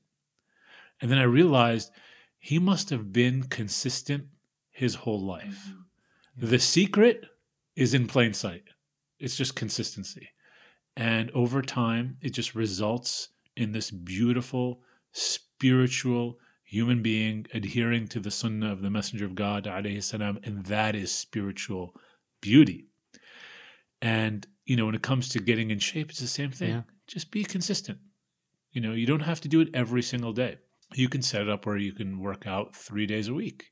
And 1.02 1.12
then 1.12 1.18
I 1.18 1.24
realized 1.24 1.92
he 2.38 2.60
must 2.60 2.90
have 2.90 3.12
been 3.12 3.44
consistent 3.44 4.26
his 4.72 4.96
whole 4.96 5.22
life. 5.22 5.70
Mm-hmm. 5.70 6.48
The 6.48 6.60
secret 6.60 7.26
is 7.76 7.94
in 7.94 8.08
plain 8.08 8.34
sight, 8.34 8.64
it's 9.20 9.36
just 9.36 9.56
consistency. 9.56 10.30
And 10.98 11.30
over 11.32 11.62
time, 11.62 12.18
it 12.22 12.30
just 12.30 12.56
results 12.56 13.30
in 13.58 13.72
this 13.72 13.92
beautiful, 13.92 14.82
spiritual 15.12 16.40
human 16.64 17.02
being 17.02 17.46
adhering 17.54 18.08
to 18.08 18.20
the 18.20 18.32
sunnah 18.32 18.72
of 18.72 18.82
the 18.82 18.90
Messenger 18.90 19.26
of 19.26 19.36
God, 19.36 19.68
salam, 20.00 20.40
and 20.44 20.66
that 20.66 20.96
is 20.96 21.12
spiritual 21.12 21.94
beauty. 22.42 22.88
And, 24.02 24.46
you 24.66 24.76
know, 24.76 24.86
when 24.86 24.96
it 24.96 25.02
comes 25.02 25.30
to 25.30 25.40
getting 25.40 25.72
in 25.72 25.80
shape, 25.80 26.10
it's 26.10 26.20
the 26.20 26.28
same 26.28 26.52
thing. 26.52 26.70
Yeah. 26.70 26.82
Just 27.08 27.32
be 27.32 27.44
consistent. 27.44 28.00
You 28.72 28.82
know, 28.82 28.94
you 28.94 29.06
don't 29.06 29.22
have 29.22 29.42
to 29.42 29.48
do 29.48 29.62
it 29.62 29.70
every 29.74 30.02
single 30.02 30.34
day. 30.34 30.58
You 30.98 31.10
can 31.10 31.22
set 31.22 31.42
it 31.42 31.50
up 31.50 31.66
where 31.66 31.78
you 31.78 31.94
can 31.94 32.20
work 32.20 32.48
out 32.48 32.76
three 32.76 33.06
days 33.06 33.28
a 33.28 33.34
week. 33.34 33.72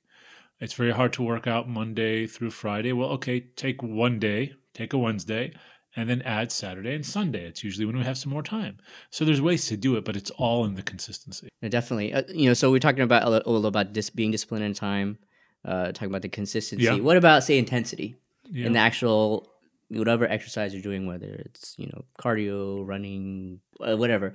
It's 0.60 0.74
very 0.74 0.92
hard 0.92 1.14
to 1.14 1.24
work 1.24 1.48
out 1.48 1.68
Monday 1.68 2.26
through 2.26 2.52
Friday. 2.52 2.94
Well, 2.94 3.10
okay, 3.10 3.42
take 3.42 3.82
one 3.84 4.20
day, 4.20 4.54
take 4.74 4.94
a 4.94 4.98
Wednesday, 4.98 5.54
and 5.96 6.10
then 6.10 6.22
add 6.24 6.52
Saturday 6.52 6.96
and 6.96 7.06
Sunday. 7.06 7.46
It's 7.46 7.64
usually 7.64 7.86
when 7.86 7.98
we 7.98 8.04
have 8.04 8.18
some 8.18 8.32
more 8.32 8.44
time. 8.44 8.78
So 9.10 9.26
there's 9.26 9.42
ways 9.42 9.68
to 9.68 9.78
do 9.78 9.96
it, 9.96 10.06
but 10.06 10.16
it's 10.16 10.32
all 10.32 10.66
in 10.66 10.76
the 10.76 10.82
consistency. 10.82 11.50
Yeah, 11.62 11.70
definitely. 11.70 12.14
Uh, 12.14 12.24
you 12.30 12.48
know, 12.48 12.54
so 12.54 12.72
we're 12.72 12.80
talking 12.80 13.04
about 13.04 13.24
a 13.24 13.30
little 13.30 13.66
about 13.66 13.94
this 13.94 14.10
being 14.10 14.32
disciplined 14.32 14.64
in 14.64 14.74
time, 14.74 15.18
uh, 15.66 15.92
talking 15.92 16.08
about 16.08 16.22
the 16.22 16.30
consistency. 16.30 16.86
Yeah. 16.86 16.96
What 16.96 17.18
about 17.18 17.44
say 17.44 17.58
intensity 17.58 18.16
yeah. 18.50 18.66
in 18.66 18.74
the 18.74 18.80
actual 18.80 19.50
whatever 19.90 20.26
exercise 20.26 20.74
you're 20.74 20.82
doing, 20.82 21.06
whether 21.06 21.28
it's 21.46 21.76
you 21.78 21.88
know 21.88 22.06
cardio, 22.20 22.86
running, 22.86 23.60
uh, 23.80 23.96
whatever. 23.96 24.34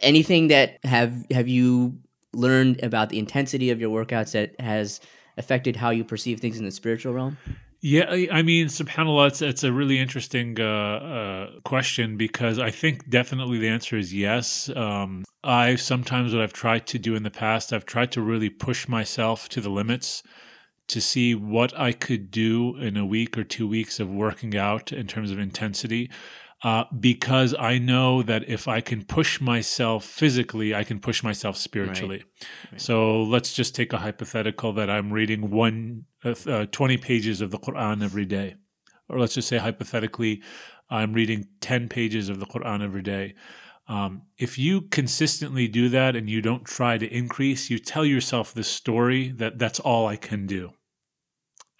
Anything 0.00 0.48
that 0.48 0.78
have 0.84 1.26
have 1.30 1.48
you 1.48 1.98
learned 2.32 2.82
about 2.82 3.08
the 3.08 3.18
intensity 3.18 3.70
of 3.70 3.80
your 3.80 3.90
workouts 3.90 4.32
that 4.32 4.58
has 4.60 5.00
affected 5.36 5.76
how 5.76 5.90
you 5.90 6.04
perceive 6.04 6.40
things 6.40 6.58
in 6.58 6.64
the 6.64 6.70
spiritual 6.70 7.14
realm? 7.14 7.36
Yeah, 7.80 8.10
I 8.32 8.42
mean, 8.42 8.66
subhanAllah, 8.66 9.28
it's, 9.28 9.42
it's 9.42 9.62
a 9.62 9.72
really 9.72 10.00
interesting 10.00 10.60
uh, 10.60 10.64
uh, 10.64 11.60
question 11.64 12.16
because 12.16 12.58
I 12.58 12.72
think 12.72 13.08
definitely 13.08 13.58
the 13.58 13.68
answer 13.68 13.96
is 13.96 14.12
yes. 14.12 14.68
Um, 14.74 15.24
I 15.44 15.76
sometimes, 15.76 16.34
what 16.34 16.42
I've 16.42 16.52
tried 16.52 16.88
to 16.88 16.98
do 16.98 17.14
in 17.14 17.22
the 17.22 17.30
past, 17.30 17.72
I've 17.72 17.84
tried 17.84 18.10
to 18.12 18.20
really 18.20 18.50
push 18.50 18.88
myself 18.88 19.48
to 19.50 19.60
the 19.60 19.70
limits 19.70 20.24
to 20.88 21.00
see 21.00 21.36
what 21.36 21.78
I 21.78 21.92
could 21.92 22.32
do 22.32 22.76
in 22.78 22.96
a 22.96 23.06
week 23.06 23.38
or 23.38 23.44
two 23.44 23.68
weeks 23.68 24.00
of 24.00 24.10
working 24.10 24.56
out 24.56 24.90
in 24.90 25.06
terms 25.06 25.30
of 25.30 25.38
intensity 25.38 26.10
uh, 26.62 26.84
because 26.98 27.54
I 27.58 27.78
know 27.78 28.22
that 28.22 28.48
if 28.48 28.66
I 28.66 28.80
can 28.80 29.04
push 29.04 29.40
myself 29.40 30.04
physically, 30.04 30.74
I 30.74 30.82
can 30.82 30.98
push 30.98 31.22
myself 31.22 31.56
spiritually. 31.56 32.16
Right. 32.18 32.48
Right. 32.72 32.80
So 32.80 33.22
let's 33.22 33.52
just 33.52 33.74
take 33.74 33.92
a 33.92 33.98
hypothetical 33.98 34.72
that 34.72 34.90
I'm 34.90 35.12
reading 35.12 35.50
one 35.50 36.06
uh, 36.24 36.34
uh 36.46 36.66
20 36.66 36.96
pages 36.96 37.40
of 37.40 37.50
the 37.50 37.58
Quran 37.58 38.02
every 38.02 38.24
day, 38.24 38.56
or 39.08 39.20
let's 39.20 39.34
just 39.34 39.48
say 39.48 39.58
hypothetically, 39.58 40.42
I'm 40.90 41.12
reading 41.12 41.46
10 41.60 41.88
pages 41.88 42.28
of 42.28 42.40
the 42.40 42.46
Quran 42.46 42.82
every 42.82 43.02
day. 43.02 43.34
Um, 43.86 44.22
if 44.36 44.58
you 44.58 44.82
consistently 44.82 45.66
do 45.66 45.88
that 45.88 46.14
and 46.14 46.28
you 46.28 46.42
don't 46.42 46.64
try 46.64 46.98
to 46.98 47.06
increase, 47.06 47.70
you 47.70 47.78
tell 47.78 48.04
yourself 48.04 48.52
this 48.52 48.68
story 48.68 49.28
that 49.28 49.58
that's 49.58 49.80
all 49.80 50.06
I 50.06 50.16
can 50.16 50.46
do. 50.46 50.72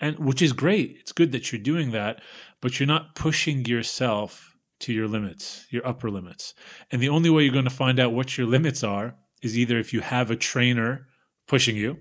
And 0.01 0.19
which 0.19 0.41
is 0.41 0.53
great. 0.53 0.97
It's 1.01 1.13
good 1.13 1.33
that 1.33 1.53
you're 1.53 1.61
doing 1.61 1.91
that, 1.91 2.23
but 2.61 2.79
you're 2.79 2.87
not 2.87 3.15
pushing 3.15 3.65
yourself 3.65 4.48
to 4.81 4.93
your 4.93 5.09
limits, 5.09 5.67
your 5.71 5.87
upper 5.87 6.11
limits. 6.11 6.55
And 6.91 7.03
the 7.03 7.09
only 7.09 7.31
way 7.31 7.43
you're 7.43 7.53
going 7.53 7.65
to 7.65 7.71
find 7.71 7.99
out 7.99 8.13
what 8.13 8.39
your 8.39 8.47
limits 8.47 8.85
are 8.85 9.17
is 9.43 9.57
either 9.57 9.79
if 9.79 9.93
you 9.93 10.01
have 10.01 10.31
a 10.31 10.37
trainer 10.37 11.07
pushing 11.47 11.77
you, 11.77 11.99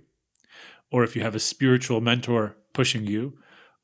or 0.92 1.04
if 1.04 1.16
you 1.16 1.22
have 1.22 1.36
a 1.36 1.40
spiritual 1.40 2.02
mentor 2.02 2.58
pushing 2.74 3.06
you, 3.06 3.38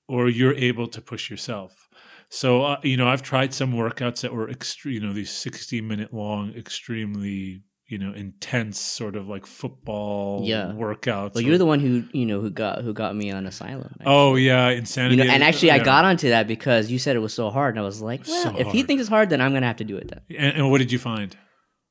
or 0.08 0.30
you're 0.30 0.56
able 0.56 0.88
to 0.88 1.02
push 1.02 1.30
yourself. 1.30 1.90
So, 2.30 2.64
uh, 2.64 2.80
you 2.84 2.98
know, 2.98 3.08
I've 3.08 3.22
tried 3.22 3.54
some 3.54 3.74
workouts 3.74 4.22
that 4.22 4.34
were 4.34 4.50
extreme, 4.50 4.96
you 4.96 5.00
know, 5.00 5.14
these 5.14 5.32
60 5.32 5.82
minute 5.82 6.14
long, 6.14 6.54
extremely 6.56 7.62
you 7.88 7.98
know 7.98 8.14
intense 8.14 8.80
sort 8.80 9.16
of 9.16 9.28
like 9.28 9.46
football 9.46 10.42
yeah. 10.44 10.72
workouts. 10.76 11.36
Well, 11.36 11.44
you're 11.44 11.58
the 11.58 11.66
one 11.66 11.80
who 11.80 12.06
you 12.12 12.26
know 12.26 12.40
who 12.40 12.50
got 12.50 12.82
who 12.82 12.94
got 12.94 13.16
me 13.16 13.32
on 13.32 13.46
asylum. 13.46 13.90
Actually. 14.00 14.06
Oh 14.06 14.36
yeah, 14.36 14.70
insanity. 14.70 15.18
You 15.18 15.26
know, 15.26 15.34
and 15.34 15.44
actually, 15.44 15.68
yeah. 15.68 15.76
I 15.76 15.80
got 15.80 16.06
onto 16.06 16.30
that 16.30 16.48
because 16.48 16.90
you 16.90 17.00
said 17.00 17.16
it 17.16 17.20
was 17.20 17.34
so 17.34 17.50
hard, 17.50 17.76
and 17.76 17.80
I 17.80 17.84
was 17.84 18.02
like, 18.02 18.26
well, 18.28 18.44
so 18.44 18.58
if 18.58 18.68
he 18.68 18.84
thinks 18.84 19.02
it's 19.02 19.10
hard, 19.10 19.30
then 19.30 19.42
I'm 19.42 19.54
gonna 19.54 19.68
have 19.68 19.78
to 19.78 19.84
do 19.84 19.98
it 19.98 20.08
then. 20.10 20.22
And, 20.38 20.58
and 20.58 20.72
what 20.72 20.80
did 20.80 20.92
you 20.92 21.00
find? 21.00 21.36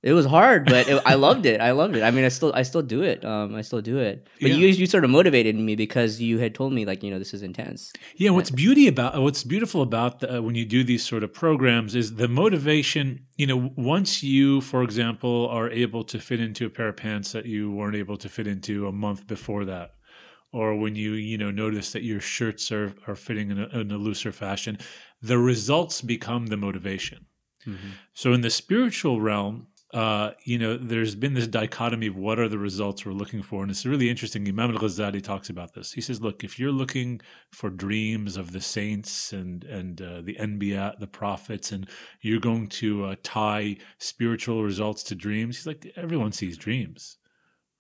It 0.03 0.15
was 0.15 0.27
hard, 0.27 0.65
but 0.67 0.89
it, 0.89 1.01
I 1.07 1.15
loved 1.27 1.47
it. 1.47 1.61
I 1.61 1.71
loved 1.71 1.95
it. 1.95 2.03
I 2.03 2.11
mean, 2.11 2.25
I 2.25 2.29
still, 2.29 2.53
I 2.55 2.63
still 2.63 2.83
do 2.83 3.03
it. 3.03 3.25
Um, 3.25 3.55
I 3.55 3.63
still 3.63 3.81
do 3.81 3.99
it. 3.99 4.27
But 4.41 4.51
yeah. 4.51 4.57
you, 4.57 4.67
you 4.67 4.87
sort 4.87 5.05
of 5.05 5.11
motivated 5.11 5.55
me 5.55 5.77
because 5.77 6.21
you 6.21 6.39
had 6.39 6.57
told 6.57 6.73
me 6.73 6.85
like, 6.85 7.05
you 7.05 7.11
know, 7.11 7.21
this 7.21 7.33
is 7.33 7.43
intense. 7.43 7.93
Yeah. 8.17 8.31
What's 8.31 8.51
beauty 8.51 8.89
about, 8.89 9.23
what's 9.23 9.45
beautiful 9.45 9.81
about 9.81 10.19
the, 10.19 10.39
uh, 10.39 10.43
when 10.43 10.57
you 10.57 10.65
do 10.65 10.83
these 10.83 11.07
sort 11.07 11.23
of 11.23 11.33
programs 11.33 11.95
is 11.95 12.17
the 12.17 12.27
motivation. 12.27 13.27
You 13.37 13.47
know, 13.47 13.73
once 13.77 14.25
you, 14.25 14.61
for 14.61 14.83
example, 14.83 15.49
are 15.49 15.71
able 15.71 16.03
to 16.05 16.19
fit 16.19 16.41
into 16.41 16.67
a 16.67 16.71
pair 16.71 16.89
of 16.89 16.97
pants 16.97 17.31
that 17.33 17.47
you 17.47 17.71
weren't 17.71 17.97
able 17.97 18.17
to 18.17 18.29
fit 18.29 18.49
into 18.49 18.89
a 18.89 18.93
month 18.93 19.29
before 19.29 19.65
that, 19.67 19.95
or 20.53 20.77
when 20.77 20.97
you, 20.97 21.13
you 21.13 21.39
know, 21.39 21.51
notice 21.53 21.93
that 21.93 22.03
your 22.03 22.21
shirts 22.21 22.71
are 22.73 22.93
are 23.07 23.15
fitting 23.15 23.51
in 23.51 23.59
a, 23.59 23.69
in 23.69 23.91
a 23.91 23.97
looser 23.97 24.33
fashion, 24.33 24.79
the 25.23 25.39
results 25.39 26.03
become 26.03 26.49
the 26.49 26.57
motivation. 26.57 27.27
Mm-hmm. 27.67 27.91
So 28.13 28.33
in 28.33 28.41
the 28.41 28.51
spiritual 28.51 29.21
realm 29.21 29.69
uh, 29.93 30.31
you 30.45 30.59
know, 30.59 30.79
there's 30.79 31.15
been 31.15 31.35
this 31.35 31.47
dichotomy 31.47 32.07
of 32.07 32.17
what 32.17 32.39
are 32.39 32.49
the 32.49 32.59
results 32.59 33.05
we're 33.05 33.13
looking 33.13 33.43
for. 33.43 33.61
And 33.61 33.71
it's 33.71 33.85
really 33.85 34.09
interesting. 34.09 34.49
Imam 34.49 34.71
al 34.71 34.81
Ghazali 34.81 35.23
talks 35.23 35.51
about 35.51 35.75
this. 35.75 35.93
He 35.93 36.01
says, 36.01 36.23
look, 36.23 36.43
if 36.43 36.59
you're 36.59 36.73
looking 36.73 37.21
for 37.51 37.69
dreams 37.69 38.39
of 38.39 38.53
the 38.53 38.61
saints 38.63 39.35
and, 39.35 39.65
and 39.65 40.01
uh, 40.01 40.23
the 40.23 40.37
Anbiya, 40.37 40.99
the 40.99 41.07
prophets, 41.07 41.73
and 41.73 41.87
you're 42.23 42.41
going 42.41 42.69
to 42.69 43.05
uh, 43.05 43.17
tie 43.23 43.77
spiritual 43.99 44.63
results 44.63 45.03
to 45.05 45.15
dreams, 45.15 45.59
he's 45.59 45.67
like, 45.67 45.93
everyone 45.95 46.33
sees 46.33 46.57
dreams, 46.57 47.19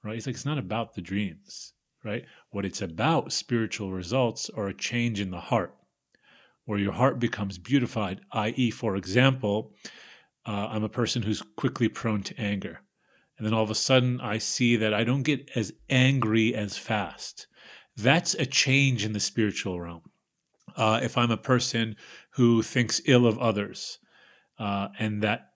right? 0.05 0.15
He's 0.15 0.27
like, 0.27 0.35
it's 0.35 0.45
not 0.45 0.59
about 0.59 0.95
the 0.95 1.01
dreams, 1.01 1.73
right? 2.05 2.27
What 2.51 2.67
it's 2.67 2.83
about, 2.83 3.33
spiritual 3.33 3.91
results, 3.91 4.51
are 4.51 4.69
a 4.69 4.75
change 4.75 5.19
in 5.19 5.31
the 5.31 5.41
heart, 5.41 5.75
where 6.67 6.79
your 6.79 6.93
heart 6.93 7.19
becomes 7.19 7.57
beautified, 7.57 8.21
i.e., 8.33 8.71
for 8.71 8.97
example, 8.97 9.73
uh, 10.47 10.69
I'm 10.71 10.85
a 10.85 10.89
person 10.89 11.23
who's 11.23 11.43
quickly 11.57 11.89
prone 11.89 12.23
to 12.25 12.41
anger. 12.41 12.81
And 13.39 13.47
then 13.47 13.55
all 13.55 13.63
of 13.63 13.71
a 13.71 13.75
sudden, 13.75 14.21
I 14.21 14.39
see 14.39 14.77
that 14.77 14.95
I 14.95 15.05
don't 15.05 15.23
get 15.23 15.51
as 15.55 15.73
angry 15.89 16.55
as 16.55 16.77
fast. 16.77 17.47
That's 17.97 18.35
a 18.35 18.47
change 18.47 19.05
in 19.05 19.13
the 19.13 19.21
spiritual 19.21 19.81
realm. 19.81 20.03
Uh, 20.77 21.01
if 21.03 21.19
I'm 21.19 21.31
a 21.31 21.37
person 21.37 21.97
who 22.33 22.63
thinks 22.63 23.01
ill 23.05 23.27
of 23.27 23.39
others, 23.39 23.99
uh, 24.59 24.89
and 24.99 25.23
that 25.23 25.51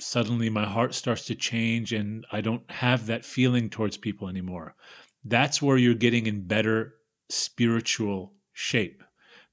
suddenly 0.00 0.50
my 0.50 0.64
heart 0.64 0.94
starts 0.94 1.24
to 1.26 1.34
change 1.34 1.92
and 1.92 2.24
I 2.30 2.40
don't 2.40 2.68
have 2.70 3.06
that 3.06 3.24
feeling 3.24 3.70
towards 3.70 3.96
people 3.96 4.28
anymore, 4.28 4.74
that's 5.24 5.60
where 5.62 5.76
you're 5.76 5.94
getting 5.94 6.26
in 6.26 6.46
better 6.46 6.94
spiritual 7.28 8.34
shape 8.52 9.02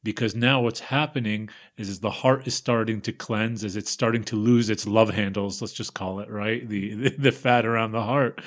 because 0.06 0.36
now 0.36 0.62
what's 0.62 0.80
happening 0.80 1.50
is, 1.78 1.90
is, 1.90 2.00
the 2.00 2.10
heart 2.10 2.48
is 2.48 2.54
starting 2.54 3.02
to 3.02 3.12
cleanse 3.12 3.64
as 3.64 3.76
it's 3.76 3.90
starting 3.90 4.24
to 4.24 4.36
lose 4.36 4.70
its 4.70 4.86
love 4.88 5.10
handles 5.10 5.62
let's 5.62 5.74
just 5.74 5.94
call 5.94 6.20
it 6.20 6.30
right? 6.30 6.70
The, 6.70 7.10
the, 7.18 7.32
fat 7.32 7.66
around 7.66 7.92
the 7.92 8.04
heart. 8.04 8.40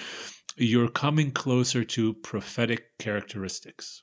You're 0.56 0.88
coming 0.88 1.32
closer 1.32 1.84
to 1.84 2.14
prophetic 2.14 2.96
characteristics. 2.98 4.02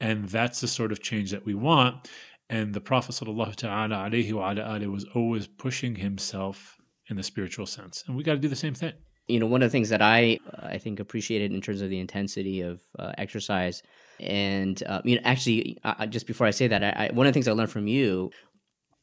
And 0.00 0.28
that's 0.28 0.60
the 0.60 0.68
sort 0.68 0.90
of 0.90 1.00
change 1.00 1.30
that 1.30 1.46
we 1.46 1.54
want. 1.54 2.08
And 2.50 2.74
the 2.74 2.80
prophet 2.80 3.12
sallallahu 3.12 4.90
was 4.90 5.06
always 5.14 5.46
pushing 5.46 5.94
himself 5.94 6.76
in 7.08 7.16
the 7.16 7.22
spiritual 7.22 7.66
sense. 7.66 8.02
And 8.06 8.16
we 8.16 8.24
got 8.24 8.32
to 8.32 8.38
do 8.38 8.48
the 8.48 8.56
same 8.56 8.74
thing 8.74 8.94
you 9.28 9.38
know 9.38 9.46
one 9.46 9.62
of 9.62 9.68
the 9.68 9.72
things 9.72 9.88
that 9.88 10.02
i 10.02 10.38
i 10.62 10.78
think 10.78 11.00
appreciated 11.00 11.52
in 11.52 11.60
terms 11.60 11.80
of 11.80 11.88
the 11.90 11.98
intensity 12.00 12.60
of 12.60 12.80
uh, 12.98 13.12
exercise 13.18 13.82
and 14.20 14.82
uh, 14.86 15.00
you 15.04 15.16
know 15.16 15.22
actually 15.24 15.78
uh, 15.84 16.06
just 16.06 16.26
before 16.26 16.46
i 16.46 16.50
say 16.50 16.66
that 16.68 16.82
I, 16.82 17.06
I, 17.06 17.12
one 17.12 17.26
of 17.26 17.30
the 17.32 17.34
things 17.34 17.48
i 17.48 17.52
learned 17.52 17.70
from 17.70 17.86
you 17.86 18.30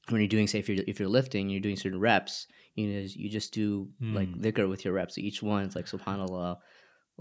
when 0.09 0.21
you're 0.21 0.27
doing 0.27 0.47
say 0.47 0.59
if 0.59 0.67
you're 0.69 0.83
if 0.87 0.99
you're 0.99 1.09
lifting 1.09 1.49
you're 1.49 1.61
doing 1.61 1.75
certain 1.77 1.99
reps 1.99 2.47
you 2.75 2.87
know 2.87 3.05
you 3.07 3.29
just 3.29 3.53
do 3.53 3.89
like 4.01 4.29
Mm. 4.29 4.41
dhikr 4.41 4.67
with 4.69 4.83
your 4.85 4.93
reps 4.93 5.15
so 5.15 5.21
each 5.21 5.41
one 5.43 5.63
it's 5.65 5.75
like 5.75 5.85
subhanallah 5.85 6.57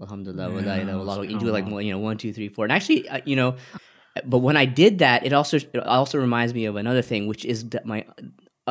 alhamdulillah 0.00 0.62
Yeah, 0.62 0.84
illallah. 0.84 1.28
you 1.30 1.38
do 1.38 1.50
like 1.50 1.66
you 1.84 1.92
know 1.92 1.98
one 1.98 2.16
two 2.18 2.32
three 2.32 2.48
four 2.48 2.64
and 2.64 2.72
actually 2.72 3.08
uh, 3.08 3.20
you 3.24 3.36
know 3.36 3.56
but 4.24 4.38
when 4.38 4.56
i 4.56 4.64
did 4.64 4.98
that 4.98 5.24
it 5.26 5.32
also 5.32 5.56
it 5.58 5.78
also 5.78 6.18
reminds 6.18 6.54
me 6.54 6.64
of 6.64 6.76
another 6.76 7.02
thing 7.02 7.26
which 7.26 7.44
is 7.44 7.68
that 7.70 7.84
my 7.86 8.04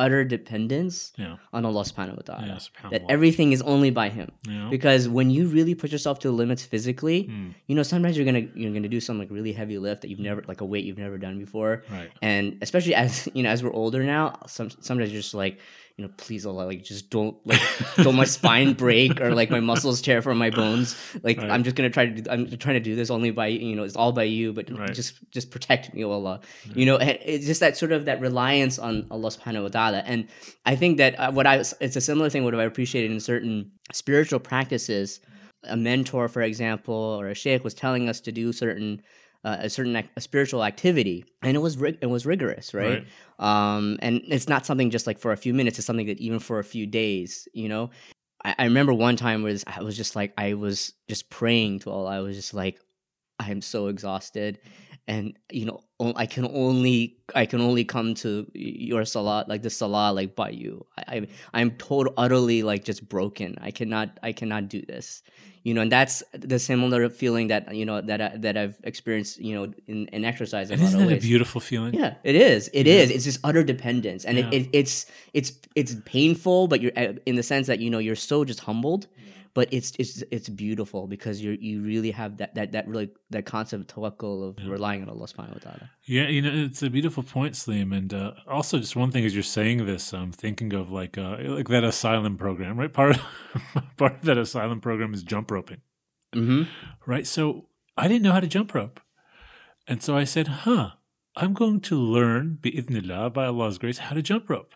utter 0.04 0.22
dependence 0.24 1.12
Yeah. 1.18 1.36
on 1.52 1.64
allah 1.68 1.82
subhanahu 1.90 2.16
wa 2.20 2.24
ta'ala 2.30 2.46
Yeah. 2.46 2.90
that 2.94 3.02
everything 3.14 3.52
is 3.56 3.62
only 3.74 3.90
by 3.90 4.08
him 4.18 4.28
Yeah. 4.48 4.68
because 4.70 5.08
when 5.18 5.28
you 5.36 5.42
really 5.58 5.74
put 5.74 5.90
yourself 5.92 6.20
to 6.24 6.28
the 6.30 6.36
limits 6.42 6.62
physically 6.74 7.18
Mm. 7.28 7.50
you 7.66 7.74
know 7.76 7.82
sometimes 7.92 8.16
you're 8.16 8.28
gonna 8.30 8.46
you're 8.54 8.72
gonna 8.78 8.88
do 8.96 9.00
some 9.08 9.18
like 9.22 9.30
really 9.38 9.52
heavy 9.60 9.78
lift 9.86 10.02
that 10.02 10.08
you've 10.10 10.24
never 10.30 10.42
like 10.52 10.60
a 10.66 10.68
weight 10.72 10.84
you've 10.88 11.02
never 11.06 11.18
done 11.26 11.36
before 11.38 11.82
Right. 11.90 12.10
and 12.22 12.56
especially 12.62 12.94
as 12.94 13.28
you 13.36 13.42
know 13.42 13.50
as 13.50 13.62
we're 13.66 13.74
older 13.84 14.02
now 14.16 14.24
some 14.46 14.70
sometimes 14.88 15.10
you're 15.12 15.20
just 15.26 15.34
like 15.44 15.58
you 15.98 16.04
know 16.06 16.12
please 16.16 16.46
Allah 16.46 16.64
like 16.64 16.84
just 16.84 17.10
don't 17.10 17.36
like 17.44 17.60
don't 17.96 18.14
my 18.14 18.24
spine 18.24 18.72
break 18.72 19.20
or 19.20 19.34
like 19.34 19.50
my 19.50 19.58
muscles 19.58 20.00
tear 20.00 20.22
from 20.22 20.38
my 20.38 20.48
bones. 20.48 20.96
Like 21.24 21.38
Right. 21.38 21.50
I'm 21.50 21.64
just 21.64 21.74
gonna 21.74 21.90
try 21.90 22.06
to 22.06 22.12
do, 22.22 22.30
I'm 22.30 22.46
trying 22.56 22.76
to 22.76 22.80
do 22.80 22.94
this 22.94 23.10
only 23.10 23.32
by 23.32 23.48
you 23.48 23.74
know 23.74 23.82
it's 23.82 23.96
all 23.96 24.12
by 24.12 24.22
you 24.22 24.52
but 24.52 24.70
Right. 24.70 24.94
just 24.94 25.18
just 25.32 25.50
protect 25.50 25.92
me 25.92 26.04
oh 26.04 26.12
Allah. 26.12 26.40
You 26.72 26.86
know 26.86 26.96
and 26.98 27.18
it's 27.22 27.46
just 27.46 27.58
that 27.60 27.76
sort 27.76 27.90
of 27.90 28.04
that 28.04 28.20
reliance 28.20 28.78
on 28.78 29.06
Allah 29.10 29.30
subhanahu 29.30 29.64
wa 29.64 29.68
ta'ala. 29.68 29.98
And 30.06 30.28
I 30.64 30.76
think 30.76 30.98
that 30.98 31.18
uh, 31.18 31.32
what 31.32 31.46
I 31.48 31.56
it's 31.56 31.96
a 31.96 32.00
similar 32.00 32.30
thing 32.30 32.44
what 32.44 32.54
I 32.54 32.62
appreciated 32.62 33.10
in 33.10 33.18
certain 33.20 33.72
spiritual 33.92 34.38
practices. 34.38 35.20
A 35.64 35.76
mentor, 35.76 36.28
for 36.28 36.42
example, 36.42 36.94
or 36.94 37.26
a 37.26 37.34
sheikh 37.34 37.64
was 37.64 37.74
telling 37.74 38.08
us 38.08 38.20
to 38.20 38.30
do 38.30 38.52
certain 38.52 39.02
uh, 39.44 39.56
a 39.60 39.70
certain 39.70 39.96
ac- 39.96 40.10
a 40.16 40.20
spiritual 40.20 40.64
activity, 40.64 41.24
and 41.42 41.56
it 41.56 41.60
was 41.60 41.76
rig- 41.78 41.98
it 42.02 42.06
was 42.06 42.26
rigorous, 42.26 42.74
right? 42.74 43.04
Um, 43.38 43.98
and 44.02 44.20
it's 44.28 44.48
not 44.48 44.66
something 44.66 44.90
just 44.90 45.06
like 45.06 45.18
for 45.18 45.32
a 45.32 45.36
few 45.36 45.54
minutes. 45.54 45.78
It's 45.78 45.86
something 45.86 46.06
that 46.06 46.18
even 46.18 46.38
for 46.38 46.58
a 46.58 46.64
few 46.64 46.86
days, 46.86 47.48
you 47.52 47.68
know. 47.68 47.90
I, 48.44 48.54
I 48.58 48.64
remember 48.64 48.94
one 48.94 49.16
time 49.16 49.42
was 49.42 49.64
I 49.66 49.82
was 49.82 49.96
just 49.96 50.14
like 50.14 50.32
I 50.38 50.54
was 50.54 50.92
just 51.08 51.28
praying 51.30 51.80
to 51.80 51.90
Allah. 51.90 52.10
I 52.10 52.20
was 52.20 52.36
just 52.36 52.54
like, 52.54 52.78
I 53.40 53.50
am 53.50 53.60
so 53.60 53.88
exhausted, 53.88 54.60
and 55.08 55.36
you 55.50 55.64
know 55.64 55.80
I 56.14 56.26
can 56.26 56.44
only 56.46 57.16
I 57.34 57.46
can 57.46 57.60
only 57.60 57.84
come 57.84 58.14
to 58.22 58.46
your 58.54 59.04
salah 59.04 59.44
like 59.48 59.62
the 59.62 59.70
salah 59.70 60.12
like 60.12 60.36
by 60.36 60.50
you. 60.50 60.86
I, 60.96 61.02
I 61.16 61.26
I'm 61.54 61.70
total 61.72 62.12
utterly 62.16 62.62
like 62.62 62.84
just 62.84 63.08
broken. 63.08 63.56
I 63.60 63.72
cannot 63.72 64.20
I 64.22 64.32
cannot 64.32 64.68
do 64.68 64.82
this. 64.82 65.22
You 65.64 65.74
know, 65.74 65.82
and 65.82 65.90
that's 65.92 66.22
the 66.32 66.58
similar 66.58 67.08
feeling 67.10 67.48
that 67.48 67.74
you 67.74 67.84
know 67.84 68.00
that 68.00 68.20
I, 68.20 68.36
that 68.36 68.56
I've 68.56 68.76
experienced. 68.84 69.38
You 69.38 69.54
know, 69.56 69.72
in, 69.86 70.06
in 70.08 70.24
exercise. 70.24 70.70
And 70.70 70.80
a 70.80 70.84
isn't 70.84 70.98
lot 71.00 71.04
of 71.06 71.10
that 71.10 71.18
a 71.18 71.20
beautiful 71.20 71.60
feeling? 71.60 71.94
Yeah, 71.94 72.14
it 72.22 72.36
is. 72.36 72.70
It 72.72 72.86
is. 72.86 73.10
It's 73.10 73.24
just 73.24 73.40
utter 73.42 73.64
dependence, 73.64 74.24
and 74.24 74.38
Yeah. 74.38 74.48
it, 74.50 74.62
it, 74.62 74.68
it's 74.72 75.06
it's 75.34 75.52
it's 75.74 75.96
painful, 76.04 76.68
but 76.68 76.80
you're 76.80 76.92
uh, 76.96 77.14
in 77.26 77.34
the 77.34 77.42
sense 77.42 77.66
that 77.66 77.80
you 77.80 77.90
know 77.90 77.98
you're 77.98 78.14
so 78.16 78.44
just 78.44 78.60
humbled, 78.60 79.08
but 79.58 79.66
it's 79.76 79.90
it's 80.02 80.14
it's 80.36 80.48
beautiful 80.64 81.00
because 81.14 81.36
you 81.44 81.52
you 81.68 81.76
really 81.92 82.12
have 82.20 82.32
that 82.40 82.50
that 82.58 82.68
that 82.74 82.84
really 82.92 83.08
that 83.34 83.44
concept 83.54 83.80
of 83.84 83.86
tawakkul 83.94 84.36
of 84.48 84.52
relying 84.74 85.00
on 85.04 85.08
Allah 85.14 85.26
Subhanahu 85.32 85.56
wa 85.58 85.62
Taala. 85.66 85.86
Yeah, 86.16 86.28
you 86.34 86.40
know, 86.44 86.52
it's 86.66 86.82
a 86.88 86.90
beautiful 86.96 87.24
point, 87.36 87.56
Slim. 87.62 87.88
And 87.98 88.10
uh, 88.14 88.32
also, 88.56 88.78
just 88.84 88.94
one 89.04 89.10
thing 89.14 89.24
as 89.28 89.34
you're 89.36 89.52
saying 89.58 89.78
this, 89.90 90.04
I'm 90.20 90.30
thinking 90.44 90.70
of 90.80 90.92
like 91.00 91.18
uh, 91.18 91.34
like 91.58 91.68
that 91.74 91.82
asylum 91.92 92.36
program, 92.44 92.78
right? 92.82 92.92
Part 93.00 93.16
of, 93.16 93.22
part 94.02 94.14
of 94.18 94.22
that 94.30 94.38
asylum 94.46 94.80
program 94.80 95.12
is 95.18 95.24
jump 95.34 95.50
roping, 95.50 95.80
Mm-hmm. 96.40 96.62
right? 97.14 97.26
So 97.26 97.66
I 97.96 98.06
didn't 98.06 98.22
know 98.22 98.34
how 98.38 98.44
to 98.46 98.52
jump 98.56 98.74
rope, 98.80 99.00
and 99.90 99.98
so 100.06 100.16
I 100.22 100.24
said, 100.34 100.46
"Huh, 100.68 100.90
I'm 101.42 101.52
going 101.62 101.80
to 101.90 101.96
learn, 102.16 102.58
bi'idhnillah, 102.62 103.32
by 103.32 103.46
Allah's 103.46 103.78
grace, 103.78 103.98
how 104.06 104.14
to 104.14 104.22
jump 104.22 104.48
rope." 104.48 104.74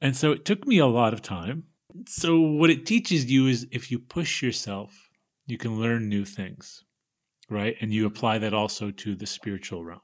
And 0.00 0.16
so 0.16 0.32
it 0.36 0.44
took 0.44 0.66
me 0.66 0.78
a 0.78 0.86
lot 1.00 1.12
of 1.14 1.22
time. 1.22 1.64
So 2.06 2.40
what 2.40 2.70
it 2.70 2.86
teaches 2.86 3.30
you 3.30 3.46
is 3.46 3.66
if 3.70 3.90
you 3.90 3.98
push 3.98 4.42
yourself, 4.42 5.10
you 5.46 5.56
can 5.58 5.80
learn 5.80 6.08
new 6.08 6.24
things, 6.24 6.84
right? 7.50 7.76
And 7.80 7.92
you 7.92 8.06
apply 8.06 8.38
that 8.38 8.54
also 8.54 8.90
to 8.92 9.16
the 9.16 9.26
spiritual 9.26 9.84
realm. 9.84 10.02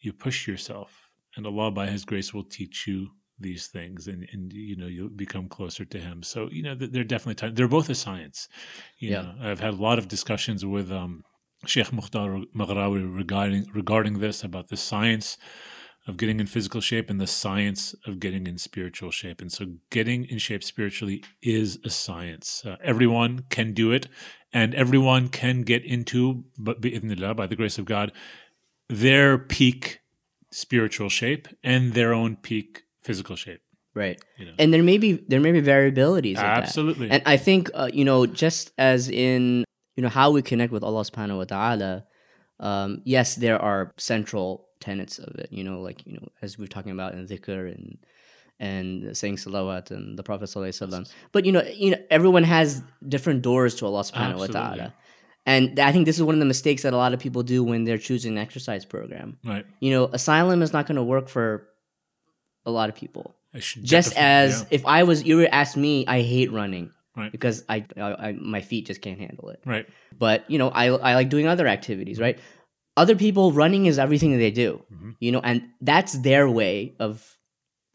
You 0.00 0.12
push 0.12 0.48
yourself, 0.48 1.10
and 1.36 1.46
Allah, 1.46 1.70
by 1.70 1.88
His 1.88 2.04
grace, 2.04 2.34
will 2.34 2.44
teach 2.44 2.86
you 2.86 3.10
these 3.38 3.68
things, 3.68 4.08
and 4.08 4.28
and 4.32 4.52
you 4.52 4.76
know 4.76 4.86
you'll 4.88 5.10
become 5.10 5.48
closer 5.48 5.84
to 5.86 6.00
Him. 6.00 6.22
So 6.22 6.48
you 6.50 6.62
know 6.62 6.74
they're 6.74 7.04
definitely 7.04 7.36
ti- 7.48 7.54
they're 7.54 7.68
both 7.68 7.90
a 7.90 7.94
science. 7.94 8.48
You 8.98 9.10
Yeah. 9.10 9.22
know, 9.22 9.34
I've 9.40 9.60
had 9.60 9.74
a 9.74 9.82
lot 9.88 9.98
of 9.98 10.08
discussions 10.08 10.64
with 10.66 10.92
um, 10.92 11.24
Sheikh 11.66 11.92
Mukhtar 11.92 12.42
Maghrawi 12.54 13.02
regarding 13.16 13.66
regarding 13.74 14.20
this 14.20 14.44
about 14.44 14.68
the 14.68 14.76
science 14.76 15.38
of 16.06 16.16
getting 16.16 16.40
in 16.40 16.46
physical 16.46 16.80
shape 16.80 17.08
and 17.08 17.20
the 17.20 17.26
science 17.26 17.94
of 18.06 18.18
getting 18.18 18.46
in 18.46 18.58
spiritual 18.58 19.10
shape. 19.10 19.40
And 19.40 19.52
so, 19.52 19.66
getting 19.90 20.24
in 20.24 20.38
shape 20.38 20.64
spiritually 20.64 21.22
is 21.42 21.78
a 21.84 21.90
science. 21.90 22.64
Uh, 22.64 22.76
everyone 22.82 23.44
can 23.50 23.72
do 23.72 23.92
it, 23.92 24.08
and 24.52 24.74
everyone 24.74 25.28
can 25.28 25.62
get 25.62 25.84
into, 25.84 26.44
but 26.58 26.80
by 26.80 27.46
the 27.46 27.56
grace 27.56 27.78
of 27.78 27.84
God, 27.84 28.12
their 28.88 29.38
peak 29.38 30.00
spiritual 30.50 31.08
shape 31.08 31.48
and 31.62 31.94
their 31.94 32.12
own 32.12 32.36
peak 32.36 32.82
physical 33.00 33.36
shape. 33.36 33.60
Right. 33.94 34.22
You 34.38 34.46
know, 34.46 34.52
And 34.58 34.72
there 34.72 34.82
may 34.82 34.98
be 34.98 35.22
there 35.28 35.40
may 35.40 35.52
be 35.52 35.60
variabilities. 35.60 36.36
absolutely. 36.38 37.10
And 37.10 37.22
I 37.26 37.36
think 37.36 37.70
uh, 37.74 37.90
you 37.92 38.04
know, 38.04 38.26
just 38.26 38.72
as 38.78 39.08
in 39.08 39.64
you 39.96 40.02
know 40.02 40.08
how 40.08 40.30
we 40.30 40.40
connect 40.42 40.72
with 40.72 40.82
Allah 40.82 41.02
Subhanahu 41.02 41.38
wa 41.38 41.44
Taala, 41.44 42.04
um, 42.58 43.02
yes, 43.04 43.34
there 43.36 43.60
are 43.60 43.92
central 43.98 44.68
tenets 44.82 45.18
of 45.18 45.34
it. 45.36 45.48
You 45.50 45.64
know, 45.64 45.80
like 45.80 46.06
you 46.06 46.14
know, 46.14 46.28
as 46.42 46.58
we're 46.58 46.66
talking 46.76 46.92
about 46.92 47.14
in 47.14 47.26
dhikr 47.26 47.72
and 47.74 47.98
and 48.60 49.16
saying 49.16 49.36
salawat 49.36 49.90
and 49.90 50.18
the 50.18 50.22
Prophet 50.22 50.48
sallallahu 50.48 50.68
alaihi 50.70 50.88
wasallam. 50.88 51.12
But 51.32 51.46
you 51.46 51.52
know, 51.52 51.62
you 51.84 51.92
know, 51.92 51.98
everyone 52.10 52.44
has 52.44 52.82
different 53.16 53.42
doors 53.42 53.74
to 53.76 53.86
Allah 53.86 54.02
Subhanahu 54.10 54.38
wa 54.44 54.46
Taala. 54.58 54.92
And 55.44 55.80
I 55.80 55.90
think 55.90 56.06
this 56.06 56.16
is 56.16 56.22
one 56.22 56.36
of 56.36 56.38
the 56.38 56.50
mistakes 56.54 56.82
that 56.82 56.92
a 56.92 56.96
lot 57.04 57.14
of 57.14 57.18
people 57.18 57.42
do 57.42 57.64
when 57.64 57.82
they're 57.84 57.98
choosing 57.98 58.32
an 58.36 58.38
exercise 58.38 58.84
program. 58.84 59.38
right. 59.44 59.66
You 59.80 59.90
know, 59.90 60.04
asylum 60.20 60.62
is 60.62 60.72
not 60.72 60.86
going 60.86 61.00
to 61.02 61.02
work 61.02 61.28
for 61.28 61.66
a 62.64 62.70
lot 62.70 62.88
of 62.88 62.94
people 62.94 63.34
just 63.82 64.16
as 64.16 64.60
yeah, 64.60 64.66
if 64.70 64.86
I 64.86 65.02
was 65.02 65.24
you 65.24 65.36
were 65.36 65.48
asked 65.50 65.76
me, 65.76 66.06
I 66.06 66.22
hate 66.22 66.52
running 66.52 66.90
Right. 67.14 67.30
because 67.30 67.62
I, 67.68 67.84
I, 67.98 68.28
I 68.28 68.32
my 68.32 68.62
feet 68.62 68.86
just 68.86 69.02
can't 69.02 69.18
handle 69.18 69.50
it. 69.50 69.60
right. 69.66 69.86
But 70.18 70.50
you 70.50 70.58
know, 70.58 70.70
I 70.70 70.86
I 70.86 71.14
like 71.14 71.28
doing 71.28 71.46
other 71.46 71.66
activities, 71.66 72.18
right? 72.18 72.38
Other 72.96 73.16
people 73.16 73.52
running 73.52 73.86
is 73.86 73.98
everything 73.98 74.32
that 74.32 74.38
they 74.38 74.50
do, 74.50 74.82
Mhm. 74.92 75.16
you 75.20 75.32
know, 75.32 75.40
and 75.42 75.62
that's 75.80 76.18
their 76.18 76.48
way 76.48 76.94
of 76.98 77.26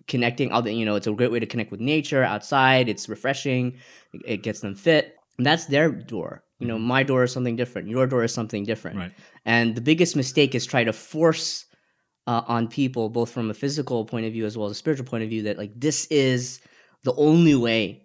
connecting. 0.08 0.52
Other, 0.52 0.72
you 0.72 0.86
know, 0.86 0.96
it's 0.96 1.08
a 1.08 1.12
great 1.12 1.32
way 1.32 1.40
to 1.40 1.46
connect 1.46 1.70
with 1.72 1.80
nature 1.80 2.24
outside. 2.24 2.90
It's 2.90 3.08
refreshing. 3.10 3.76
It, 4.14 4.22
it 4.26 4.44
gets 4.44 4.62
them 4.62 4.74
fit. 4.74 5.16
And 5.38 5.46
that's 5.46 5.66
their 5.66 5.92
door. 5.92 6.44
You 6.60 6.68
know, 6.68 6.80
my 6.80 7.04
door 7.04 7.24
is 7.24 7.32
something 7.32 7.56
different. 7.56 7.88
Your 7.88 8.08
door 8.08 8.24
is 8.24 8.34
something 8.34 8.64
different. 8.64 8.98
Right. 8.98 9.12
And 9.46 9.76
the 9.76 9.82
biggest 9.82 10.16
mistake 10.16 10.56
is 10.56 10.66
try 10.66 10.84
to 10.84 10.94
force 10.94 11.66
uh, 12.26 12.42
on 12.48 12.68
people, 12.68 13.10
both 13.10 13.30
from 13.30 13.52
a 13.52 13.54
physical 13.54 14.04
point 14.06 14.26
of 14.26 14.34
view 14.34 14.46
as 14.46 14.58
well 14.58 14.66
as 14.66 14.72
a 14.72 14.76
spiritual 14.76 15.06
point 15.06 15.24
of 15.24 15.30
view, 15.30 15.44
that 15.44 15.58
like 15.60 15.72
this 15.80 16.06
is 16.08 16.60
the 17.04 17.14
only 17.14 17.54
way, 17.54 18.02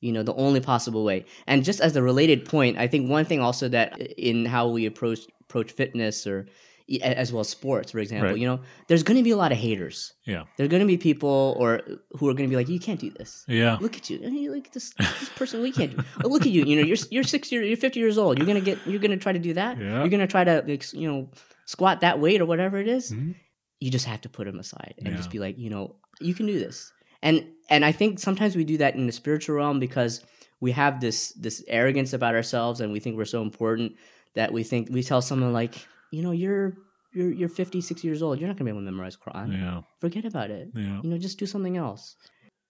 you 0.00 0.12
know, 0.12 0.22
the 0.22 0.34
only 0.34 0.60
possible 0.60 1.04
way. 1.04 1.26
And 1.46 1.62
just 1.62 1.80
as 1.80 1.94
a 1.94 2.02
related 2.02 2.46
point, 2.46 2.78
I 2.78 2.86
think 2.86 3.10
one 3.10 3.26
thing 3.26 3.40
also 3.40 3.68
that 3.68 4.00
in 4.00 4.46
how 4.46 4.66
we 4.68 4.86
approach 4.86 5.20
approach 5.50 5.72
fitness 5.72 6.26
or 6.26 6.46
as 7.02 7.32
well 7.32 7.40
as 7.40 7.48
sports, 7.48 7.92
for 7.92 8.00
example, 8.00 8.30
Right. 8.30 8.38
you 8.38 8.48
know, 8.48 8.60
there's 8.88 9.04
going 9.04 9.16
to 9.16 9.22
be 9.22 9.30
a 9.30 9.36
lot 9.36 9.52
of 9.52 9.58
haters. 9.58 10.12
Yeah. 10.26 10.44
There's 10.56 10.68
going 10.68 10.80
to 10.80 10.86
be 10.86 10.96
people 10.96 11.54
or 11.56 11.82
who 12.18 12.28
are 12.28 12.34
going 12.34 12.48
to 12.48 12.52
be 12.52 12.56
like, 12.56 12.68
you 12.68 12.80
can't 12.80 12.98
do 12.98 13.10
this. 13.10 13.44
Yeah. 13.46 13.78
Look 13.80 13.96
at 13.96 14.10
you. 14.10 14.18
I 14.26 14.30
mean, 14.30 14.50
Look 14.50 14.66
at 14.66 14.72
this, 14.72 14.90
this 14.98 15.28
person. 15.36 15.62
We 15.62 15.70
can't 15.70 15.96
do. 15.96 16.02
Oh, 16.24 16.28
look 16.28 16.42
at 16.42 16.50
you. 16.50 16.64
You 16.64 16.76
know, 16.80 16.82
you're 16.82 16.96
you're 17.12 17.22
six 17.22 17.52
years, 17.52 17.68
you're 17.68 17.76
fifty 17.76 18.00
years 18.00 18.18
old. 18.18 18.38
You're 18.38 18.46
gonna 18.46 18.60
get. 18.60 18.78
You're 18.86 18.98
gonna 18.98 19.16
try 19.16 19.32
to 19.32 19.38
do 19.38 19.54
that. 19.54 19.78
Yeah. 19.78 20.00
You're 20.00 20.08
gonna 20.08 20.26
try 20.26 20.42
to, 20.42 20.64
like, 20.66 20.92
you 20.92 21.08
know, 21.10 21.30
squat 21.66 22.00
that 22.00 22.18
weight 22.18 22.40
or 22.40 22.46
whatever 22.46 22.78
it 22.78 22.88
is. 22.88 23.12
Mhm. 23.12 23.36
You 23.78 23.90
just 23.92 24.06
have 24.06 24.20
to 24.22 24.28
put 24.28 24.46
them 24.46 24.58
aside 24.58 24.94
and 24.98 25.16
just 25.16 25.30
be 25.30 25.38
like, 25.38 25.56
you 25.58 25.70
know, 25.70 25.94
you 26.20 26.34
can 26.34 26.46
do 26.46 26.58
this. 26.58 26.92
And 27.22 27.46
and 27.68 27.84
I 27.84 27.92
think 27.92 28.18
sometimes 28.18 28.56
we 28.56 28.64
do 28.64 28.78
that 28.78 28.96
in 28.96 29.06
the 29.06 29.12
spiritual 29.12 29.54
realm 29.56 29.78
because 29.78 30.24
we 30.60 30.72
have 30.72 31.00
this 31.00 31.32
this 31.34 31.62
arrogance 31.68 32.12
about 32.12 32.34
ourselves 32.34 32.80
and 32.80 32.92
we 32.92 32.98
think 32.98 33.16
we're 33.16 33.24
so 33.36 33.42
important 33.42 33.92
that 34.34 34.52
we 34.52 34.62
think 34.62 34.88
we 34.90 35.02
tell 35.02 35.22
someone 35.22 35.52
like, 35.52 35.86
you 36.10 36.22
know, 36.22 36.30
you're 36.32 36.74
you're 37.12 37.32
you're 37.32 37.48
50, 37.48 37.80
60 37.80 38.06
years 38.06 38.22
old. 38.22 38.38
You're 38.38 38.48
not 38.48 38.56
gonna 38.56 38.70
be 38.70 38.76
able 38.76 38.80
to 38.80 38.90
memorize 38.90 39.16
Quran. 39.16 39.52
Yeah. 39.52 39.80
Forget 40.00 40.24
about 40.24 40.50
it 40.50 40.68
Yeah. 40.74 41.00
you 41.02 41.10
know, 41.10 41.18
just 41.18 41.38
do 41.38 41.46
something 41.46 41.76
else. 41.76 42.16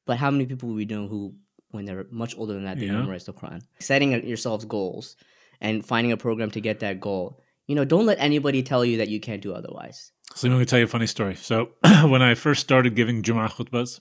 But 0.07 0.17
how 0.19 0.31
many 0.31 0.47
people 0.47 0.71
we 0.71 0.85
know 0.87 1.07
who, 1.09 1.35
when 1.71 1.85
they're 1.85 2.07
much 2.11 2.37
older 2.39 2.55
than 2.55 2.65
that, 2.65 2.79
they 2.79 2.87
Yeah. 2.87 2.93
memorize 2.93 3.25
the 3.25 3.33
Quran? 3.35 3.61
Setting 3.79 4.13
yourselves 4.27 4.65
goals 4.65 5.17
and 5.61 5.85
finding 5.85 6.11
a 6.13 6.17
program 6.17 6.51
to 6.53 6.61
get 6.61 6.81
that 6.81 7.01
goal. 7.01 7.43
You 7.67 7.75
know, 7.77 7.85
don't 7.85 8.07
let 8.07 8.19
anybody 8.19 8.63
tell 8.63 8.85
you 8.85 8.97
that 8.99 9.09
you 9.09 9.21
can't 9.21 9.43
do 9.43 9.53
otherwise. 9.53 10.11
So 10.35 10.49
let 10.49 10.59
me 10.59 10.65
tell 10.65 10.79
you 10.79 10.87
a 10.87 10.89
funny 10.89 11.07
story. 11.07 11.35
So 11.35 11.71
when 12.05 12.23
I 12.23 12.35
first 12.35 12.61
started 12.63 12.95
giving 12.97 13.23
Jum'ah 13.23 13.51
khutbas, 13.51 14.01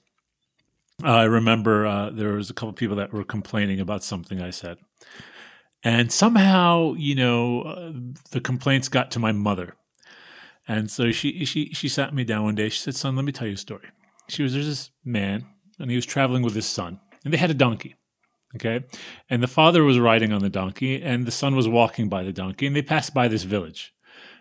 I 1.04 1.24
remember 1.24 1.86
uh, 1.86 2.10
there 2.10 2.34
was 2.34 2.50
a 2.50 2.54
couple 2.54 2.74
people 2.74 2.95
that 2.98 3.12
were 3.13 3.24
complaining 3.24 3.80
about 3.80 4.04
something 4.04 4.41
I 4.41 4.50
said. 4.52 4.78
And 5.84 6.12
somehow, 6.12 6.94
you 6.96 7.15
know, 7.15 7.62
uh, 7.62 7.94
the 8.32 8.42
complaints 8.42 8.89
got 8.89 9.12
to 9.12 9.20
my 9.20 9.32
mother. 9.32 9.76
And 10.68 10.92
so 10.92 11.12
she, 11.12 11.46
she, 11.46 11.72
she 11.74 11.88
sat 11.88 12.13
me 12.13 12.24
down 12.24 12.44
one 12.44 12.56
day. 12.56 12.70
She 12.70 12.80
said, 12.80 12.96
Son, 12.96 13.15
let 13.15 13.26
me 13.26 13.32
tell 13.32 13.48
you 13.48 13.54
a 13.54 13.58
story. 13.58 13.88
She 14.28 14.44
was, 14.44 14.54
there's 14.54 14.68
this 14.68 14.92
man, 15.04 15.46
and 15.80 15.89
he 15.89 15.96
was 15.96 16.06
traveling 16.06 16.44
with 16.44 16.54
his 16.54 16.68
son, 16.68 17.00
and 17.24 17.34
they 17.34 17.38
had 17.38 17.50
a 17.50 17.56
donkey. 17.56 17.96
Okay. 18.56 18.86
And 19.30 19.42
the 19.42 19.48
father 19.48 19.84
was 19.84 20.00
riding 20.00 20.32
on 20.32 20.42
the 20.42 20.50
donkey, 20.50 21.02
and 21.02 21.26
the 21.26 21.32
son 21.32 21.56
was 21.56 21.68
walking 21.68 22.10
by 22.10 22.24
the 22.24 22.34
donkey, 22.34 22.68
and 22.68 22.76
they 22.76 22.82
passed 22.82 23.13
by 23.13 23.28
this 23.28 23.44
village. 23.44 23.94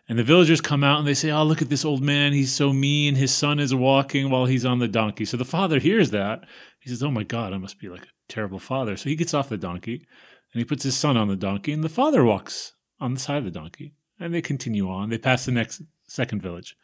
And 0.08 0.18
the 0.18 0.24
villagers 0.24 0.62
come 0.62 0.82
out 0.82 0.98
and 0.98 1.06
they 1.06 1.14
say, 1.14 1.30
Oh, 1.30 1.44
look 1.44 1.60
at 1.60 1.68
this 1.68 1.84
old 1.84 2.02
man. 2.02 2.32
He's 2.32 2.50
so 2.50 2.72
mean. 2.72 3.14
His 3.14 3.34
son 3.34 3.58
is 3.58 3.74
walking 3.74 4.30
while 4.30 4.46
he's 4.46 4.64
on 4.64 4.78
the 4.78 4.88
donkey. 4.88 5.26
So 5.26 5.36
the 5.36 5.44
father 5.44 5.78
hears 5.78 6.10
that. 6.12 6.44
He 6.80 6.88
says, 6.88 7.02
Oh 7.02 7.10
my 7.10 7.24
God, 7.24 7.52
I 7.52 7.58
must 7.58 7.78
be 7.78 7.90
like 7.90 8.04
a 8.04 8.08
terrible 8.26 8.58
father. 8.58 8.96
So 8.96 9.10
he 9.10 9.16
gets 9.16 9.34
off 9.34 9.50
the 9.50 9.58
donkey 9.58 10.06
and 10.52 10.60
he 10.60 10.64
puts 10.64 10.82
his 10.82 10.96
son 10.96 11.16
on 11.16 11.28
the 11.28 11.36
donkey, 11.36 11.72
and 11.72 11.84
the 11.84 11.88
father 11.88 12.24
walks 12.24 12.74
on 13.00 13.14
the 13.14 13.20
side 13.20 13.38
of 13.38 13.44
the 13.44 13.50
donkey. 13.50 13.94
And 14.20 14.34
they 14.34 14.42
continue 14.42 14.90
on. 14.90 15.10
They 15.10 15.18
pass 15.18 15.44
the 15.44 15.52
next 15.52 15.80
second 16.08 16.42
village. 16.42 16.76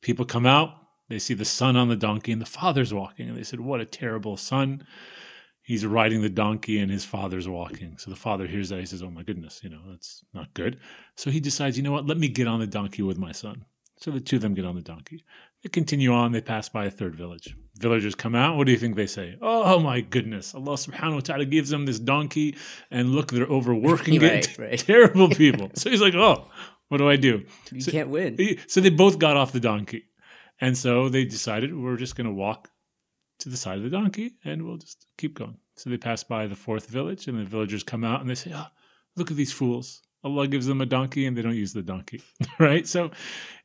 People 0.00 0.24
come 0.24 0.46
out. 0.46 0.70
They 1.08 1.20
see 1.20 1.34
the 1.34 1.44
son 1.44 1.76
on 1.76 1.88
the 1.88 1.96
donkey, 1.96 2.32
and 2.32 2.42
the 2.42 2.46
father's 2.46 2.92
walking. 2.92 3.28
And 3.28 3.38
they 3.38 3.44
said, 3.44 3.60
What 3.60 3.80
a 3.80 3.84
terrible 3.84 4.36
son 4.36 4.84
he's 5.62 5.86
riding 5.86 6.20
the 6.20 6.28
donkey 6.28 6.78
and 6.78 6.90
his 6.90 7.04
father's 7.04 7.48
walking. 7.48 7.96
So 7.96 8.10
the 8.10 8.16
father 8.16 8.46
hears 8.46 8.68
that. 8.68 8.80
He 8.80 8.86
says, 8.86 9.02
Oh 9.02 9.10
my 9.10 9.22
goodness, 9.22 9.60
you 9.62 9.70
know, 9.70 9.80
that's 9.88 10.24
not 10.34 10.52
good. 10.54 10.78
So 11.16 11.30
he 11.30 11.40
decides, 11.40 11.76
you 11.76 11.82
know 11.82 11.92
what, 11.92 12.06
let 12.06 12.18
me 12.18 12.28
get 12.28 12.48
on 12.48 12.60
the 12.60 12.66
donkey 12.66 13.02
with 13.02 13.18
my 13.18 13.32
son. 13.32 13.64
So 13.96 14.10
the 14.10 14.20
two 14.20 14.36
of 14.36 14.42
them 14.42 14.54
get 14.54 14.64
on 14.64 14.74
the 14.74 14.82
donkey. 14.82 15.24
They 15.62 15.68
continue 15.68 16.12
on, 16.12 16.32
they 16.32 16.40
pass 16.40 16.68
by 16.68 16.86
a 16.86 16.90
third 16.90 17.14
village. 17.14 17.54
Villagers 17.78 18.14
come 18.14 18.34
out. 18.34 18.56
What 18.56 18.66
do 18.66 18.72
you 18.72 18.78
think 18.78 18.96
they 18.96 19.06
say? 19.06 19.36
Oh 19.40 19.78
my 19.80 20.00
goodness. 20.00 20.54
Allah 20.54 20.72
subhanahu 20.74 21.14
wa 21.14 21.20
ta'ala 21.20 21.44
gives 21.44 21.70
them 21.70 21.86
this 21.86 21.98
donkey, 21.98 22.56
and 22.90 23.10
look, 23.10 23.30
they're 23.30 23.46
overworking 23.46 24.20
Right, 24.20 24.48
it. 24.48 24.58
right. 24.58 24.78
Terrible 24.92 25.28
people. 25.42 25.70
so 25.74 25.88
he's 25.90 26.00
like, 26.00 26.14
Oh, 26.14 26.48
what 26.88 26.98
do 26.98 27.08
I 27.08 27.16
do? 27.16 27.44
You 27.72 27.80
So- 27.80 27.92
can't 27.92 28.08
win. 28.10 28.38
so 28.66 28.80
they 28.80 28.90
both 28.90 29.18
got 29.18 29.36
off 29.36 29.52
the 29.52 29.60
donkey. 29.60 30.04
And 30.60 30.76
so 30.76 31.08
they 31.08 31.24
decided 31.24 31.74
we're 31.76 31.96
just 31.96 32.14
going 32.16 32.26
to 32.28 32.32
walk 32.32 32.68
to 33.40 33.48
the 33.48 33.56
side 33.56 33.78
of 33.78 33.82
the 33.84 33.90
donkey 33.90 34.32
and 34.44 34.64
we'll 34.64 34.76
just 34.76 35.06
keep 35.18 35.34
going. 35.34 35.56
So 35.76 35.90
they 35.90 35.96
pass 35.96 36.22
by 36.22 36.46
the 36.46 36.54
fourth 36.54 36.88
village 36.88 37.26
and 37.26 37.38
the 37.38 37.44
villagers 37.44 37.82
come 37.82 38.04
out 38.04 38.20
and 38.20 38.30
they 38.30 38.34
say, 38.36 38.52
oh, 38.54 38.66
look 39.16 39.30
at 39.30 39.36
these 39.36 39.52
fools. 39.52 40.02
Allah 40.24 40.46
gives 40.46 40.66
them 40.66 40.80
a 40.80 40.86
donkey 40.86 41.26
and 41.26 41.36
they 41.36 41.42
don't 41.42 41.56
use 41.56 41.72
the 41.72 41.82
donkey, 41.82 42.22
right? 42.58 42.86
So 42.86 43.10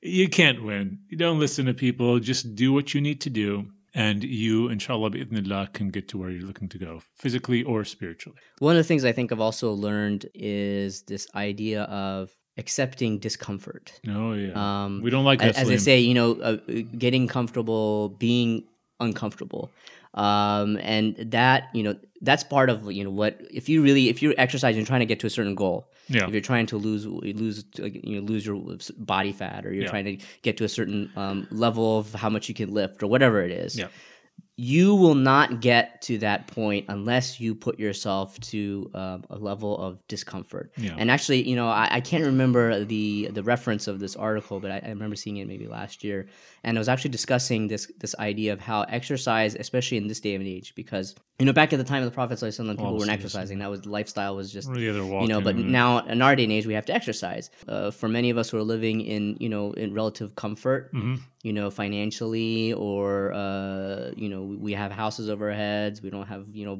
you 0.01 0.27
can't 0.27 0.63
win. 0.63 0.99
You 1.09 1.17
don't 1.17 1.39
listen 1.39 1.65
to 1.67 1.73
people. 1.73 2.19
Just 2.19 2.55
do 2.55 2.73
what 2.73 2.93
you 2.93 3.01
need 3.01 3.21
to 3.21 3.29
do. 3.29 3.67
And 3.93 4.23
you, 4.23 4.69
inshallah, 4.69 5.09
bi'idhnillah, 5.11 5.73
can 5.73 5.89
get 5.89 6.07
to 6.09 6.19
where 6.19 6.29
you're 6.29 6.45
looking 6.45 6.69
to 6.69 6.77
go, 6.77 7.01
physically 7.15 7.63
or 7.63 7.83
spiritually. 7.83 8.37
One 8.59 8.75
of 8.75 8.77
the 8.77 8.83
things 8.87 9.03
I 9.03 9.11
think 9.11 9.31
I've 9.31 9.39
also 9.39 9.71
learned 9.71 10.27
is 10.35 11.01
this 11.03 11.27
idea 11.33 11.83
of 11.83 12.29
accepting 12.57 13.17
discomfort. 13.17 13.99
Oh, 14.07 14.33
yeah. 14.33 14.51
Um, 14.53 15.01
we 15.01 15.09
don't 15.09 15.25
like 15.25 15.39
that. 15.39 15.57
as 15.57 15.69
I 15.69 15.77
say, 15.77 15.99
you 15.99 16.13
know, 16.13 16.33
uh, 16.33 16.57
getting 16.97 17.27
comfortable, 17.27 18.09
being 18.09 18.65
uncomfortable, 18.99 19.71
um, 20.17 20.77
and 20.81 21.15
that 21.31 21.69
you 21.73 21.83
know 21.83 21.95
that's 22.21 22.43
part 22.43 22.69
of 22.69 22.91
you 22.91 23.03
know 23.03 23.11
what 23.11 23.39
if 23.51 23.69
you 23.69 23.81
really 23.83 24.09
if 24.09 24.21
you're 24.21 24.33
exercising, 24.37 24.83
trying 24.83 24.99
to 25.01 25.05
get 25.05 25.19
to 25.21 25.27
a 25.27 25.29
certain 25.29 25.55
goal. 25.55 25.89
Yeah. 26.09 26.25
If 26.25 26.31
you're 26.31 26.41
trying 26.41 26.65
to 26.67 26.77
lose 26.77 27.05
lose 27.05 27.63
you 27.77 28.19
know 28.19 28.25
lose 28.25 28.45
your 28.45 28.57
body 28.97 29.31
fat, 29.31 29.65
or 29.65 29.73
you're 29.73 29.83
Yeah. 29.83 29.89
trying 29.89 30.05
to 30.05 30.17
get 30.41 30.57
to 30.57 30.63
a 30.63 30.69
certain 30.69 31.11
um, 31.15 31.47
level 31.51 31.99
of 31.99 32.13
how 32.13 32.29
much 32.29 32.49
you 32.49 32.55
can 32.55 32.73
lift, 32.73 33.03
or 33.03 33.07
whatever 33.07 33.41
it 33.41 33.51
is, 33.51 33.77
Yeah. 33.77 33.87
You 34.59 34.95
will 34.95 35.13
not 35.15 35.61
get 35.61 36.01
to 36.01 36.17
that 36.17 36.47
point 36.47 36.85
unless 36.89 37.39
you 37.39 37.53
put 37.53 37.79
yourself 37.79 38.39
to 38.39 38.89
um, 38.95 39.23
a 39.29 39.37
level 39.37 39.77
of 39.77 40.05
discomfort. 40.07 40.71
Yeah. 40.77 40.95
And 40.97 41.11
actually, 41.11 41.47
you 41.47 41.55
know, 41.55 41.67
I, 41.67 41.87
I 41.91 42.01
can't 42.01 42.25
remember 42.25 42.83
the 42.83 43.29
the 43.31 43.43
reference 43.43 43.87
of 43.87 43.99
this 43.99 44.15
article, 44.15 44.59
but 44.59 44.71
I, 44.71 44.81
I 44.83 44.89
remember 44.89 45.15
seeing 45.15 45.37
it 45.37 45.47
maybe 45.47 45.67
last 45.67 46.03
year, 46.03 46.27
and 46.63 46.75
I 46.75 46.79
was 46.79 46.89
actually 46.89 47.11
discussing 47.11 47.67
this 47.67 47.91
this 47.99 48.15
idea 48.17 48.51
of 48.51 48.59
how 48.59 48.81
exercise, 48.83 49.53
especially 49.55 49.97
in 49.97 50.07
this 50.07 50.19
day 50.19 50.33
and 50.33 50.43
age, 50.45 50.73
because 50.75 51.13
you 51.39 51.45
know, 51.45 51.53
back 51.53 51.71
at 51.71 51.77
the 51.77 51.83
time 51.85 52.01
of 52.01 52.09
the 52.09 52.15
Prophet, 52.15 52.39
Sallallahu 52.39 52.47
Alaihi 52.49 52.65
Wasallam, 52.65 52.77
people 52.77 52.87
Oh, 52.87 52.97
weren't 52.97 53.11
exercising. 53.11 53.59
That 53.59 53.69
was 53.69 53.85
lifestyle 53.85 54.35
was 54.35 54.51
just 54.51 54.67
Yeah, 54.69 54.91
you 55.21 55.27
know 55.27 55.39
but 55.39 55.55
now 55.55 55.99
in 56.07 56.23
our 56.23 56.35
day 56.35 56.45
and 56.45 56.51
age 56.51 56.65
we 56.65 56.73
have 56.73 56.85
to 56.87 56.95
exercise 56.95 57.51
uh, 57.67 57.91
for 57.91 58.09
many 58.09 58.31
of 58.31 58.39
us 58.39 58.49
who 58.49 58.57
are 58.57 58.63
living 58.63 59.01
in 59.01 59.37
you 59.39 59.49
know 59.49 59.71
in 59.73 59.93
relative 59.93 60.33
comfort 60.35 60.91
Mhm. 60.95 61.19
you 61.43 61.53
know 61.53 61.69
financially 61.69 62.73
or 62.73 63.33
uh, 63.33 64.11
you 64.15 64.29
know 64.29 64.46
we- 64.47 64.57
we 64.67 64.73
have 64.73 64.91
houses 64.91 65.29
over 65.29 65.49
our 65.49 65.55
heads. 65.55 66.01
We 66.01 66.09
don't 66.09 66.27
have 66.27 66.45
you 66.51 66.65
know 66.67 66.77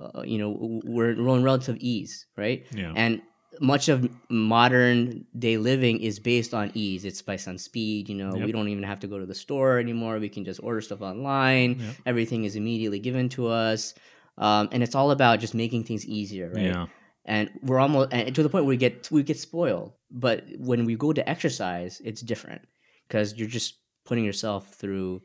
uh, 0.00 0.22
you 0.22 0.38
know 0.38 0.50
we're, 0.84 1.14
we're 1.22 1.36
in 1.36 1.42
relative 1.44 1.76
ease 1.80 2.26
right? 2.36 2.66
Yeah. 2.74 2.92
and 2.96 3.22
much 3.60 3.88
of 3.88 4.06
modern 4.28 5.24
day 5.38 5.56
living 5.56 6.00
is 6.00 6.18
based 6.18 6.52
on 6.52 6.70
ease. 6.74 7.04
It's 7.04 7.22
based 7.22 7.48
on 7.48 7.56
speed 7.58 8.08
you 8.10 8.14
know. 8.14 8.34
Yep. 8.36 8.44
we 8.46 8.52
don't 8.52 8.68
even 8.68 8.82
have 8.84 9.00
to 9.00 9.06
go 9.06 9.18
to 9.18 9.26
the 9.26 9.34
store 9.34 9.78
anymore. 9.78 10.18
We 10.18 10.28
can 10.28 10.44
just 10.44 10.60
order 10.62 10.80
stuff 10.82 11.00
online. 11.00 11.80
Yep. 11.80 11.94
everything 12.06 12.44
is 12.44 12.56
immediately 12.56 12.98
given 12.98 13.28
to 13.30 13.46
us. 13.48 13.94
Um, 14.38 14.68
and 14.72 14.82
it's 14.82 14.94
all 14.94 15.10
about 15.12 15.40
just 15.40 15.54
making 15.54 15.84
things 15.84 16.04
easier 16.04 16.50
right? 16.54 16.64
Yeah. 16.72 16.86
and 17.24 17.48
we're 17.62 17.78
almost 17.80 18.12
and 18.12 18.34
to 18.34 18.42
the 18.42 18.50
point 18.50 18.64
where 18.66 18.74
we 18.76 18.76
get 18.76 19.10
we 19.10 19.22
get 19.22 19.38
spoiled. 19.38 19.92
But 20.10 20.44
when 20.58 20.84
we 20.84 20.94
go 20.96 21.12
to 21.14 21.26
exercise 21.28 22.00
it's 22.04 22.20
different 22.20 22.60
because 23.08 23.34
you're 23.36 23.48
just 23.48 23.78
putting 24.04 24.24
yourself 24.24 24.74
through 24.74 25.22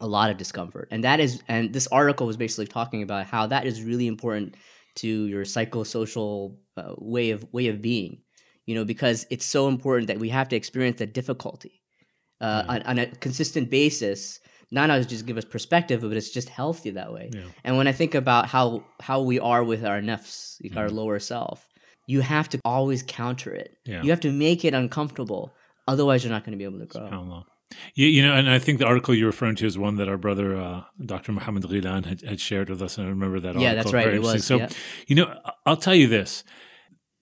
a 0.00 0.06
lot 0.06 0.30
of 0.30 0.36
discomfort 0.38 0.88
and 0.90 1.04
that 1.04 1.20
is 1.20 1.42
and 1.48 1.72
this 1.72 1.86
article 1.88 2.26
was 2.26 2.36
basically 2.36 2.66
talking 2.66 3.02
about 3.02 3.26
how 3.26 3.46
that 3.46 3.66
is 3.66 3.82
really 3.82 4.06
important 4.06 4.54
to 4.94 5.26
your 5.26 5.44
psychosocial 5.44 6.56
uh, 6.76 6.94
way 6.98 7.30
of 7.30 7.44
way 7.52 7.68
of 7.68 7.82
being 7.82 8.20
you 8.66 8.74
know 8.74 8.84
because 8.84 9.26
it's 9.30 9.44
so 9.44 9.68
important 9.68 10.06
that 10.08 10.18
we 10.18 10.28
have 10.30 10.48
to 10.48 10.56
experience 10.56 10.98
that 10.98 11.12
difficulty 11.12 11.82
uh, 12.40 12.64
on, 12.68 12.82
on 12.82 12.98
a 12.98 13.06
consistent 13.06 13.70
basis 13.70 14.40
not 14.70 14.88
only 14.88 15.04
just 15.04 15.26
give 15.26 15.36
us 15.36 15.44
perspective 15.44 16.00
but 16.00 16.16
it's 16.16 16.30
just 16.30 16.48
healthy 16.48 16.90
that 16.90 17.12
way 17.12 17.28
Yeah. 17.32 17.42
and 17.64 17.76
when 17.76 17.86
I 17.86 17.92
think 17.92 18.14
about 18.14 18.46
how 18.46 18.84
how 19.00 19.20
we 19.20 19.38
are 19.38 19.62
with 19.62 19.84
our 19.84 20.00
nafs, 20.00 20.56
like 20.62 20.76
our 20.76 20.88
lower 20.88 21.18
self, 21.18 21.68
you 22.06 22.22
have 22.22 22.48
to 22.50 22.58
always 22.64 23.02
counter 23.02 23.54
it. 23.54 23.76
Yeah. 23.84 24.02
You 24.02 24.10
have 24.10 24.20
to 24.20 24.32
make 24.32 24.64
it 24.64 24.72
uncomfortable. 24.74 25.52
Otherwise, 25.86 26.24
you're 26.24 26.32
not 26.32 26.44
going 26.44 26.52
to 26.52 26.58
be 26.58 26.64
able 26.64 26.78
to 26.78 26.86
grow. 26.86 27.44
SubhanAllah. 27.72 27.92
You, 27.94 28.06
you 28.06 28.22
know, 28.22 28.34
and 28.34 28.48
I 28.50 28.58
think 28.58 28.78
the 28.78 28.86
article 28.86 29.14
you're 29.14 29.26
referring 29.26 29.56
to 29.56 29.66
is 29.66 29.78
one 29.78 29.96
that 29.96 30.08
our 30.08 30.18
brother, 30.18 30.56
uh, 30.56 30.84
Dr. 31.04 31.32
Muhammad 31.32 31.64
Ghilan, 31.64 32.06
had, 32.06 32.22
had 32.22 32.40
shared 32.40 32.70
with 32.70 32.82
us. 32.82 32.98
And 32.98 33.06
I 33.06 33.10
remember 33.10 33.40
that 33.40 33.54
Yeah, 33.58 33.70
article. 33.70 33.74
that's 33.76 33.92
right, 33.92 34.04
Very 34.04 34.16
it 34.16 34.22
was. 34.22 34.44
So, 34.44 34.56
yeah. 34.56 34.68
you 35.06 35.16
know, 35.16 35.34
I'll 35.66 35.76
tell 35.76 35.94
you 35.94 36.06
this. 36.06 36.44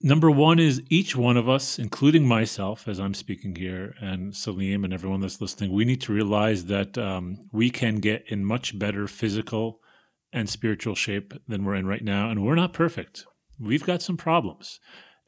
Number 0.03 0.31
one 0.31 0.57
is 0.57 0.81
each 0.89 1.15
one 1.15 1.37
of 1.37 1.47
us, 1.47 1.77
including 1.77 2.27
myself, 2.27 2.87
as 2.87 2.99
I'm 2.99 3.13
speaking 3.13 3.55
here, 3.55 3.93
and 4.01 4.35
Salim 4.35 4.83
and 4.83 4.91
everyone 4.93 5.19
that's 5.21 5.39
listening, 5.39 5.71
we 5.71 5.85
need 5.85 6.01
to 6.01 6.13
realize 6.13 6.65
that 6.65 6.97
um, 6.97 7.37
we 7.51 7.69
can 7.69 7.97
get 7.99 8.23
in 8.27 8.43
much 8.43 8.79
better 8.79 9.07
physical 9.07 9.79
and 10.33 10.49
spiritual 10.49 10.95
shape 10.95 11.33
than 11.47 11.63
we're 11.65 11.75
in 11.75 11.85
right 11.85 12.03
now. 12.03 12.31
And 12.31 12.43
we're 12.43 12.55
not 12.55 12.73
perfect. 12.73 13.25
We've 13.59 13.83
got 13.83 14.01
some 14.01 14.17
problems. 14.17 14.79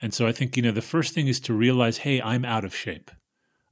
And 0.02 0.12
so 0.12 0.26
I 0.26 0.32
think, 0.32 0.58
you 0.58 0.64
know, 0.64 0.72
the 0.72 0.82
first 0.82 1.14
thing 1.14 1.28
is 1.28 1.40
to 1.42 1.54
realize, 1.54 2.00
hey, 2.00 2.20
I'm 2.22 2.44
out 2.44 2.66
of 2.66 2.76
shape. 2.76 3.12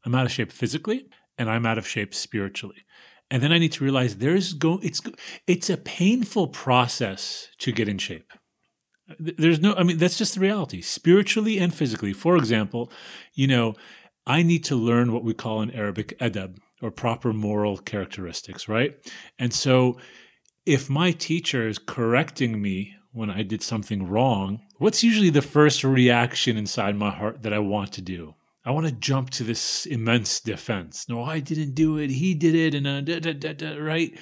I'm 0.06 0.14
out 0.14 0.26
of 0.26 0.32
shape 0.32 0.52
physically 0.52 1.08
and 1.42 1.50
I'm 1.50 1.66
out 1.66 1.80
of 1.80 1.88
shape 1.88 2.14
spiritually. 2.14 2.86
And 3.32 3.42
then 3.42 3.52
I 3.52 3.58
need 3.58 3.72
to 3.74 3.84
realize 3.84 4.18
there's 4.18 4.54
go 4.54 4.80
it's 4.84 5.02
it's 5.48 5.72
a 5.72 5.78
painful 5.78 6.50
process 6.50 7.48
to 7.60 7.72
get 7.72 7.90
in 7.90 7.98
shape. 7.98 8.32
There's 9.18 9.60
no 9.60 9.74
I 9.74 9.82
mean 9.84 9.98
that's 9.98 10.20
just 10.20 10.36
the 10.36 10.42
reality, 10.42 10.82
spiritually 10.82 11.58
and 11.58 11.74
physically. 11.74 12.14
For 12.14 12.38
example, 12.38 12.92
you 13.34 13.48
know, 13.48 13.74
I 14.28 14.44
need 14.44 14.64
to 14.66 14.76
learn 14.76 15.14
what 15.14 15.24
we 15.24 15.34
call 15.34 15.64
in 15.64 15.72
Arabic 15.72 16.16
adab 16.20 16.58
or 16.80 16.92
proper 16.92 17.34
moral 17.34 17.78
characteristics, 17.80 18.68
right? 18.68 18.94
And 19.40 19.52
so 19.52 19.98
if 20.68 20.92
my 20.92 21.12
teacher 21.12 21.68
is 21.68 21.80
correcting 21.80 22.62
me 22.62 22.96
when 23.14 23.32
I 23.32 23.42
did 23.42 23.64
something 23.64 24.08
wrong, 24.08 24.60
what's 24.78 25.04
usually 25.04 25.32
the 25.32 25.42
first 25.42 25.84
reaction 25.84 26.56
inside 26.56 26.96
my 26.96 27.10
heart 27.10 27.42
that 27.42 27.54
I 27.54 27.60
want 27.60 27.94
to 27.94 28.02
do? 28.02 28.36
I 28.64 28.72
want 28.72 28.86
to 28.86 28.92
jump 28.92 29.32
to 29.32 29.44
this 29.44 29.86
immense 29.86 30.40
defense. 30.40 31.10
No, 31.10 31.24
I 31.24 31.40
didn't 31.40 31.74
do 31.74 31.98
it. 31.98 32.12
He 32.12 32.36
did 32.36 32.54
it. 32.54 32.76
And 32.76 32.88
uh, 32.88 33.02
da, 33.02 33.20
da, 33.20 33.54
da, 33.54 33.78
right. 33.78 34.18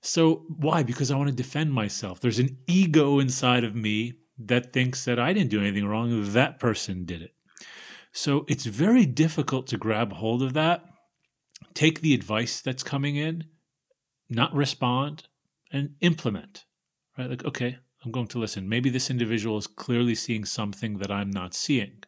So 0.00 0.44
why? 0.48 0.82
Because 0.82 1.10
I 1.10 1.16
want 1.16 1.30
to 1.30 1.34
defend 1.34 1.72
myself. 1.72 2.20
There's 2.20 2.38
an 2.38 2.58
ego 2.66 3.18
inside 3.18 3.64
of 3.64 3.74
me 3.74 4.18
that 4.38 4.72
thinks 4.72 5.04
that 5.06 5.18
I 5.18 5.32
didn't 5.32 5.50
do 5.50 5.60
anything 5.60 5.86
wrong. 5.86 6.32
That 6.32 6.60
person 6.60 7.04
did 7.04 7.22
it. 7.22 7.34
So 8.12 8.44
it's 8.48 8.66
very 8.66 9.06
difficult 9.06 9.66
to 9.68 9.78
grab 9.78 10.12
hold 10.12 10.42
of 10.42 10.52
that, 10.52 10.84
take 11.74 12.00
the 12.00 12.14
advice 12.14 12.60
that's 12.60 12.84
coming 12.84 13.16
in, 13.16 13.44
not 14.28 14.54
respond, 14.54 15.26
and 15.72 15.94
implement. 16.00 16.64
Right? 17.18 17.30
Like, 17.30 17.44
okay, 17.44 17.78
I'm 18.04 18.12
going 18.12 18.28
to 18.28 18.38
listen. 18.38 18.68
Maybe 18.68 18.88
this 18.88 19.10
individual 19.10 19.58
is 19.58 19.66
clearly 19.66 20.14
seeing 20.14 20.44
something 20.44 20.98
that 20.98 21.10
I'm 21.10 21.30
not 21.30 21.54
seeing 21.54 22.04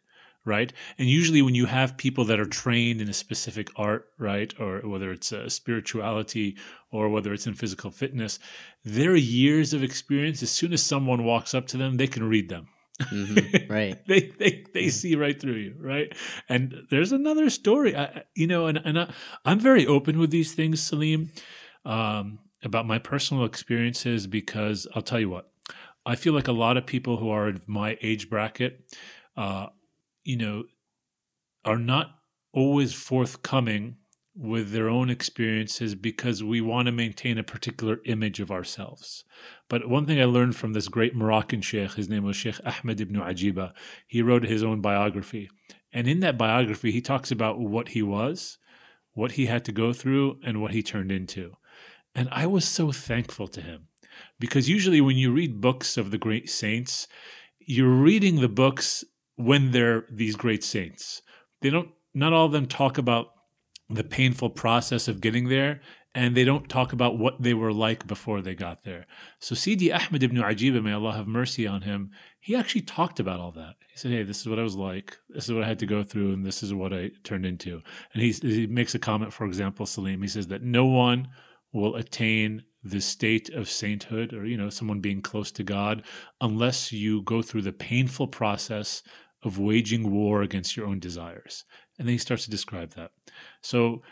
right? 0.46 0.72
And 0.98 1.08
usually, 1.10 1.42
when 1.42 1.54
you 1.54 1.66
have 1.66 1.98
people 1.98 2.24
that 2.26 2.40
are 2.40 2.46
trained 2.46 3.02
in 3.02 3.08
a 3.10 3.12
specific 3.12 3.68
art, 3.76 4.08
right, 4.18 4.54
or 4.58 4.80
whether 4.88 5.10
it's 5.12 5.32
uh, 5.32 5.48
spirituality 5.50 6.56
or 6.90 7.10
whether 7.10 7.34
it's 7.34 7.46
in 7.46 7.54
physical 7.54 7.90
fitness, 7.90 8.38
their 8.84 9.14
years 9.16 9.74
of 9.74 9.82
experience, 9.82 10.42
as 10.42 10.50
soon 10.50 10.72
as 10.72 10.82
someone 10.82 11.24
walks 11.24 11.54
up 11.54 11.66
to 11.68 11.76
them, 11.76 11.96
they 11.98 12.06
can 12.06 12.28
read 12.28 12.48
them. 12.48 12.68
Mhm, 13.12 13.68
right. 13.68 13.98
they 14.06 14.32
they 14.38 14.64
they 14.72 14.88
see 14.88 15.16
right 15.16 15.38
through 15.38 15.56
you, 15.56 15.74
right? 15.78 16.14
And 16.48 16.74
there's 16.90 17.12
another 17.12 17.50
story, 17.50 17.94
I, 17.96 18.22
you 18.34 18.46
know, 18.46 18.66
and 18.66 18.78
and 18.84 18.98
I, 18.98 19.12
I'm 19.44 19.60
very 19.60 19.86
open 19.86 20.18
with 20.18 20.30
these 20.30 20.54
things, 20.54 20.80
Salim, 20.80 21.30
um, 21.84 22.38
about 22.64 22.86
my 22.86 22.98
personal 22.98 23.44
experiences 23.44 24.26
because 24.26 24.86
I'll 24.94 25.02
tell 25.02 25.20
you 25.20 25.28
what, 25.28 25.50
I 26.06 26.14
feel 26.16 26.32
like 26.32 26.48
a 26.48 26.52
lot 26.52 26.76
of 26.76 26.86
people 26.86 27.18
who 27.18 27.28
are 27.30 27.48
of 27.48 27.68
my 27.68 27.98
age 28.00 28.30
bracket, 28.30 28.80
uh, 29.36 29.66
you 30.26 30.36
know, 30.36 30.64
are 31.64 31.78
not 31.78 32.10
always 32.52 32.92
forthcoming 32.92 33.96
with 34.34 34.70
their 34.70 34.88
own 34.88 35.08
experiences 35.08 35.94
because 35.94 36.44
we 36.44 36.60
want 36.60 36.86
to 36.86 36.92
maintain 36.92 37.38
a 37.38 37.42
particular 37.42 38.00
image 38.04 38.38
of 38.38 38.50
ourselves. 38.50 39.24
But 39.68 39.88
one 39.88 40.04
thing 40.04 40.20
I 40.20 40.24
learned 40.24 40.56
from 40.56 40.74
this 40.74 40.88
great 40.88 41.14
Moroccan 41.14 41.62
sheikh, 41.62 41.94
his 41.94 42.08
name 42.08 42.24
was 42.24 42.36
Sheikh 42.36 42.60
Ahmed 42.64 43.00
ibn 43.00 43.16
Ajiba, 43.16 43.72
he 44.06 44.20
wrote 44.20 44.42
his 44.42 44.62
own 44.62 44.80
biography. 44.80 45.48
And 45.92 46.06
in 46.06 46.20
that 46.20 46.36
biography, 46.36 46.90
he 46.90 47.00
talks 47.00 47.30
about 47.30 47.58
what 47.58 47.90
he 47.90 48.02
was, 48.02 48.58
what 49.14 49.32
he 49.32 49.46
had 49.46 49.64
to 49.64 49.72
go 49.72 49.94
through, 49.94 50.38
and 50.44 50.60
what 50.60 50.72
he 50.72 50.82
turned 50.82 51.10
into. 51.10 51.56
And 52.14 52.28
I 52.30 52.46
was 52.46 52.66
so 52.66 52.92
thankful 52.92 53.48
to 53.48 53.62
him 53.62 53.88
because 54.38 54.68
usually 54.68 55.00
when 55.00 55.16
you 55.16 55.32
read 55.32 55.60
books 55.60 55.96
of 55.96 56.10
the 56.10 56.18
great 56.18 56.50
saints, 56.50 57.08
you're 57.58 57.88
reading 57.88 58.40
the 58.40 58.48
books 58.48 59.04
when 59.36 59.70
they're 59.72 60.04
these 60.10 60.36
great 60.36 60.64
saints. 60.64 61.22
They 61.60 61.70
don't, 61.70 61.90
not 62.14 62.32
all 62.32 62.46
of 62.46 62.52
them 62.52 62.66
talk 62.66 62.98
about 62.98 63.28
the 63.88 64.04
painful 64.04 64.50
process 64.50 65.08
of 65.08 65.20
getting 65.20 65.48
there, 65.48 65.80
and 66.14 66.34
they 66.34 66.44
don't 66.44 66.68
talk 66.68 66.92
about 66.92 67.18
what 67.18 67.42
they 67.42 67.52
were 67.52 67.72
like 67.72 68.06
before 68.06 68.40
they 68.40 68.54
got 68.54 68.84
there. 68.84 69.06
So 69.38 69.54
Sidi 69.54 69.92
Ahmed 69.92 70.22
ibn 70.22 70.38
Ajiba, 70.38 70.82
may 70.82 70.92
Allah 70.92 71.12
have 71.12 71.28
mercy 71.28 71.66
on 71.66 71.82
him, 71.82 72.10
he 72.40 72.56
actually 72.56 72.80
talked 72.82 73.20
about 73.20 73.38
all 73.38 73.52
that. 73.52 73.74
He 73.90 73.98
said, 73.98 74.12
"Hey, 74.12 74.22
this 74.22 74.40
is 74.40 74.48
what 74.48 74.58
I 74.58 74.62
was 74.62 74.76
like. 74.76 75.18
This 75.28 75.44
is 75.44 75.52
what 75.52 75.64
I 75.64 75.66
had 75.68 75.78
to 75.80 75.86
go 75.86 76.02
through, 76.02 76.32
and 76.32 76.46
this 76.46 76.62
is 76.62 76.72
what 76.72 76.92
I 76.92 77.10
turned 77.22 77.44
into." 77.44 77.82
And 78.14 78.22
he, 78.22 78.32
he 78.32 78.66
makes 78.66 78.94
a 78.94 78.98
comment, 78.98 79.32
for 79.32 79.46
example, 79.46 79.84
Salim. 79.84 80.22
He 80.22 80.28
says 80.28 80.46
that 80.46 80.62
no 80.62 80.86
one 80.86 81.28
will 81.72 81.96
attain 81.96 82.62
the 82.82 83.00
state 83.00 83.50
of 83.50 83.68
sainthood, 83.68 84.32
or 84.32 84.46
you 84.46 84.56
know, 84.56 84.70
someone 84.70 85.00
being 85.00 85.20
close 85.20 85.50
to 85.52 85.64
God, 85.64 86.02
unless 86.40 86.92
you 86.92 87.22
go 87.22 87.42
through 87.42 87.62
the 87.62 87.72
painful 87.72 88.28
process 88.28 89.02
of 89.46 89.58
waging 89.58 90.10
war 90.10 90.42
against 90.42 90.76
your 90.76 90.86
own 90.86 90.98
desires. 90.98 91.64
And 91.98 92.06
then 92.06 92.12
he 92.12 92.18
starts 92.18 92.44
to 92.44 92.50
describe 92.50 92.90
that. 92.94 93.12
So 93.62 94.02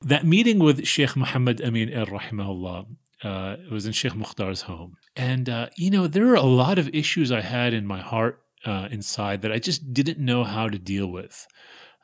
that 0.00 0.24
meeting 0.24 0.58
with 0.58 0.86
Sheikh 0.86 1.16
Muhammad 1.16 1.60
Amin 1.60 1.90
El 1.92 2.06
Rahimahullah, 2.06 2.86
uh, 3.24 3.56
was 3.70 3.86
in 3.86 3.92
Sheikh 3.92 4.14
Mukhtar's 4.14 4.62
home. 4.62 4.96
And, 5.16 5.48
uh, 5.48 5.68
you 5.76 5.90
know, 5.90 6.06
there 6.06 6.28
are 6.28 6.34
a 6.34 6.42
lot 6.42 6.78
of 6.78 6.94
issues 6.94 7.32
I 7.32 7.40
had 7.40 7.72
in 7.72 7.86
my 7.86 8.00
heart 8.00 8.42
uh, 8.64 8.88
inside 8.90 9.42
that 9.42 9.52
I 9.52 9.58
just 9.58 9.94
didn't 9.94 10.18
know 10.18 10.44
how 10.44 10.68
to 10.68 10.78
deal 10.78 11.06
with. 11.06 11.46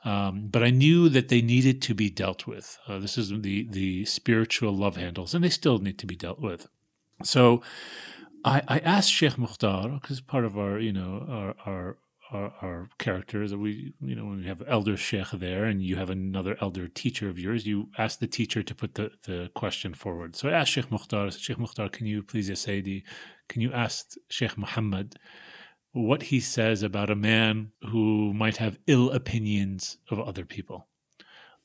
Um, 0.03 0.49
but 0.51 0.63
I 0.63 0.71
knew 0.71 1.11
that 1.11 1.29
they 1.29 1.43
needed 1.43 1.83
to 1.83 1.95
be 1.95 2.09
dealt 2.09 2.47
with. 2.47 2.79
Uh, 2.89 2.99
this 2.99 3.19
is 3.19 3.29
the, 3.29 3.69
the 3.71 4.07
spiritual 4.07 4.75
love 4.75 4.97
handles, 4.97 5.35
and 5.35 5.45
they 5.45 5.51
still 5.51 5.79
need 5.79 5.99
to 5.99 6.07
be 6.07 6.17
dealt 6.17 6.41
with. 6.41 6.69
So 7.23 7.61
I, 8.45 8.63
I 8.67 8.79
asked 8.79 9.13
Sheikh 9.13 9.37
Mukhtar, 9.37 9.91
because 9.91 10.23
part 10.23 10.47
of 10.47 10.57
our, 10.57 10.79
you 10.79 10.93
know, 10.93 11.27
our, 11.29 11.55
our 11.67 11.99
our, 12.33 12.53
our 12.63 12.89
characters. 12.99 13.51
That 13.51 13.59
we, 13.59 13.95
you 14.01 14.15
know, 14.15 14.27
when 14.27 14.41
we 14.41 14.47
have 14.47 14.63
elder 14.67 14.97
sheikh 14.97 15.31
there, 15.33 15.65
and 15.65 15.83
you 15.83 15.97
have 15.97 16.11
another 16.11 16.57
elder 16.61 16.89
teacher 16.89 17.29
of 17.29 17.39
yours, 17.39 17.67
you 17.67 17.89
ask 17.99 18.19
the 18.19 18.27
teacher 18.27 18.63
to 18.63 18.75
put 18.75 18.95
the, 18.95 19.13
the 19.25 19.51
question 19.55 19.95
forward. 19.95 20.37
So 20.37 20.49
I 20.49 20.53
asked 20.53 20.73
Sheikh 20.73 20.91
Mukhtar, 20.91 21.31
Sheikh 21.31 21.59
Mukhtar, 21.59 21.89
can 21.89 22.07
you 22.07 22.23
please, 22.23 22.49
Ya 22.49 22.55
Sayyidi, 22.55 23.03
can 23.49 23.63
you 23.63 23.73
ask 23.73 24.15
Sheikh 24.29 24.57
Muhammad 24.57 25.17
what 25.93 26.25
he 26.25 26.41
says 26.41 26.83
about 26.83 27.11
a 27.11 27.17
man 27.17 27.73
who 27.91 28.33
might 28.33 28.59
have 28.59 28.79
ill 28.87 29.11
opinions 29.11 29.99
of 30.11 30.21
other 30.21 30.45
people? 30.45 30.87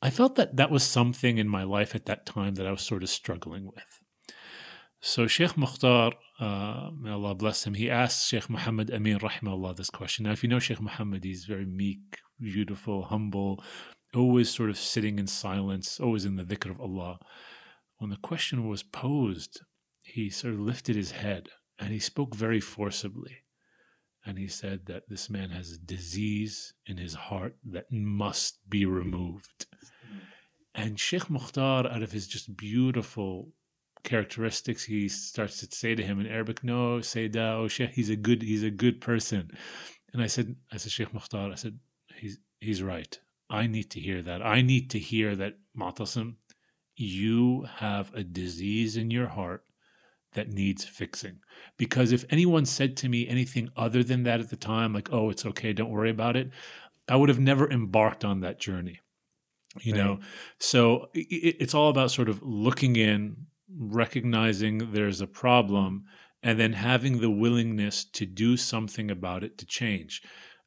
I 0.01 0.09
felt 0.09 0.35
that 0.35 0.57
that 0.57 0.71
was 0.71 0.83
something 0.83 1.37
in 1.37 1.47
my 1.47 1.63
life 1.63 1.95
at 1.95 2.05
that 2.05 2.25
time 2.25 2.55
that 2.55 2.67
I 2.67 2.71
was 2.71 2.81
sort 2.81 3.01
of 3.01 3.09
struggling 3.09 3.65
with. 3.65 4.03
So 5.07 5.27
Sheikh 5.27 5.55
Mukhtar, 5.55 6.13
uh, 6.39 6.89
may 6.99 7.11
Allah 7.11 7.35
bless 7.35 7.67
him, 7.67 7.75
he 7.75 7.91
asked 7.91 8.27
Sheikh 8.27 8.49
Muhammad 8.49 8.89
Amin 8.89 9.19
rahimahullah 9.19 9.75
this 9.75 9.91
question. 9.91 10.25
Now, 10.25 10.31
if 10.31 10.41
you 10.41 10.49
know 10.49 10.57
Sheikh 10.57 10.81
Muhammad, 10.81 11.23
he's 11.23 11.45
very 11.45 11.67
meek, 11.67 12.17
beautiful, 12.41 13.03
humble, 13.03 13.63
always 14.15 14.49
sort 14.49 14.71
of 14.71 14.79
sitting 14.79 15.19
in 15.19 15.27
silence, 15.27 15.99
always 15.99 16.25
in 16.25 16.37
the 16.37 16.43
dhikr 16.43 16.71
of 16.71 16.81
Allah. 16.81 17.19
When 17.99 18.09
the 18.09 18.17
question 18.17 18.67
was 18.67 18.81
posed, 18.81 19.61
he 20.03 20.31
sort 20.31 20.55
of 20.55 20.59
lifted 20.61 20.95
his 20.95 21.11
head 21.11 21.49
and 21.77 21.91
he 21.91 21.99
spoke 21.99 22.33
very 22.33 22.59
forcibly. 22.59 23.43
And 24.25 24.39
he 24.39 24.47
said 24.47 24.87
that 24.87 25.03
this 25.07 25.29
man 25.29 25.51
has 25.51 25.71
a 25.71 25.77
disease 25.85 26.73
in 26.87 26.97
his 26.97 27.13
heart 27.13 27.57
that 27.63 27.91
must 27.91 28.57
be 28.67 28.87
removed. 28.87 29.67
And 30.73 30.99
Sheikh 30.99 31.29
Mukhtar, 31.29 31.85
out 31.85 32.01
of 32.01 32.11
his 32.11 32.27
just 32.27 32.57
beautiful 32.57 33.53
characteristics 34.05 34.85
he 34.85 35.09
starts 35.09 35.59
to 35.59 35.75
say 35.75 35.95
to 35.95 36.03
him 36.03 36.19
in 36.19 36.27
Arabic, 36.27 36.63
no, 36.63 36.99
Sayda, 36.99 37.55
oh 37.55 37.67
Sheikh, 37.67 37.91
he's 37.91 38.09
a 38.09 38.15
good, 38.15 38.41
he's 38.41 38.63
a 38.63 38.71
good 38.71 39.01
person. 39.01 39.51
And 40.13 40.23
I 40.23 40.27
said, 40.27 40.55
I 40.71 40.77
said, 40.77 40.91
Sheikh 40.93 41.13
Mukhtar, 41.13 41.51
I 41.51 41.55
said, 41.55 41.77
he's 42.15 42.39
he's 42.61 42.81
right. 42.81 43.19
I 43.49 43.67
need 43.67 43.91
to 43.91 43.99
hear 43.99 44.21
that. 44.21 44.41
I 44.41 44.61
need 44.61 44.89
to 44.91 44.99
hear 44.99 45.35
that, 45.35 45.55
Mutassim, 45.77 46.35
you 46.95 47.67
have 47.77 48.13
a 48.13 48.23
disease 48.23 48.95
in 48.97 49.11
your 49.11 49.27
heart 49.27 49.63
that 50.33 50.49
needs 50.49 50.83
fixing. 50.83 51.39
Because 51.77 52.11
if 52.11 52.25
anyone 52.29 52.65
said 52.65 52.95
to 52.97 53.09
me 53.09 53.27
anything 53.27 53.69
other 53.75 54.03
than 54.03 54.23
that 54.23 54.39
at 54.39 54.49
the 54.49 54.55
time, 54.55 54.93
like, 54.93 55.11
oh, 55.11 55.29
it's 55.29 55.45
okay, 55.45 55.73
don't 55.73 55.91
worry 55.91 56.09
about 56.09 56.35
it, 56.35 56.49
I 57.07 57.15
would 57.15 57.29
have 57.29 57.39
never 57.39 57.69
embarked 57.69 58.25
on 58.25 58.39
that 58.41 58.59
journey. 58.59 58.99
You 59.81 59.93
Right. 59.93 60.03
know, 60.03 60.19
so 60.57 61.09
it, 61.13 61.57
it's 61.59 61.73
all 61.73 61.89
about 61.89 62.11
sort 62.11 62.29
of 62.29 62.41
looking 62.41 62.95
in, 62.95 63.47
recognizing 63.69 64.91
there's 64.93 65.21
a 65.21 65.27
problem, 65.27 66.05
and 66.43 66.59
then 66.59 66.73
having 66.73 67.19
the 67.21 67.29
willingness 67.29 68.05
to 68.05 68.25
do 68.25 68.57
something 68.57 69.09
about 69.09 69.43
it 69.43 69.57
to 69.57 69.65
change. 69.65 70.21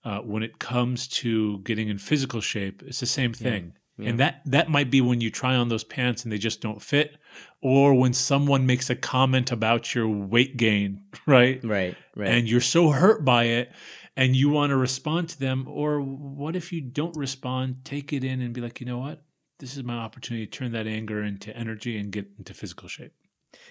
Uh, 0.05 0.19
when 0.19 0.43
it 0.43 0.59
comes 0.59 1.09
to 1.09 1.59
getting 1.61 1.89
in 1.89 1.99
physical 1.99 2.41
shape, 2.41 2.83
it's 2.87 3.01
the 3.01 3.07
same 3.07 3.33
thing. 3.33 3.75
yeah. 3.99 4.09
And 4.11 4.21
that 4.21 4.43
that 4.47 4.71
might 4.71 4.91
be 4.91 5.01
when 5.01 5.21
you 5.21 5.31
try 5.31 5.55
on 5.57 5.69
those 5.69 5.85
pants 5.85 6.23
and 6.23 6.33
they 6.33 6.39
just 6.39 6.61
don't 6.61 6.81
fit, 6.81 7.19
or 7.61 7.95
when 7.95 8.13
someone 8.13 8.65
makes 8.65 8.91
a 8.91 8.97
comment 8.97 9.51
about 9.51 9.95
your 9.95 10.09
weight 10.09 10.57
gain, 10.57 11.03
right? 11.27 11.61
Right. 11.65 11.97
Right. 12.17 12.29
And 12.29 12.49
you're 12.49 12.61
so 12.61 12.91
hurt 12.91 13.25
by 13.25 13.45
it 13.45 13.73
and 14.17 14.35
you 14.35 14.49
want 14.49 14.71
to 14.71 14.77
respond 14.77 15.29
to 15.31 15.39
them. 15.39 15.67
Or 15.69 16.01
what 16.01 16.57
if 16.57 16.73
you 16.73 16.81
don't 16.81 17.17
respond, 17.17 17.85
take 17.85 18.13
it 18.13 18.25
in 18.25 18.41
and 18.41 18.53
be 18.53 18.61
like, 18.61 18.81
you 18.81 18.87
know 18.87 18.99
what? 18.99 19.23
This 19.59 19.77
is 19.77 19.83
my 19.83 19.95
opportunity 19.97 20.47
to 20.47 20.51
turn 20.59 20.73
that 20.73 20.87
anger 20.87 21.23
into 21.23 21.55
energy 21.57 21.99
and 21.99 22.13
get 22.13 22.27
into 22.39 22.55
physical 22.55 22.89
shape. 22.89 23.13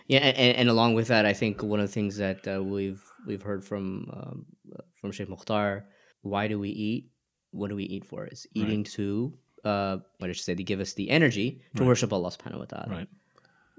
Yeah, 0.07 0.19
and, 0.19 0.57
and 0.57 0.69
along 0.69 0.95
with 0.95 1.07
that, 1.07 1.25
I 1.25 1.33
think 1.33 1.63
one 1.63 1.79
of 1.79 1.87
the 1.87 1.91
things 1.93 2.17
that 2.17 2.47
uh, 2.47 2.61
we've 2.63 3.01
we've 3.25 3.41
heard 3.41 3.63
from 3.63 4.09
um, 4.11 4.45
from 4.99 5.11
Sheikh 5.11 5.29
Mukhtar, 5.29 5.85
why 6.21 6.47
do 6.47 6.59
we 6.59 6.69
eat? 6.69 7.09
What 7.51 7.69
do 7.69 7.75
we 7.75 7.83
eat 7.85 8.05
for? 8.05 8.25
Is 8.25 8.47
eating 8.53 8.83
to 8.95 9.33
uh, 9.63 9.97
what 10.17 10.29
I 10.29 10.33
should 10.33 10.43
say, 10.45 10.55
to 10.55 10.63
give 10.63 10.79
us 10.79 10.93
the 10.93 11.09
energy 11.09 11.61
to 11.75 11.81
Right. 11.83 11.87
worship 11.87 12.11
Allah 12.13 12.31
Subhanahu 12.31 12.59
wa 12.59 12.65
Taala. 12.65 12.89
Right. 12.89 13.07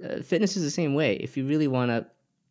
Uh, 0.04 0.22
fitness 0.22 0.56
is 0.56 0.62
the 0.62 0.70
same 0.70 0.94
way. 0.94 1.14
If 1.16 1.36
you 1.36 1.46
really 1.46 1.68
want 1.68 1.90
to 1.90 2.06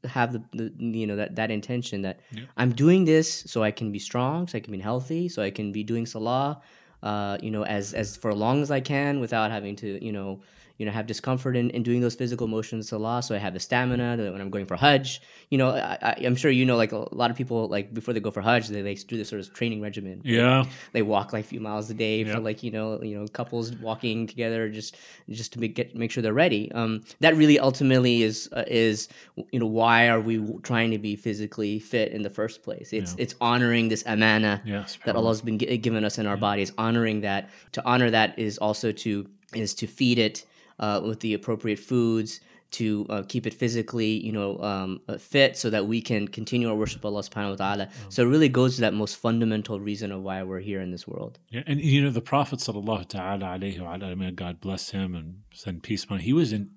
have 0.08 0.34
the, 0.34 0.44
the 0.54 0.72
you 0.80 1.08
know 1.08 1.16
that 1.16 1.36
that 1.36 1.50
intention 1.52 2.02
that 2.04 2.20
Yeah. 2.32 2.44
I'm 2.58 2.72
doing 2.74 3.06
this 3.06 3.44
so 3.48 3.64
I 3.64 3.72
can 3.72 3.92
be 3.92 4.00
strong, 4.00 4.48
so 4.48 4.58
I 4.58 4.62
can 4.62 4.72
be 4.72 4.80
healthy, 4.80 5.30
so 5.30 5.42
I 5.42 5.50
can 5.52 5.72
be 5.72 5.84
doing 5.84 6.06
salah, 6.06 6.62
uh, 7.04 7.38
you 7.42 7.52
know, 7.52 7.64
as 7.64 7.94
as 7.94 8.16
for 8.18 8.34
long 8.34 8.62
as 8.62 8.72
I 8.72 8.80
can 8.80 9.20
without 9.20 9.52
having 9.52 9.76
to 9.78 10.04
you 10.04 10.12
know 10.12 10.40
you 10.78 10.86
know 10.86 10.92
have 10.92 11.08
discomfort 11.08 11.56
in, 11.56 11.70
in 11.72 11.82
doing 11.84 12.02
those 12.02 12.16
physical 12.16 12.48
motions 12.48 12.90
salah. 12.90 13.22
So 13.24 13.34
I 13.36 13.40
have 13.40 13.54
the 13.54 13.60
stamina 13.60 14.18
that 14.18 14.32
when 14.32 14.42
I'm 14.42 14.50
going 14.50 14.66
for 14.66 14.76
Hajj. 14.76 15.22
You 15.50 15.58
know, 15.58 15.70
I, 15.70 16.16
I'm 16.26 16.36
sure 16.36 16.52
you 16.52 16.66
know 16.66 16.76
like 16.76 16.92
a 16.92 17.08
lot 17.16 17.32
of 17.32 17.38
people 17.38 17.68
like 17.68 17.94
before 17.94 18.14
they 18.14 18.20
go 18.20 18.32
for 18.32 18.42
Hajj 18.42 18.68
they, 18.68 18.82
they 18.82 18.96
do 18.96 19.18
this 19.18 19.30
sort 19.30 19.40
of 19.42 19.54
training 19.54 19.82
regimen. 19.82 20.22
Yeah. 20.24 20.66
They 20.94 21.02
walk 21.02 21.34
like 21.34 21.46
a 21.46 21.48
few 21.48 21.60
miles 21.62 21.90
a 21.90 21.94
day 21.94 22.24
Yeah. 22.24 22.36
for 22.36 22.40
like 22.42 22.64
you 22.64 22.72
know 22.72 23.02
you 23.02 23.18
know 23.20 23.28
couples 23.28 23.72
walking 23.78 24.28
together 24.28 24.70
just 24.70 24.98
just 25.30 25.54
to 25.54 25.60
make 25.60 25.74
get 25.76 25.96
make 25.96 26.12
sure 26.12 26.22
they're 26.22 26.34
ready. 26.34 26.72
Um, 26.74 27.04
that 27.22 27.36
really 27.36 27.60
ultimately 27.60 28.24
is 28.24 28.50
uh, 28.54 28.64
is 28.68 29.08
you 29.52 29.60
know 29.60 29.66
why 29.68 30.10
are 30.10 30.20
we 30.22 30.38
trying 30.64 30.92
to 30.92 30.98
be 31.00 31.16
physically 31.16 31.80
fit 31.80 32.12
in 32.12 32.22
the 32.24 32.30
first 32.30 32.62
place? 32.64 32.94
It's 32.94 33.12
Yeah. 33.16 33.24
it's 33.24 33.36
honoring 33.42 33.90
this 33.90 34.04
amana 34.06 34.62
Yes. 34.66 34.98
that 35.06 35.16
Allah's 35.16 35.42
been 35.42 35.58
gi- 35.60 35.78
given 35.78 36.04
us 36.04 36.18
in 36.18 36.28
our 36.28 36.38
bodies. 36.38 36.72
Honoring 36.78 37.22
that 37.22 37.50
to 37.72 37.82
honor 37.86 38.10
that 38.12 38.38
is 38.38 38.58
also 38.58 38.92
to 38.92 39.28
is 39.54 39.74
to 39.76 39.88
feed 39.88 40.20
it 40.20 40.46
uh, 40.80 41.02
with 41.04 41.20
the 41.22 41.34
appropriate 41.34 41.80
foods. 41.80 42.42
to 42.70 43.06
uh, 43.10 43.24
keep 43.28 43.48
it 43.48 43.54
physically, 43.54 44.24
you 44.26 44.32
know, 44.32 44.60
um, 44.60 45.00
uh, 45.08 45.18
fit, 45.18 45.56
so 45.58 45.70
that 45.70 45.88
we 45.88 46.02
can 46.02 46.28
continue 46.28 46.70
our 46.70 46.76
worship 46.76 47.00
of 47.00 47.06
Allah 47.06 47.22
Subhanahu 47.22 47.58
wa 47.58 47.66
Taala. 47.66 47.92
So 48.10 48.24
it 48.24 48.26
really 48.26 48.50
goes 48.50 48.76
to 48.76 48.82
that 48.82 48.94
most 48.94 49.16
fundamental 49.16 49.80
reason 49.80 50.12
of 50.12 50.22
why 50.22 50.44
we're 50.44 50.60
here 50.60 50.82
in 50.82 50.92
this 50.92 51.08
world. 51.08 51.40
Yeah, 51.50 51.64
and 51.66 51.80
you 51.80 52.02
know 52.02 52.10
the 52.10 52.22
Prophet 52.22 52.60
sallallahu 52.60 53.08
ta'ala 53.08 53.46
alayhi 53.58 53.80
wa 53.80 53.96
ala, 53.96 54.16
may 54.16 54.32
God 54.32 54.60
bless 54.60 54.90
him 54.90 55.16
and 55.16 55.44
send 55.54 55.84
peace 55.84 56.04
upon 56.04 56.20
him. 56.20 56.26
He 56.26 56.34
was 56.34 56.52
in 56.52 56.72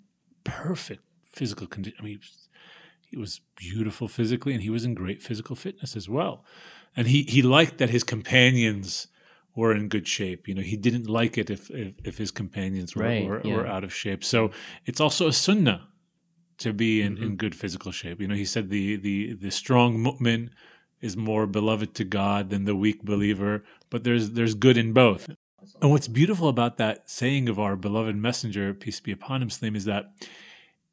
perfect 0.44 1.04
physical 1.32 1.66
condition. 1.66 1.98
I 2.00 2.04
mean, 2.04 2.12
he 2.12 2.18
was, 2.18 2.48
he 3.10 3.16
was 3.16 3.40
beautiful 3.56 4.06
physically, 4.06 4.52
and 4.54 4.62
he 4.62 4.70
was 4.70 4.84
in 4.84 4.94
great 4.94 5.22
physical 5.22 5.56
fitness 5.56 5.96
as 5.96 6.08
well. 6.08 6.44
And 6.96 7.08
he 7.08 7.22
he 7.22 7.42
liked 7.42 7.78
that 7.78 7.90
his 7.90 8.04
companions 8.04 9.08
were 9.56 9.74
in 9.74 9.88
good 9.88 10.06
shape. 10.06 10.46
You 10.48 10.54
know, 10.54 10.62
he 10.62 10.76
didn't 10.76 11.08
like 11.08 11.36
it 11.38 11.50
if 11.50 11.70
if, 11.70 11.94
if 12.04 12.18
his 12.18 12.30
companions 12.30 12.94
were, 12.94 13.04
Right, 13.04 13.26
were, 13.26 13.40
yeah. 13.44 13.54
were 13.56 13.66
out 13.66 13.84
of 13.84 13.92
shape. 13.94 14.22
So 14.24 14.50
it's 14.86 15.00
also 15.00 15.26
a 15.28 15.32
sunnah 15.32 15.88
to 16.58 16.72
be 16.72 17.00
in, 17.02 17.14
Mm-hmm. 17.14 17.24
in 17.24 17.36
good 17.36 17.54
physical 17.54 17.92
shape. 17.92 18.20
You 18.20 18.28
know, 18.28 18.34
he 18.34 18.44
said 18.44 18.70
the 18.70 18.96
the 18.96 19.34
the 19.34 19.50
strong 19.50 19.98
mu'min 19.98 20.50
is 21.00 21.16
more 21.16 21.46
beloved 21.46 21.94
to 21.94 22.04
God 22.04 22.50
than 22.50 22.64
the 22.66 22.76
weak 22.76 23.02
believer, 23.02 23.64
but 23.88 24.04
there's 24.04 24.30
there's 24.32 24.54
good 24.54 24.76
in 24.76 24.92
both. 24.92 25.28
And 25.82 25.90
what's 25.90 26.08
beautiful 26.08 26.48
about 26.48 26.76
that 26.78 27.08
saying 27.10 27.48
of 27.48 27.58
our 27.58 27.76
beloved 27.76 28.16
messenger, 28.16 28.72
peace 28.74 29.00
be 29.00 29.12
upon 29.12 29.42
him, 29.42 29.50
Slim, 29.50 29.76
is 29.76 29.84
that 29.84 30.12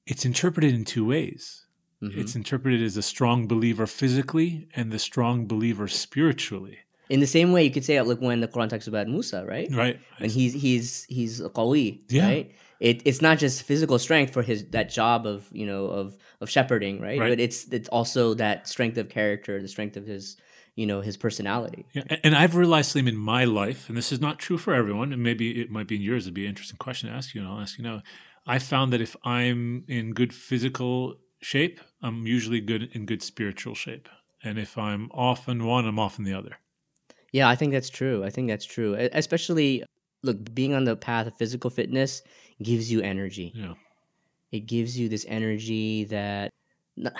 it's 0.05 0.25
interpreted 0.25 0.73
in 0.73 0.83
two 0.85 1.05
ways. 1.05 1.65
Mhm. 2.03 2.17
It's 2.17 2.35
interpreted 2.35 2.81
as 2.83 2.95
a 2.97 3.01
strong 3.01 3.47
believer 3.47 3.87
physically 3.87 4.67
and 4.75 4.91
the 4.91 4.99
strong 4.99 5.47
believer 5.47 5.87
spiritually. 5.87 6.79
In 7.09 7.19
the 7.21 7.27
same 7.27 7.51
way, 7.53 7.63
you 7.63 7.71
could 7.71 7.85
say, 7.85 8.01
like 8.01 8.19
when 8.19 8.41
the 8.41 8.47
Quran 8.47 8.69
talks 8.69 8.87
about 8.87 9.07
Musa, 9.07 9.45
right? 9.45 9.69
Right. 9.71 9.99
and 10.19 10.31
he's 10.31 10.53
he's 10.53 11.05
he's 11.05 11.39
a 11.41 11.49
qawi, 11.49 12.01
Yeah. 12.09 12.25
right? 12.27 12.51
It, 12.79 13.01
it's 13.05 13.21
not 13.23 13.39
just 13.39 13.63
physical 13.63 13.97
strength 13.97 14.33
for 14.33 14.43
his 14.43 14.65
that 14.69 14.89
job 14.91 15.25
of 15.25 15.47
you 15.51 15.65
know 15.65 15.85
of 15.85 16.17
of 16.41 16.49
shepherding, 16.49 17.01
right? 17.01 17.19
Right. 17.19 17.29
But 17.29 17.39
it's 17.39 17.67
it's 17.71 17.89
also 17.89 18.33
that 18.35 18.67
strength 18.67 18.97
of 18.97 19.09
character, 19.09 19.59
the 19.61 19.67
strength 19.67 19.97
of 19.97 20.05
his 20.05 20.37
you 20.75 20.85
know 20.85 21.01
his 21.01 21.17
personality. 21.17 21.85
Yeah, 21.93 22.03
and 22.23 22.35
I've 22.35 22.55
realized, 22.55 22.91
Slim, 22.91 23.07
in 23.07 23.15
my 23.17 23.45
life, 23.45 23.89
and 23.89 23.97
this 23.97 24.11
is 24.11 24.19
not 24.21 24.37
true 24.37 24.57
for 24.59 24.73
everyone, 24.75 25.11
and 25.13 25.23
maybe 25.23 25.59
it 25.61 25.71
might 25.71 25.87
be 25.87 25.95
in 25.95 26.01
yours. 26.03 26.25
It'd 26.25 26.35
be 26.35 26.43
an 26.43 26.49
interesting 26.49 26.77
question 26.77 27.09
to 27.09 27.15
ask 27.15 27.33
you, 27.33 27.41
and 27.41 27.49
I'll 27.49 27.59
ask 27.61 27.77
you 27.79 27.83
now. 27.83 28.03
I 28.45 28.59
found 28.59 28.93
that 28.93 29.01
if 29.01 29.15
I'm 29.23 29.83
in 29.87 30.13
good 30.13 30.31
physical 30.33 31.15
shape, 31.41 31.79
I'm 32.03 32.27
usually 32.27 32.61
good 32.61 32.89
in 32.93 33.05
good 33.05 33.23
spiritual 33.23 33.73
shape, 33.75 34.07
and 34.43 34.59
if 34.59 34.77
I'm 34.77 35.09
off 35.11 35.49
in 35.49 35.65
one, 35.65 35.85
I'm 35.87 35.97
off 35.99 36.19
in 36.19 36.25
the 36.25 36.33
other. 36.33 36.57
Yeah, 37.31 37.49
I 37.49 37.55
think 37.55 37.73
that's 37.73 37.89
true. 37.89 38.23
I 38.23 38.29
think 38.29 38.47
that's 38.47 38.65
true. 38.65 38.95
Especially 39.13 39.83
look, 40.23 40.53
being 40.53 40.73
on 40.73 40.83
the 40.85 40.95
path 40.95 41.27
of 41.27 41.35
physical 41.35 41.69
fitness 41.69 42.21
gives 42.61 42.91
you 42.91 43.01
energy. 43.01 43.51
Yeah, 43.55 43.73
It 44.51 44.61
gives 44.61 44.97
you 44.97 45.09
this 45.09 45.25
energy 45.27 46.05
that 46.05 46.51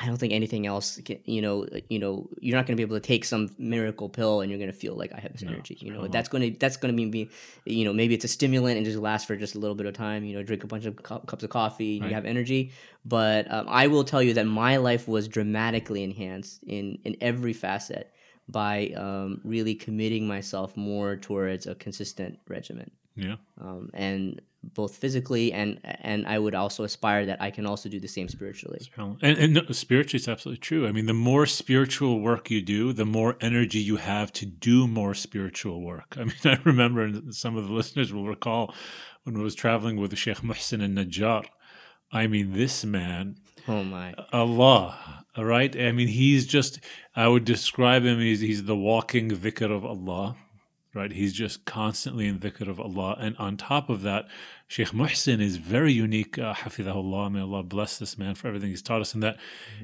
I 0.01 0.07
don't 0.07 0.17
think 0.17 0.33
anything 0.33 0.65
else. 0.65 0.99
Can, 1.05 1.19
you 1.25 1.41
know, 1.41 1.67
you 1.89 1.99
know, 1.99 2.27
you're 2.39 2.55
not 2.55 2.65
going 2.65 2.75
to 2.75 2.77
be 2.77 2.81
able 2.83 2.95
to 2.95 3.05
take 3.05 3.23
some 3.25 3.49
miracle 3.59 4.09
pill 4.09 4.41
and 4.41 4.49
you're 4.49 4.57
going 4.57 4.71
to 4.71 4.75
feel 4.77 4.95
like 4.95 5.13
I 5.13 5.19
have 5.19 5.33
this 5.33 5.43
No, 5.43 5.49
energy. 5.51 5.77
You 5.79 5.91
know, 5.91 6.07
that's 6.07 6.29
going 6.29 6.51
to 6.53 6.57
that's 6.59 6.77
going 6.77 6.95
to 6.95 6.97
be, 6.97 7.05
be, 7.09 7.29
you 7.65 7.85
know, 7.85 7.93
maybe 7.93 8.15
it's 8.15 8.25
a 8.25 8.27
stimulant 8.27 8.77
and 8.77 8.85
just 8.85 8.97
lasts 8.97 9.27
for 9.27 9.35
just 9.35 9.53
a 9.53 9.59
little 9.59 9.75
bit 9.75 9.85
of 9.85 9.93
time. 9.93 10.23
You 10.23 10.35
know, 10.35 10.41
drink 10.43 10.63
a 10.63 10.67
bunch 10.67 10.85
of 10.85 10.95
cu- 10.95 11.19
cups 11.19 11.43
of 11.43 11.51
coffee 11.51 11.97
and 11.97 12.03
Right. 12.05 12.09
you 12.09 12.15
have 12.15 12.25
energy. 12.25 12.71
But 13.05 13.51
um, 13.51 13.67
I 13.69 13.85
will 13.85 14.03
tell 14.03 14.23
you 14.23 14.33
that 14.33 14.45
my 14.47 14.77
life 14.77 15.07
was 15.07 15.27
dramatically 15.27 16.01
enhanced 16.01 16.63
in 16.63 16.97
in 17.03 17.15
every 17.21 17.53
facet 17.53 18.11
by 18.49 18.87
um, 18.95 19.41
really 19.43 19.75
committing 19.75 20.27
myself 20.27 20.75
more 20.77 21.15
towards 21.17 21.67
a 21.67 21.75
consistent 21.75 22.39
regimen 22.47 22.89
yeah, 23.17 23.35
um, 23.59 23.89
and 23.95 24.39
both 24.75 24.95
physically 24.95 25.51
and 25.51 25.79
and 25.83 26.27
I 26.27 26.37
would 26.37 26.53
also 26.53 26.83
aspire 26.83 27.25
that 27.25 27.41
I 27.41 27.49
can 27.49 27.65
also 27.65 27.89
do 27.89 27.99
the 27.99 28.07
same 28.07 28.29
spiritually. 28.29 28.79
and, 29.21 29.37
and 29.37 29.53
no, 29.55 29.61
spiritually, 29.71 30.19
it's 30.19 30.27
absolutely 30.27 30.59
true. 30.59 30.87
I 30.87 30.91
mean, 30.91 31.07
the 31.07 31.13
more 31.13 31.47
spiritual 31.47 32.19
work 32.19 32.51
you 32.51 32.61
do, 32.61 32.93
the 32.93 33.05
more 33.05 33.35
energy 33.41 33.79
you 33.79 33.95
have 33.97 34.31
to 34.33 34.45
do 34.45 34.87
more 34.87 35.15
spiritual 35.15 35.81
work. 35.81 36.15
I 36.19 36.23
mean, 36.25 36.35
I 36.45 36.59
remember, 36.63 37.01
and 37.01 37.33
some 37.33 37.57
of 37.57 37.67
the 37.67 37.73
listeners 37.73 38.13
will 38.13 38.27
recall, 38.27 38.73
when 39.23 39.35
I 39.35 39.41
was 39.41 39.55
traveling 39.55 39.97
with 39.97 40.15
Sheikh 40.15 40.37
Muhsin 40.37 40.83
and 40.83 40.97
Najjar. 40.97 41.45
I 42.11 42.27
mean, 42.27 42.53
this 42.53 42.85
man 42.85 43.37
Oh 43.67 43.83
my! 43.83 44.13
Allah. 44.31 45.25
All 45.37 45.45
right. 45.45 45.79
I 45.79 45.91
mean, 45.91 46.07
he's 46.07 46.47
just, 46.47 46.79
I 47.15 47.27
would 47.27 47.45
describe 47.45 48.03
him, 48.03 48.19
he's, 48.19 48.39
he's 48.39 48.63
the 48.63 48.75
walking 48.75 49.29
dhikr 49.29 49.71
of 49.71 49.85
Allah, 49.85 50.35
right? 50.95 51.11
He's 51.11 51.31
just 51.31 51.63
constantly 51.63 52.25
in 52.25 52.39
dhikr 52.39 52.67
of 52.67 52.79
Allah. 52.79 53.15
And 53.19 53.37
on 53.37 53.55
top 53.55 53.87
of 53.87 54.01
that, 54.01 54.27
Sheikh 54.67 54.89
Muhsin 54.89 55.39
is 55.39 55.57
very 55.57 55.93
unique, 55.93 56.39
uh, 56.39 56.55
hafidhahullah. 56.55 57.31
May 57.31 57.41
Allah 57.41 57.61
bless 57.61 57.99
this 57.99 58.17
man 58.17 58.33
for 58.33 58.47
everything 58.47 58.69
he's 58.69 58.81
taught 58.81 59.01
us 59.01 59.13
in 59.13 59.19
that 59.19 59.37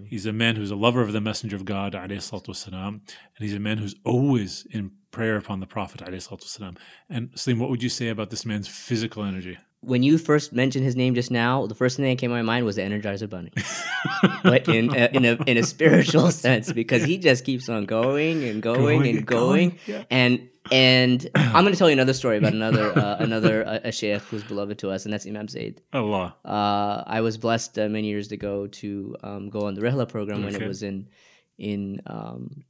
he's 0.07 0.25
a 0.25 0.33
man 0.33 0.55
who's 0.55 0.71
a 0.71 0.75
lover 0.75 1.01
of 1.01 1.11
the 1.11 1.21
Messenger 1.21 1.55
of 1.55 1.65
God, 1.65 1.93
wasalam, 1.93 2.87
and 2.87 3.01
he's 3.37 3.53
a 3.53 3.59
man 3.59 3.77
who's 3.77 3.93
always 4.03 4.65
in 4.71 4.91
prayer 5.11 5.37
upon 5.37 5.59
the 5.59 5.67
Prophet, 5.67 6.01
wasalam. 6.01 6.77
And 7.07 7.29
Salim, 7.35 7.59
what 7.59 7.69
would 7.69 7.83
you 7.83 7.89
say 7.89 8.09
about 8.09 8.31
this 8.31 8.43
man's 8.43 8.67
physical 8.67 9.23
energy? 9.23 9.59
When 9.83 10.01
you 10.03 10.17
first 10.17 10.53
mentioned 10.53 10.85
his 10.85 10.95
name 10.95 11.13
just 11.15 11.29
now, 11.31 11.67
the 11.67 11.75
first 11.75 11.97
thing 11.97 12.05
that 12.05 12.17
came 12.17 12.29
to 12.29 12.35
my 12.35 12.41
mind 12.41 12.65
was 12.65 12.77
the 12.77 12.81
Energizer 12.81 13.29
Bunny, 13.29 13.51
but 14.43 14.67
in 14.67 14.95
a, 14.95 15.09
in 15.13 15.25
a 15.25 15.33
in 15.45 15.57
a 15.57 15.63
spiritual 15.63 16.31
sense 16.45 16.71
because 16.71 17.03
he 17.03 17.17
just 17.17 17.43
keeps 17.43 17.67
on 17.69 17.85
going 17.85 18.43
and 18.43 18.61
going, 18.61 18.79
Going 18.79 19.17
and 19.17 19.25
going, 19.25 19.69
going, 19.69 19.79
yeah. 19.85 20.03
and 20.09 20.49
and 20.71 21.29
I'm 21.35 21.63
going 21.63 21.73
to 21.73 21.77
tell 21.77 21.89
you 21.89 21.93
another 21.93 22.13
story 22.13 22.37
about 22.37 22.53
another 22.53 22.97
uh, 22.97 23.17
another 23.19 23.67
uh, 23.67 23.79
a 23.83 23.91
sheikh 23.91 24.21
who's 24.23 24.43
beloved 24.43 24.79
to 24.79 24.91
us, 24.91 25.05
and 25.05 25.13
that's 25.13 25.27
Imam 25.27 25.47
Zaid. 25.47 25.81
Allah. 25.91 26.35
Uh, 26.45 27.03
I 27.05 27.21
was 27.21 27.37
blessed 27.37 27.77
uh, 27.77 27.89
many 27.89 28.07
years 28.07 28.31
ago 28.31 28.67
to 28.67 29.15
um, 29.23 29.49
go 29.49 29.67
on 29.67 29.73
the 29.73 29.81
Rihla 29.81 30.07
program 30.07 30.43
when 30.43 30.55
it 30.55 30.67
was 30.67 30.83
in 30.83 31.09
in 31.57 32.01
um, 32.07 32.63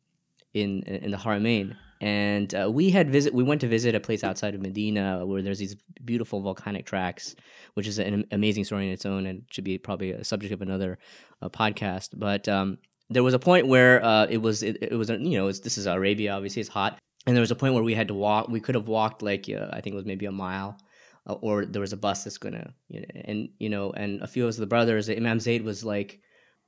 in 0.53 0.83
in 0.83 1.11
the 1.11 1.17
Haramain, 1.17 1.75
and 2.03 2.53
uh, 2.53 2.69
we 2.69 2.89
had 2.89 3.09
visit. 3.09 3.33
We 3.33 3.43
went 3.43 3.61
to 3.61 3.67
visit 3.67 3.95
a 3.95 3.99
place 4.01 4.25
outside 4.25 4.55
of 4.55 4.61
Medina 4.61 5.25
where 5.25 5.41
there's 5.41 5.59
these 5.59 5.77
beautiful 6.03 6.41
volcanic 6.41 6.85
tracks, 6.85 7.33
which 7.75 7.87
is 7.87 7.97
an 7.97 8.25
amazing 8.31 8.65
story 8.65 8.87
in 8.87 8.91
its 8.91 9.05
own, 9.05 9.25
and 9.25 9.43
should 9.49 9.63
be 9.63 9.77
probably 9.77 10.11
a 10.11 10.25
subject 10.25 10.51
of 10.53 10.61
another 10.61 10.99
uh, 11.41 11.47
podcast. 11.47 12.09
But 12.13 12.49
um, 12.49 12.77
there 13.09 13.23
was 13.23 13.33
a 13.33 13.39
point 13.39 13.67
where 13.67 14.03
uh, 14.03 14.27
it 14.29 14.39
was 14.39 14.63
it, 14.63 14.79
it 14.81 14.95
was 14.95 15.09
you 15.09 15.37
know 15.37 15.47
it's, 15.47 15.61
this 15.61 15.77
is 15.77 15.85
Arabia, 15.85 16.33
obviously 16.33 16.59
it's 16.59 16.69
hot, 16.69 16.99
and 17.25 17.37
there 17.37 17.41
was 17.41 17.51
a 17.51 17.55
point 17.55 17.73
where 17.73 17.83
we 17.83 17.95
had 17.95 18.09
to 18.09 18.13
walk. 18.13 18.49
We 18.49 18.59
could 18.59 18.75
have 18.75 18.89
walked 18.89 19.21
like 19.21 19.49
uh, 19.49 19.67
I 19.71 19.79
think 19.79 19.93
it 19.93 20.01
was 20.01 20.05
maybe 20.05 20.25
a 20.25 20.31
mile 20.31 20.77
uh, 21.25 21.35
or 21.35 21.65
there 21.65 21.79
was 21.79 21.93
a 21.93 21.97
bus 21.97 22.25
that's 22.25 22.37
gonna, 22.37 22.73
you 22.89 22.99
know, 22.99 23.07
and 23.15 23.49
you 23.59 23.69
know, 23.69 23.91
and 23.91 24.21
a 24.21 24.27
few 24.27 24.43
of 24.43 24.49
us, 24.49 24.57
the 24.57 24.65
brothers, 24.65 25.09
Imam 25.09 25.39
Zaid 25.39 25.63
was 25.63 25.85
like, 25.85 26.19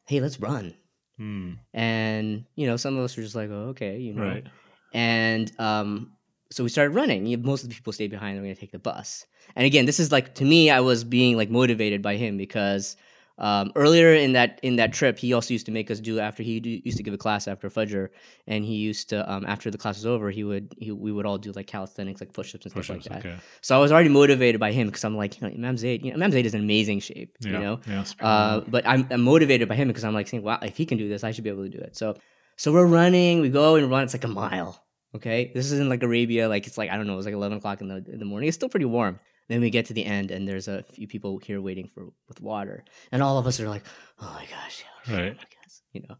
"Hey, 0.07 0.21
let's 0.21 0.39
run," 0.39 0.75
Hmm. 1.17 1.55
and 1.73 2.45
you 2.55 2.67
know, 2.67 2.77
some 2.77 2.95
of 2.97 3.03
us 3.03 3.17
were 3.17 3.23
just 3.23 3.35
like, 3.35 3.49
"Oh, 3.49 3.69
okay," 3.75 3.97
you 3.99 4.13
know, 4.13 4.23
Right. 4.23 4.47
And 4.95 5.51
um, 5.59 6.11
so 6.51 6.63
we 6.63 6.69
started 6.69 6.95
running. 6.95 7.25
You- 7.25 7.37
Most 7.37 7.63
of 7.63 7.69
the 7.69 7.75
people 7.75 7.91
stayed 7.93 8.11
behind. 8.11 8.35
They're 8.37 8.43
gonna 8.43 8.55
take 8.55 8.71
the 8.71 8.79
bus, 8.79 9.25
and 9.55 9.65
again, 9.65 9.85
this 9.85 9.99
is 9.99 10.11
like 10.11 10.35
to 10.35 10.45
me, 10.45 10.69
I 10.69 10.79
was 10.79 11.03
being 11.03 11.35
like 11.37 11.49
motivated 11.49 12.01
by 12.01 12.15
him 12.15 12.37
because. 12.37 12.95
Um, 13.37 13.73
earlier 13.75 14.13
in 14.13 14.31
that 14.31 14.61
in 14.63 14.77
that 14.77 14.93
trip, 14.93 15.19
he 15.19 15.33
also 15.33 15.53
used 15.53 15.65
to 15.65 15.71
make 15.73 15.91
us 15.91 15.99
do 15.99 16.21
after 16.21 16.41
he 16.41 16.61
do, 16.61 16.69
used 16.85 16.95
to 16.95 17.03
give 17.03 17.13
a 17.13 17.17
class 17.17 17.49
after 17.49 17.69
Fajr, 17.69 18.07
and 18.47 18.63
he 18.63 18.75
used 18.75 19.09
to 19.09 19.29
um, 19.29 19.43
after 19.45 19.69
the 19.69 19.77
class 19.77 19.97
was 19.97 20.05
over, 20.05 20.31
he 20.31 20.45
would 20.45 20.73
he, 20.79 20.93
we 20.93 21.11
would 21.11 21.25
all 21.25 21.37
do 21.37 21.51
like 21.51 21.67
calisthenics, 21.67 22.21
like 22.21 22.31
push-ups 22.31 22.63
and 22.63 22.71
stuff 22.71 22.87
Push-ups, 22.87 23.09
like 23.09 23.23
that. 23.23 23.29
okay. 23.29 23.37
So 23.59 23.75
I 23.75 23.79
was 23.81 23.91
already 23.91 24.07
motivated 24.07 24.61
by 24.61 24.71
him 24.71 24.87
because 24.87 25.03
I'm 25.03 25.17
like, 25.17 25.35
you 25.41 25.45
know, 25.49 25.53
Imam 25.53 25.75
Zaid, 25.75 26.05
you 26.05 26.11
know, 26.11 26.15
Imam 26.15 26.31
Zaid 26.31 26.45
is 26.45 26.53
in 26.53 26.61
amazing 26.61 27.01
shape, 27.01 27.35
Yeah. 27.41 27.51
you 27.51 27.59
know. 27.59 27.79
yeah, 27.85 28.05
Uh, 28.21 28.61
but 28.69 28.87
I'm, 28.87 29.05
I'm 29.11 29.19
motivated 29.23 29.67
by 29.67 29.75
him 29.75 29.89
because 29.89 30.05
I'm 30.05 30.13
like 30.13 30.29
saying, 30.29 30.41
wow, 30.43 30.59
if 30.61 30.77
he 30.77 30.85
can 30.85 30.97
do 30.97 31.09
this, 31.09 31.25
I 31.25 31.31
should 31.31 31.43
be 31.43 31.49
able 31.49 31.63
to 31.65 31.69
do 31.77 31.79
it. 31.79 31.97
So, 31.97 32.15
so 32.55 32.71
we're 32.71 32.85
running, 32.85 33.41
we 33.41 33.49
go 33.49 33.75
and 33.75 33.89
run. 33.91 34.03
It's 34.03 34.13
like 34.13 34.23
a 34.23 34.29
mile. 34.29 34.81
Okay, 35.15 35.51
this 35.53 35.71
is 35.71 35.79
in 35.79 35.87
like 35.87 36.03
Arabia, 36.03 36.49
like 36.49 36.67
it's 36.67 36.77
like 36.77 36.89
I 36.89 36.97
don't 36.97 37.07
know, 37.07 37.17
it's 37.17 37.25
like 37.25 37.33
11 37.33 37.57
o'clock 37.59 37.81
in 37.81 37.87
the 37.87 38.03
in 38.11 38.19
the 38.19 38.25
morning. 38.25 38.47
It's 38.49 38.55
still 38.55 38.69
pretty 38.69 38.85
warm. 38.85 39.19
Then 39.47 39.61
we 39.61 39.69
get 39.69 39.85
to 39.85 39.93
the 39.93 40.03
end, 40.03 40.31
and 40.31 40.47
there's 40.47 40.67
a 40.67 40.83
few 40.91 41.07
people 41.07 41.37
here 41.37 41.61
waiting 41.61 41.87
for 41.93 42.07
with 42.27 42.41
water, 42.41 42.83
and 43.11 43.21
all 43.23 43.37
of 43.37 43.47
us 43.47 43.59
are 43.59 43.69
like, 43.69 43.83
oh 44.19 44.31
my 44.33 44.45
gosh, 44.45 44.83
yeah, 45.07 45.15
Right. 45.15 45.37
I 45.39 45.45
guess, 45.61 45.81
you 45.93 46.01
know, 46.09 46.15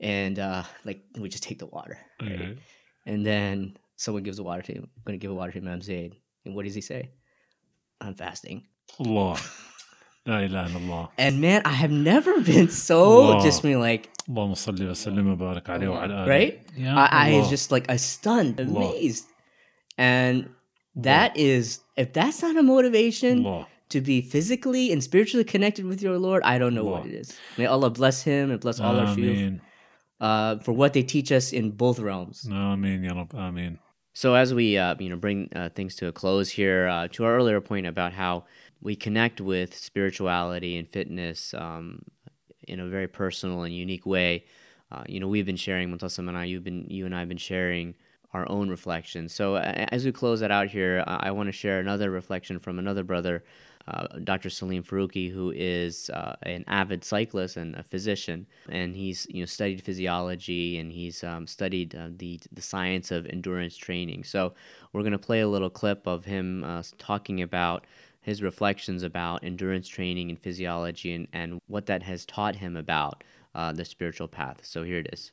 and 0.00 0.38
uh, 0.38 0.64
like 0.84 1.02
we 1.18 1.28
just 1.28 1.44
take 1.44 1.58
the 1.58 1.66
water, 1.66 1.98
right? 2.20 2.58
And 3.06 3.24
then 3.24 3.76
someone 3.96 4.22
gives 4.22 4.38
the 4.38 4.42
water 4.42 4.62
to 4.62 4.72
him. 4.72 4.88
I'm 4.96 5.02
gonna 5.04 5.18
give 5.18 5.30
a 5.30 5.34
water 5.34 5.52
to 5.52 5.58
Imam 5.58 5.82
Zaid. 5.82 6.16
And 6.44 6.54
what 6.54 6.64
does 6.64 6.74
he 6.74 6.80
say? 6.80 7.10
I'm 8.00 8.14
fasting. 8.14 8.66
Allah. 8.98 9.38
La 10.25 10.39
ilaha 10.39 10.69
illallah. 10.69 11.09
And 11.17 11.41
man, 11.41 11.61
I 11.65 11.71
have 11.73 11.91
never 11.91 12.39
been 12.41 12.69
so 12.69 13.01
Allah. 13.01 13.43
just 13.43 13.63
me 13.63 13.75
like 13.75 14.09
اللهم 14.29 14.53
صل 14.53 14.89
وسلم 14.89 15.27
وبارك 15.27 15.69
عليه 15.69 15.87
وعلى 15.87 16.13
آله. 16.13 16.27
right. 16.27 16.59
Yeah, 16.77 16.95
I, 16.97 17.29
I 17.29 17.33
Allah. 17.33 17.49
just 17.49 17.71
like 17.71 17.89
I 17.89 17.95
stunned, 17.97 18.59
Allah. 18.61 18.91
amazed, 18.91 19.25
and 19.97 20.49
that 20.95 21.35
is 21.37 21.79
if 21.97 22.13
that's 22.13 22.41
not 22.41 22.55
a 22.57 22.63
motivation 22.63 23.45
Allah. 23.45 23.67
to 23.89 24.01
be 24.01 24.21
physically 24.21 24.91
and 24.91 25.03
spiritually 25.03 25.43
connected 25.43 25.85
with 25.85 26.01
your 26.01 26.17
Lord, 26.19 26.43
I 26.43 26.57
don't 26.59 26.75
know 26.75 26.83
what 26.83 27.01
Allah. 27.01 27.09
it 27.09 27.15
is. 27.15 27.37
May 27.57 27.65
Allah 27.65 27.89
bless 27.89 28.21
him 28.21 28.51
and 28.51 28.59
bless 28.59 28.79
all 28.79 28.95
our 28.99 29.07
shuyukh 29.15 29.33
Ameen. 29.37 29.61
uh, 30.21 30.57
for 30.59 30.73
what 30.73 30.93
they 30.93 31.01
teach 31.03 31.31
us 31.31 31.51
in 31.53 31.71
both 31.71 31.99
realms. 31.99 32.45
Ameen, 32.51 33.03
ya 33.03 33.13
Rab. 33.13 33.33
Ameen. 33.33 33.79
So 34.13 34.35
as 34.35 34.53
we 34.53 34.77
uh, 34.77 34.95
you 34.99 35.09
know 35.09 35.15
bring 35.15 35.49
uh, 35.55 35.69
things 35.73 35.95
to 35.95 36.07
a 36.07 36.11
close 36.11 36.49
here, 36.49 36.87
uh, 36.87 37.07
to 37.13 37.25
our 37.25 37.35
earlier 37.35 37.61
point 37.61 37.87
about 37.87 38.13
how 38.13 38.45
we 38.84 38.94
connect 38.94 39.40
with 39.40 39.76
spirituality 39.76 40.76
and 40.76 40.88
fitness 40.88 41.54
um, 41.54 42.02
in 42.68 42.78
a 42.78 42.86
very 42.86 43.08
personal 43.08 43.62
and 43.62 43.74
unique 43.74 44.06
way. 44.06 44.44
Uh, 44.92 45.02
you 45.08 45.18
know, 45.18 45.26
we've 45.26 45.46
been 45.46 45.56
sharing, 45.56 45.90
Mutassim 45.90 46.28
and 46.28 46.36
I, 46.36 46.44
you've 46.44 46.62
been, 46.62 46.86
you 46.88 47.06
and 47.06 47.14
I 47.14 47.20
have 47.20 47.28
been 47.28 47.38
sharing 47.38 47.94
our 48.34 48.48
own 48.50 48.68
reflections. 48.68 49.32
So 49.32 49.56
as 49.56 50.04
we 50.04 50.12
close 50.12 50.40
that 50.40 50.50
out 50.50 50.68
here, 50.68 51.02
I, 51.06 51.28
I 51.28 51.30
want 51.30 51.48
to 51.48 51.52
share 51.52 51.80
another 51.80 52.10
reflection 52.10 52.58
from 52.58 52.78
another 52.78 53.02
brother, 53.02 53.44
uh, 53.88 54.06
Dr. 54.22 54.50
Salim 54.50 54.82
Faruqi, 54.82 55.32
who 55.32 55.52
is 55.54 56.10
uh, 56.10 56.36
an 56.42 56.64
avid 56.66 57.04
cyclist 57.04 57.56
and 57.56 57.76
a 57.76 57.82
physician, 57.82 58.46
and 58.68 58.96
he's 58.96 59.26
you 59.30 59.40
know 59.40 59.46
studied 59.46 59.82
physiology 59.82 60.78
and 60.78 60.90
he's 60.90 61.22
um, 61.22 61.46
studied 61.46 61.94
uh, 61.94 62.08
the 62.16 62.40
the 62.52 62.62
science 62.62 63.10
of 63.10 63.26
endurance 63.26 63.76
training. 63.76 64.24
So 64.24 64.54
we're 64.92 65.02
going 65.02 65.12
to 65.12 65.18
play 65.18 65.40
a 65.40 65.48
little 65.48 65.70
clip 65.70 66.06
of 66.06 66.24
him 66.24 66.64
uh, 66.64 66.82
talking 66.98 67.42
about 67.42 67.86
his 68.24 68.42
reflections 68.42 69.02
about 69.02 69.44
endurance 69.44 69.86
training 69.86 70.30
and 70.30 70.38
physiology 70.38 71.12
and, 71.12 71.28
and 71.32 71.60
what 71.66 71.86
that 71.86 72.02
has 72.02 72.24
taught 72.24 72.56
him 72.56 72.76
about 72.76 73.22
uh, 73.54 73.70
the 73.72 73.84
spiritual 73.84 74.28
path. 74.28 74.60
So 74.62 74.82
here 74.82 74.98
it 74.98 75.08
is 75.12 75.30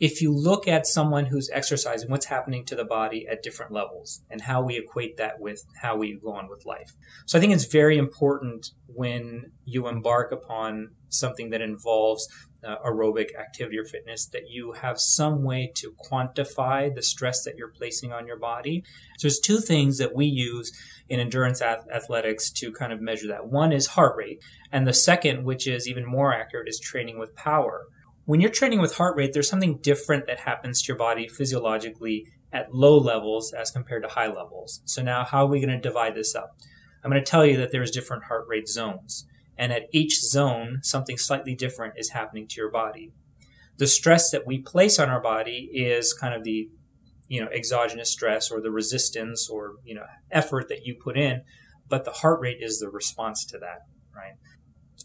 if 0.00 0.20
you 0.20 0.34
look 0.34 0.66
at 0.66 0.86
someone 0.86 1.26
who's 1.26 1.48
exercising, 1.52 2.10
what's 2.10 2.26
happening 2.26 2.64
to 2.66 2.74
the 2.74 2.84
body 2.84 3.26
at 3.28 3.42
different 3.42 3.72
levels 3.72 4.20
and 4.28 4.42
how 4.42 4.62
we 4.62 4.76
equate 4.76 5.16
that 5.18 5.40
with 5.40 5.64
how 5.82 5.96
we 5.96 6.18
go 6.20 6.32
on 6.32 6.48
with 6.48 6.66
life. 6.66 6.92
So 7.26 7.38
I 7.38 7.40
think 7.40 7.52
it's 7.52 7.66
very 7.66 7.96
important 7.96 8.70
when 8.86 9.52
you 9.64 9.86
embark 9.86 10.32
upon 10.32 10.90
something 11.08 11.50
that 11.50 11.60
involves 11.60 12.26
uh, 12.64 12.76
aerobic 12.84 13.34
activity 13.38 13.78
or 13.78 13.84
fitness 13.84 14.26
that 14.26 14.48
you 14.48 14.72
have 14.72 14.98
some 14.98 15.42
way 15.42 15.70
to 15.76 15.92
quantify 15.92 16.94
the 16.94 17.02
stress 17.02 17.44
that 17.44 17.56
you're 17.56 17.68
placing 17.68 18.12
on 18.12 18.26
your 18.26 18.38
body. 18.38 18.82
So 19.18 19.28
there's 19.28 19.40
two 19.40 19.58
things 19.58 19.98
that 19.98 20.14
we 20.14 20.26
use 20.26 20.72
in 21.08 21.20
endurance 21.20 21.60
athletics 21.62 22.50
to 22.52 22.72
kind 22.72 22.92
of 22.92 23.00
measure 23.00 23.28
that. 23.28 23.48
One 23.48 23.72
is 23.72 23.88
heart 23.88 24.16
rate, 24.16 24.42
and 24.72 24.86
the 24.86 24.94
second, 24.94 25.44
which 25.44 25.66
is 25.66 25.88
even 25.88 26.06
more 26.06 26.32
accurate, 26.32 26.68
is 26.68 26.80
training 26.80 27.18
with 27.18 27.34
power 27.34 27.86
when 28.26 28.40
you're 28.40 28.50
training 28.50 28.80
with 28.80 28.96
heart 28.96 29.16
rate, 29.16 29.32
there's 29.32 29.48
something 29.48 29.78
different 29.78 30.26
that 30.26 30.40
happens 30.40 30.82
to 30.82 30.88
your 30.88 30.96
body 30.96 31.28
physiologically 31.28 32.26
at 32.52 32.72
low 32.72 32.96
levels 32.96 33.52
as 33.52 33.70
compared 33.70 34.02
to 34.02 34.08
high 34.08 34.28
levels. 34.28 34.80
So 34.84 35.02
now 35.02 35.24
how 35.24 35.44
are 35.44 35.48
we 35.48 35.60
going 35.60 35.70
to 35.70 35.80
divide 35.80 36.14
this 36.14 36.34
up? 36.34 36.56
I'm 37.02 37.10
going 37.10 37.22
to 37.22 37.30
tell 37.30 37.44
you 37.44 37.56
that 37.58 37.70
there's 37.70 37.90
different 37.90 38.24
heart 38.24 38.46
rate 38.48 38.68
zones. 38.68 39.26
And 39.56 39.72
at 39.72 39.88
each 39.92 40.20
zone, 40.20 40.80
something 40.82 41.16
slightly 41.16 41.54
different 41.54 41.94
is 41.96 42.10
happening 42.10 42.46
to 42.48 42.60
your 42.60 42.70
body. 42.70 43.12
The 43.76 43.86
stress 43.86 44.30
that 44.30 44.46
we 44.46 44.58
place 44.58 44.98
on 44.98 45.10
our 45.10 45.20
body 45.20 45.70
is 45.72 46.12
kind 46.12 46.34
of 46.34 46.44
the, 46.44 46.68
you 47.28 47.40
know, 47.40 47.48
exogenous 47.50 48.10
stress 48.10 48.50
or 48.50 48.60
the 48.60 48.70
resistance 48.70 49.48
or, 49.48 49.74
you 49.84 49.94
know, 49.94 50.06
effort 50.30 50.68
that 50.68 50.86
you 50.86 50.94
put 50.94 51.16
in, 51.16 51.42
but 51.88 52.04
the 52.04 52.10
heart 52.10 52.40
rate 52.40 52.58
is 52.60 52.78
the 52.78 52.88
response 52.88 53.44
to 53.46 53.58
that, 53.58 53.86
right? 54.14 54.34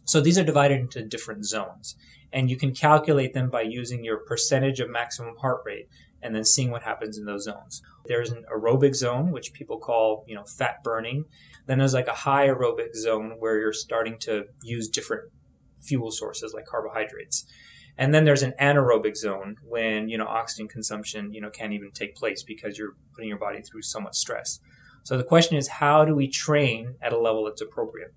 So 0.05 0.21
these 0.21 0.37
are 0.37 0.43
divided 0.43 0.79
into 0.79 1.03
different 1.03 1.45
zones 1.45 1.95
and 2.31 2.49
you 2.49 2.57
can 2.57 2.73
calculate 2.73 3.33
them 3.33 3.49
by 3.49 3.61
using 3.61 4.03
your 4.03 4.17
percentage 4.17 4.79
of 4.79 4.89
maximum 4.89 5.35
heart 5.37 5.61
rate 5.65 5.87
and 6.21 6.35
then 6.35 6.45
seeing 6.45 6.69
what 6.69 6.83
happens 6.83 7.17
in 7.17 7.25
those 7.25 7.45
zones. 7.45 7.81
There's 8.05 8.31
an 8.31 8.45
aerobic 8.53 8.95
zone, 8.95 9.31
which 9.31 9.53
people 9.53 9.77
call, 9.77 10.25
you 10.27 10.35
know, 10.35 10.43
fat 10.43 10.83
burning. 10.83 11.25
Then 11.69 11.77
there's 11.77 11.93
like 11.93 12.07
a 12.07 12.13
high 12.13 12.47
aerobic 12.47 12.95
zone 12.95 13.35
where 13.37 13.59
you're 13.59 13.73
starting 13.73 14.17
to 14.21 14.45
use 14.63 14.89
different 14.89 15.29
fuel 15.79 16.09
sources 16.09 16.51
like 16.51 16.65
carbohydrates. 16.65 17.45
And 17.95 18.11
then 18.11 18.25
there's 18.25 18.41
an 18.41 18.55
anaerobic 18.59 19.15
zone 19.15 19.55
when, 19.63 20.09
you 20.09 20.17
know, 20.17 20.25
oxygen 20.25 20.67
consumption, 20.67 21.31
you 21.31 21.39
know, 21.39 21.51
can't 21.51 21.71
even 21.71 21.91
take 21.91 22.15
place 22.15 22.41
because 22.41 22.79
you're 22.79 22.95
putting 23.13 23.29
your 23.29 23.37
body 23.37 23.61
through 23.61 23.83
so 23.83 23.99
much 23.99 24.15
stress. 24.15 24.59
So 25.03 25.15
the 25.15 25.23
question 25.23 25.57
is, 25.57 25.67
how 25.67 26.05
do 26.05 26.15
we 26.15 26.27
train 26.27 26.95
at 27.03 27.13
a 27.13 27.19
level 27.19 27.45
that's 27.45 27.61
appropriate? 27.61 28.15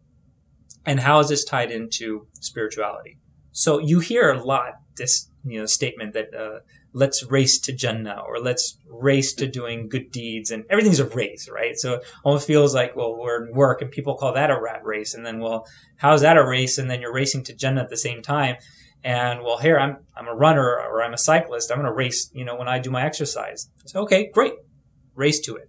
And 0.87 1.01
how 1.01 1.21
is 1.21 1.29
this 1.29 1.45
tied 1.45 1.71
into 1.71 2.29
spirituality? 2.41 3.19
So 3.51 3.79
you 3.79 4.01
hear 4.01 4.31
a 4.31 4.43
lot 4.43 4.77
this 4.97 5.29
you 5.45 5.59
know 5.59 5.67
statement 5.67 6.15
that 6.15 6.35
uh, 6.35 6.61
let's 6.93 7.25
race 7.25 7.59
to 7.61 7.73
Jannah 7.73 8.23
or 8.27 8.39
let's 8.39 8.79
race 8.89 9.33
to 9.35 9.47
doing 9.47 9.89
good 9.89 10.11
deeds 10.11 10.51
and 10.51 10.65
everything's 10.71 11.01
a 11.01 11.09
race, 11.09 11.49
right? 11.49 11.77
So 11.77 11.95
it 11.95 12.05
almost 12.25 12.47
feels 12.47 12.75
like 12.75 12.97
well 12.97 13.17
we're 13.17 13.45
in 13.45 13.55
work 13.55 13.83
and 13.83 13.91
people 13.91 14.17
call 14.17 14.33
that 14.35 14.51
a 14.51 14.61
rat 14.61 14.85
race 14.85 15.15
and 15.15 15.25
then 15.25 15.41
well 15.41 15.67
how's 15.97 16.21
that 16.23 16.37
a 16.37 16.47
race 16.47 16.79
and 16.79 16.91
then 16.91 17.01
you're 17.01 17.15
racing 17.15 17.45
to 17.45 17.55
Jannah 17.55 17.83
at 17.83 17.91
the 17.91 17.97
same 17.97 18.23
time 18.23 18.57
and 19.03 19.43
well 19.43 19.59
here 19.59 19.79
I'm 19.79 19.99
I'm 20.17 20.29
a 20.29 20.35
runner 20.35 20.67
or 20.67 21.03
I'm 21.03 21.15
a 21.15 21.19
cyclist 21.19 21.71
I'm 21.71 21.79
going 21.79 21.87
to 21.87 21.93
race 21.93 22.31
you 22.33 22.45
know 22.45 22.57
when 22.57 22.69
I 22.69 22.79
do 22.79 22.91
my 22.91 23.05
exercise. 23.05 23.69
So 23.87 24.01
okay 24.03 24.31
great 24.33 24.55
race 25.15 25.41
to 25.41 25.57
it. 25.57 25.69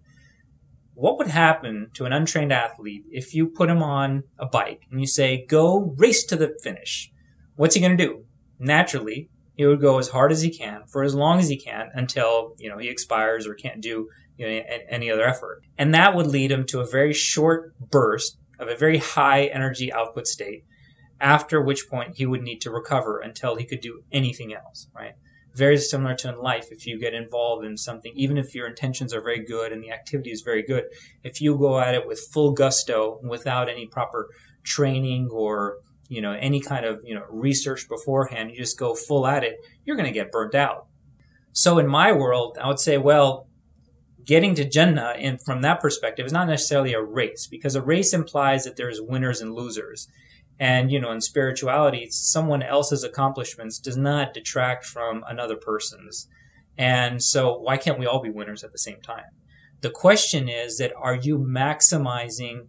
What 0.96 1.18
would 1.18 1.28
happen 1.28 1.90
to 1.96 2.06
an 2.06 2.14
untrained 2.14 2.54
athlete 2.54 3.06
if 3.10 3.34
you 3.34 3.48
put 3.48 3.70
him 3.70 3.82
on 3.82 4.24
a 4.38 4.46
bike 4.46 4.86
and 4.92 5.02
you 5.02 5.08
say 5.08 5.46
go 5.48 5.96
race 5.98 6.24
to 6.26 6.36
the 6.36 6.56
finish? 6.62 7.10
what's 7.56 7.76
he 7.76 7.82
going 7.82 7.96
to 7.98 8.04
do? 8.06 8.26
Naturally, 8.60 9.30
he 9.56 9.66
would 9.66 9.82
go 9.82 10.00
as 10.00 10.10
hard 10.10 10.32
as 10.32 10.42
he 10.42 10.50
can 10.50 10.84
for 10.88 11.04
as 11.04 11.16
long 11.16 11.40
as 11.40 11.50
he 11.50 11.58
can 11.58 11.90
until 11.94 12.56
you 12.58 12.70
know 12.70 12.78
he 12.78 12.90
expires 12.90 13.48
or 13.48 13.54
can't 13.54 13.82
do 13.82 14.10
you 14.38 14.48
know, 14.48 14.64
any 14.90 15.12
other 15.12 15.26
effort, 15.26 15.62
and 15.78 15.94
that 15.94 16.16
would 16.16 16.28
lead 16.28 16.52
him 16.52 16.66
to 16.66 16.80
a 16.80 16.88
very 16.90 17.14
short 17.14 17.74
burst 17.80 18.38
of 18.60 18.68
a 18.68 18.76
very 18.76 18.98
high 18.98 19.46
energy 19.46 19.92
output 19.92 20.28
state. 20.28 20.64
After 21.22 21.62
which 21.62 21.88
point 21.90 22.18
he 22.18 22.26
would 22.26 22.42
need 22.42 22.60
to 22.62 22.72
recover 22.72 23.20
until 23.20 23.56
he 23.56 23.66
could 23.66 23.80
do 23.80 24.04
anything 24.12 24.54
else. 24.54 24.88
Right? 24.94 25.14
Very 25.54 25.78
similar 25.78 26.16
to 26.16 26.30
in 26.30 26.40
life. 26.40 26.68
If 26.72 26.86
you 26.88 27.00
get 27.00 27.14
involved 27.14 27.64
in 27.66 27.78
something, 27.78 28.12
even 28.16 28.38
if 28.38 28.56
your 28.56 28.68
intentions 28.68 29.14
are 29.14 29.22
very 29.22 29.46
good 29.46 29.72
and 29.72 29.84
the 29.84 29.92
activity 29.92 30.32
is 30.32 30.42
very 30.42 30.64
good, 30.64 30.86
if 31.24 31.40
you 31.40 31.58
go 31.58 31.80
at 31.80 31.94
it 31.94 32.08
with 32.08 32.28
full 32.34 32.52
gusto 32.52 33.20
without 33.24 33.70
any 33.70 33.86
proper 33.86 34.30
training 34.64 35.30
or 35.32 35.78
you 36.14 36.22
know 36.22 36.34
any 36.34 36.62
kind 36.62 36.86
of 36.86 37.02
you 37.04 37.16
know 37.16 37.26
research 37.30 37.90
beforehand 37.90 38.52
you 38.52 38.58
just 38.58 38.78
go 38.78 38.94
full 38.94 39.26
at 39.26 39.44
it 39.44 39.58
you're 39.84 39.96
going 39.96 40.12
to 40.12 40.20
get 40.20 40.32
burnt 40.32 40.56
out. 40.56 40.86
So 41.52 41.80
in 41.80 41.88
my 41.88 42.12
world 42.12 42.58
i 42.62 42.68
would 42.68 42.80
say 42.80 42.98
well 42.98 43.48
getting 44.26 44.56
to 44.56 44.64
jannah 44.64 45.14
and 45.18 45.44
from 45.44 45.62
that 45.62 45.82
perspective 45.82 46.26
is 46.26 46.32
not 46.32 46.48
necessarily 46.48 46.94
a 46.94 47.02
race 47.02 47.48
because 47.48 47.76
a 47.76 47.82
race 47.82 48.14
implies 48.14 48.64
that 48.64 48.78
there's 48.78 49.02
winners 49.02 49.42
and 49.42 49.54
losers. 49.54 50.08
And 50.60 50.92
you 50.92 51.00
know 51.00 51.12
in 51.12 51.22
spirituality 51.22 52.08
someone 52.12 52.62
else's 52.62 53.04
accomplishments 53.04 53.80
does 53.80 53.98
not 53.98 54.34
detract 54.34 54.86
from 54.86 55.24
another 55.28 55.56
person's. 55.56 56.28
And 56.78 57.24
so 57.24 57.58
why 57.58 57.78
can't 57.78 58.00
we 58.00 58.06
all 58.06 58.22
be 58.22 58.30
winners 58.30 58.64
at 58.64 58.72
the 58.72 58.78
same 58.78 59.02
time? 59.02 59.32
The 59.82 59.90
question 59.90 60.48
is 60.48 60.78
that 60.78 60.94
are 60.96 61.16
you 61.16 61.38
maximizing 61.38 62.68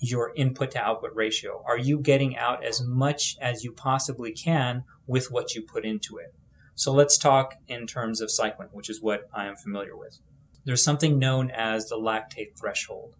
your 0.00 0.32
input 0.34 0.72
to 0.72 0.82
output 0.82 1.14
ratio? 1.14 1.62
Are 1.66 1.78
you 1.78 1.98
getting 2.00 2.36
out 2.36 2.64
as 2.64 2.82
much 2.82 3.36
as 3.40 3.62
you 3.62 3.72
possibly 3.72 4.32
can 4.32 4.84
with 5.06 5.30
what 5.30 5.54
you 5.54 5.62
put 5.62 5.84
into 5.84 6.16
it? 6.16 6.34
So 6.74 6.92
let's 6.92 7.18
talk 7.18 7.54
in 7.68 7.86
terms 7.86 8.20
of 8.20 8.30
cycling, 8.30 8.70
which 8.72 8.88
is 8.88 9.02
what 9.02 9.28
I 9.34 9.46
am 9.46 9.56
familiar 9.56 9.96
with. 9.96 10.18
There's 10.64 10.82
something 10.82 11.18
known 11.18 11.50
as 11.50 11.88
the 11.88 11.96
lactate 11.96 12.58
threshold. 12.58 13.16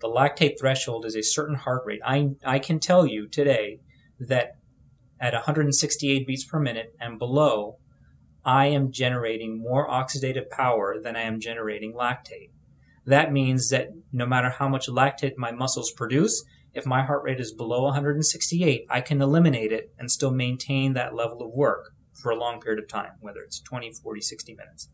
The 0.00 0.08
lactate 0.08 0.58
threshold 0.58 1.06
is 1.06 1.16
a 1.16 1.22
certain 1.22 1.54
heart 1.54 1.82
rate. 1.86 2.00
I, 2.04 2.30
I 2.44 2.58
can 2.58 2.80
tell 2.80 3.06
you 3.06 3.28
today 3.28 3.80
that 4.18 4.56
at 5.20 5.32
168 5.32 6.26
beats 6.26 6.44
per 6.44 6.58
minute 6.58 6.94
and 7.00 7.18
below, 7.18 7.78
I 8.44 8.66
am 8.66 8.92
generating 8.92 9.58
more 9.58 9.88
oxidative 9.88 10.50
power 10.50 11.00
than 11.00 11.16
I 11.16 11.22
am 11.22 11.40
generating 11.40 11.94
lactate. 11.94 12.50
That 13.06 13.32
means 13.32 13.70
that 13.70 13.90
no 14.12 14.26
matter 14.26 14.50
how 14.50 14.68
much 14.68 14.88
lactate 14.88 15.36
my 15.36 15.52
muscles 15.52 15.92
produce, 15.92 16.44
if 16.74 16.84
my 16.84 17.04
heart 17.04 17.22
rate 17.24 17.40
is 17.40 17.54
below 17.54 17.84
168, 17.84 18.84
I 18.90 19.00
can 19.00 19.22
eliminate 19.22 19.72
it 19.72 19.92
and 19.98 20.10
still 20.10 20.32
maintain 20.32 20.92
that 20.92 21.14
level 21.14 21.40
of 21.42 21.52
work 21.52 21.94
for 22.12 22.30
a 22.30 22.36
long 22.36 22.60
period 22.60 22.82
of 22.82 22.88
time, 22.88 23.12
whether 23.20 23.40
it's 23.40 23.60
20, 23.60 23.92
40, 23.92 24.20
60 24.20 24.54
minutes. 24.54 24.88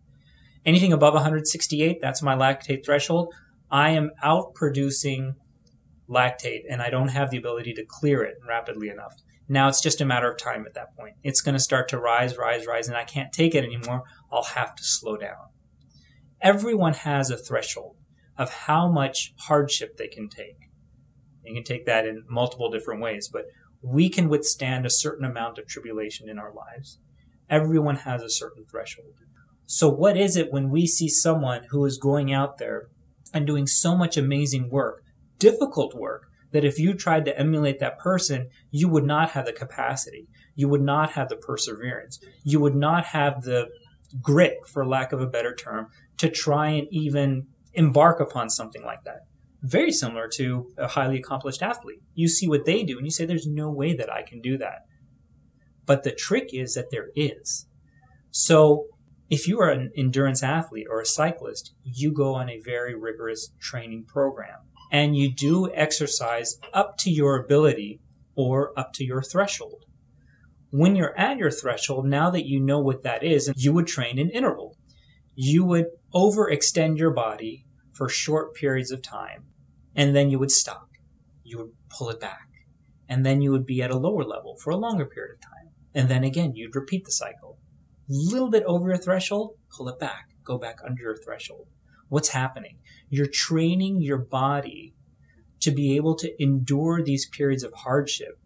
Anything 0.65 0.93
above 0.93 1.15
168, 1.15 1.99
that's 2.01 2.23
my 2.23 2.37
lactate 2.37 2.85
threshold. 2.85 3.35
I 3.71 3.91
am 3.91 4.11
out 4.23 4.55
producing 4.55 5.35
lactate 6.09 6.63
and 6.69 6.83
I 6.83 6.91
don't 6.91 7.09
have 7.09 7.31
the 7.31 7.39
ability 7.39 7.73
to 7.75 7.85
clear 7.85 8.23
it 8.23 8.37
rapidly 8.47 8.89
enough. 8.89 9.15
Now 9.49 9.69
it's 9.69 9.81
just 9.81 10.01
a 10.01 10.05
matter 10.05 10.31
of 10.31 10.39
time 10.39 10.67
at 10.67 10.75
that 10.75 10.95
point. 10.97 11.17
It's 11.23 11.41
going 11.41 11.55
to 11.55 11.61
start 11.61 11.89
to 11.89 11.99
rise, 11.99 12.37
rise, 12.37 12.67
rise, 12.67 12.89
and 12.89 12.97
I 12.97 13.05
can't 13.05 13.33
take 13.33 13.55
it 13.55 13.65
anymore. 13.65 14.03
I'll 14.31 14.45
have 14.45 14.75
to 14.77 14.85
slow 14.85 15.17
down. 15.17 15.49
Everyone 16.41 16.95
has 16.95 17.31
a 17.31 17.37
threshold 17.37 17.97
of 18.39 18.51
how 18.51 18.89
much 18.89 19.35
hardship 19.41 19.97
they 19.97 20.09
can 20.09 20.29
take. 20.29 20.71
You 21.45 21.55
can 21.55 21.65
take 21.65 21.87
that 21.87 22.07
in 22.07 22.25
multiple 22.29 22.71
different 22.71 23.01
ways, 23.01 23.29
but 23.33 23.47
we 23.83 24.09
can 24.09 24.29
withstand 24.29 24.87
a 24.87 24.91
certain 24.91 25.25
amount 25.25 25.59
of 25.59 25.67
tribulation 25.67 26.29
in 26.29 26.39
our 26.39 26.53
lives. 26.53 26.99
Everyone 27.51 27.97
has 27.97 28.23
a 28.23 28.31
certain 28.31 28.65
threshold. 28.65 29.15
So, 29.67 29.89
what 29.89 30.17
is 30.17 30.37
it 30.37 30.53
when 30.53 30.71
we 30.71 30.87
see 30.87 31.09
someone 31.09 31.65
who 31.71 31.85
is 31.85 31.99
going 31.99 32.33
out 32.33 32.59
there 32.59 32.89
and 33.35 33.47
doing 33.47 33.67
so 33.67 33.97
much 33.97 34.17
amazing 34.17 34.71
work, 34.71 35.03
difficult 35.39 35.95
work, 35.95 36.29
that 36.53 36.65
if 36.65 36.79
you 36.79 36.95
tried 36.95 37.25
to 37.25 37.39
emulate 37.39 37.81
that 37.81 37.99
person, 37.99 38.49
you 38.71 38.89
would 38.89 39.05
not 39.05 39.31
have 39.31 39.47
the 39.47 39.53
capacity. 39.53 40.29
You 40.55 40.69
would 40.69 40.83
not 40.83 41.13
have 41.13 41.29
the 41.29 41.37
perseverance. 41.37 42.19
You 42.45 42.61
would 42.61 42.75
not 42.75 43.07
have 43.07 43.43
the 43.43 43.69
grit, 44.21 44.59
for 44.67 44.87
lack 44.87 45.13
of 45.13 45.21
a 45.21 45.27
better 45.27 45.55
term, 45.55 45.89
to 46.19 46.29
try 46.29 46.69
and 46.69 46.87
even 46.91 47.47
embark 47.75 48.21
upon 48.21 48.51
something 48.51 48.85
like 48.85 49.05
that. 49.05 49.21
very 49.63 49.93
similar 49.93 50.29
to 50.29 50.73
a 50.77 50.89
highly 50.89 51.19
accomplished 51.19 51.63
athlete. 51.63 52.01
You 52.15 52.29
see 52.29 52.49
what 52.49 52.65
they 52.65 52.83
do 52.83 52.99
and 52.99 53.07
you 53.07 53.11
say, 53.11 53.25
there's 53.25 53.47
no 53.47 53.71
way 53.71 53.95
that 53.95 54.13
I 54.13 54.23
can 54.23 54.41
do 54.41 54.59
that. 54.59 54.81
But 55.87 56.03
the 56.03 56.13
trick 56.13 56.51
is 56.53 56.75
that 56.75 56.91
there 56.91 57.09
is. 57.15 57.67
So 58.31 58.87
if 59.31 59.47
you 59.47 59.61
are 59.61 59.71
an 59.71 59.91
endurance 59.97 60.43
athlete 60.43 60.87
or 60.91 61.01
a 61.01 61.07
cyclist, 61.07 61.75
you 61.85 62.13
go 62.13 62.35
on 62.35 62.51
a 62.51 62.61
very 62.61 62.95
rigorous 62.95 63.53
training 63.61 64.05
program 64.07 64.59
and 64.91 65.17
you 65.17 65.33
do 65.33 65.73
exercise 65.73 66.59
up 66.75 66.97
to 66.99 67.11
your 67.11 67.37
ability 67.37 68.01
or 68.35 68.79
up 68.79 68.93
to 68.95 69.05
your 69.05 69.23
threshold. 69.23 69.85
When 70.71 70.97
you're 70.97 71.19
at 71.19 71.37
your 71.37 71.51
threshold, 71.51 72.07
now 72.07 72.31
that 72.31 72.47
you 72.47 72.59
know 72.59 72.81
what 72.81 73.03
that 73.05 73.23
is, 73.23 73.53
you 73.57 73.73
would 73.73 73.87
train 73.87 74.19
in 74.19 74.31
interval. 74.31 74.77
You 75.35 75.65
would 75.67 75.87
overextend 76.15 76.99
your 76.99 77.11
body 77.11 77.67
for 77.93 78.09
short 78.09 78.55
periods 78.55 78.91
of 78.91 79.03
time 79.03 79.45
and 79.95 80.15
then 80.17 80.31
you 80.31 80.39
would 80.39 80.51
stop. 80.51 80.89
You 81.45 81.59
would 81.59 81.73
pull 81.91 82.11
it 82.11 82.21
back. 82.21 82.49
And 83.09 83.27
then 83.27 83.43
you 83.43 83.51
would 83.51 83.67
be 83.67 83.83
at 83.83 83.91
a 83.91 83.99
lower 83.99 84.25
level 84.25 84.57
for 84.57 84.71
a 84.71 84.77
longer 84.77 85.05
period 85.05 85.35
of 85.35 85.41
time. 85.41 85.71
And 85.95 86.09
then 86.09 86.25
again, 86.25 86.55
you'd 86.55 86.75
repeat 86.75 87.05
the 87.05 87.13
cycle. 87.13 87.59
A 88.09 88.13
little 88.13 88.51
bit 88.51 88.63
over 88.65 88.89
your 88.89 88.97
threshold, 88.97 89.57
pull 89.77 89.89
it 89.89 89.99
back, 89.99 90.31
go 90.45 90.57
back 90.57 90.79
under 90.85 91.03
your 91.03 91.17
threshold. 91.17 91.69
What's 92.09 92.31
happening? 92.31 92.79
You're 93.09 93.27
training 93.27 94.01
your 94.01 94.19
body 94.19 94.95
to 95.61 95.71
be 95.71 95.97
able 95.97 96.15
to 96.17 96.43
endure 96.43 97.03
these 97.03 97.29
periods 97.29 97.63
of 97.63 97.73
hardship 97.75 98.39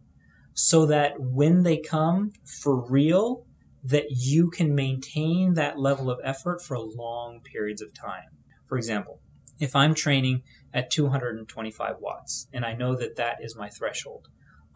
so 0.52 0.86
that 0.86 1.20
when 1.20 1.62
they 1.62 1.76
come 1.78 2.32
for 2.44 2.88
real, 2.88 3.44
that 3.86 4.06
you 4.10 4.50
can 4.50 4.74
maintain 4.74 5.54
that 5.54 5.78
level 5.78 6.10
of 6.10 6.20
effort 6.24 6.60
for 6.62 6.78
long 6.78 7.40
periods 7.40 7.80
of 7.80 7.94
time. 7.94 8.30
For 8.64 8.76
example, 8.76 9.20
if 9.60 9.76
I'm 9.76 9.94
training 9.94 10.42
at 10.74 10.90
225 10.90 11.96
watts, 12.00 12.48
and 12.52 12.64
I 12.64 12.74
know 12.74 12.94
that 12.96 13.16
that 13.16 13.38
is 13.40 13.56
my 13.56 13.68
threshold. 13.68 14.28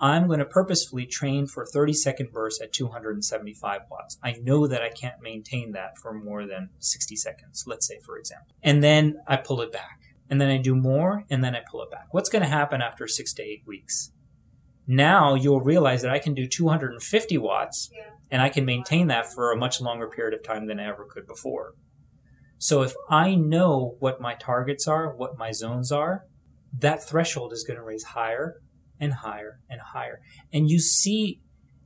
I'm 0.03 0.27
going 0.27 0.39
to 0.39 0.47
purposefully 0.47 1.05
train 1.05 1.47
for 1.47 1.67
30 1.67 1.93
second 1.93 2.33
bursts 2.33 2.63
at 2.63 2.73
275 2.73 3.83
watts. 3.91 4.17
I 4.23 4.37
know 4.43 4.67
that 4.67 4.81
I 4.81 4.89
can't 4.89 5.21
maintain 5.21 5.73
that 5.73 5.99
for 5.99 6.15
more 6.15 6.47
than 6.47 6.71
60 6.79 7.17
seconds, 7.17 7.65
let's 7.67 7.87
say, 7.87 7.99
for 7.99 8.17
example. 8.17 8.55
And 8.63 8.83
then 8.83 9.19
I 9.27 9.37
pull 9.37 9.61
it 9.61 9.73
back. 9.73 10.15
And 10.31 10.41
then 10.41 10.49
I 10.49 10.59
do 10.59 10.77
more, 10.77 11.25
and 11.29 11.43
then 11.43 11.57
I 11.57 11.61
pull 11.69 11.83
it 11.83 11.91
back. 11.91 12.15
What's 12.15 12.31
going 12.31 12.43
to 12.43 12.49
happen 12.49 12.81
after 12.81 13.09
six 13.09 13.35
to 13.35 13.43
eight 13.43 13.65
weeks? 13.67 14.13
Now 14.93 15.37
you'll 15.37 15.61
realize 15.61 16.03
that 16.03 16.11
I 16.11 16.19
can 16.19 16.35
do 16.35 16.49
250 16.49 17.39
watts, 17.39 17.91
and 18.29 18.43
I 18.43 18.49
can 18.49 18.65
maintain 18.65 19.07
that 19.07 19.33
for 19.33 19.53
a 19.53 19.57
much 19.57 19.81
longer 19.81 20.09
period 20.09 20.35
of 20.35 20.43
time 20.43 20.67
than 20.67 20.81
I 20.81 20.89
ever 20.89 21.07
could 21.09 21.29
before. 21.29 21.75
So 22.59 22.83
if 22.83 22.93
I 23.09 23.37
know 23.37 23.95
what 24.01 24.21
my 24.21 24.35
targets 24.35 24.89
are, 24.89 25.15
what 25.15 25.39
my 25.39 25.53
zones 25.53 25.93
are, 25.93 26.25
that 26.77 27.09
threshold 27.09 27.53
is 27.53 27.63
going 27.63 27.77
to 27.77 27.85
raise 27.85 28.03
higher 28.03 28.57
and 28.99 29.13
higher 29.13 29.61
and 29.69 29.81
higher. 29.93 30.19
And 30.53 30.69
you 30.69 30.81
see 30.81 31.41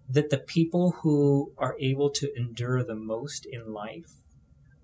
that 0.09 0.31
the 0.31 0.39
people 0.39 0.95
who 1.03 1.53
are 1.59 1.77
able 1.79 2.09
to 2.09 2.33
endure 2.35 2.83
the 2.83 2.97
most 2.97 3.45
in 3.45 3.71
life, 3.71 4.15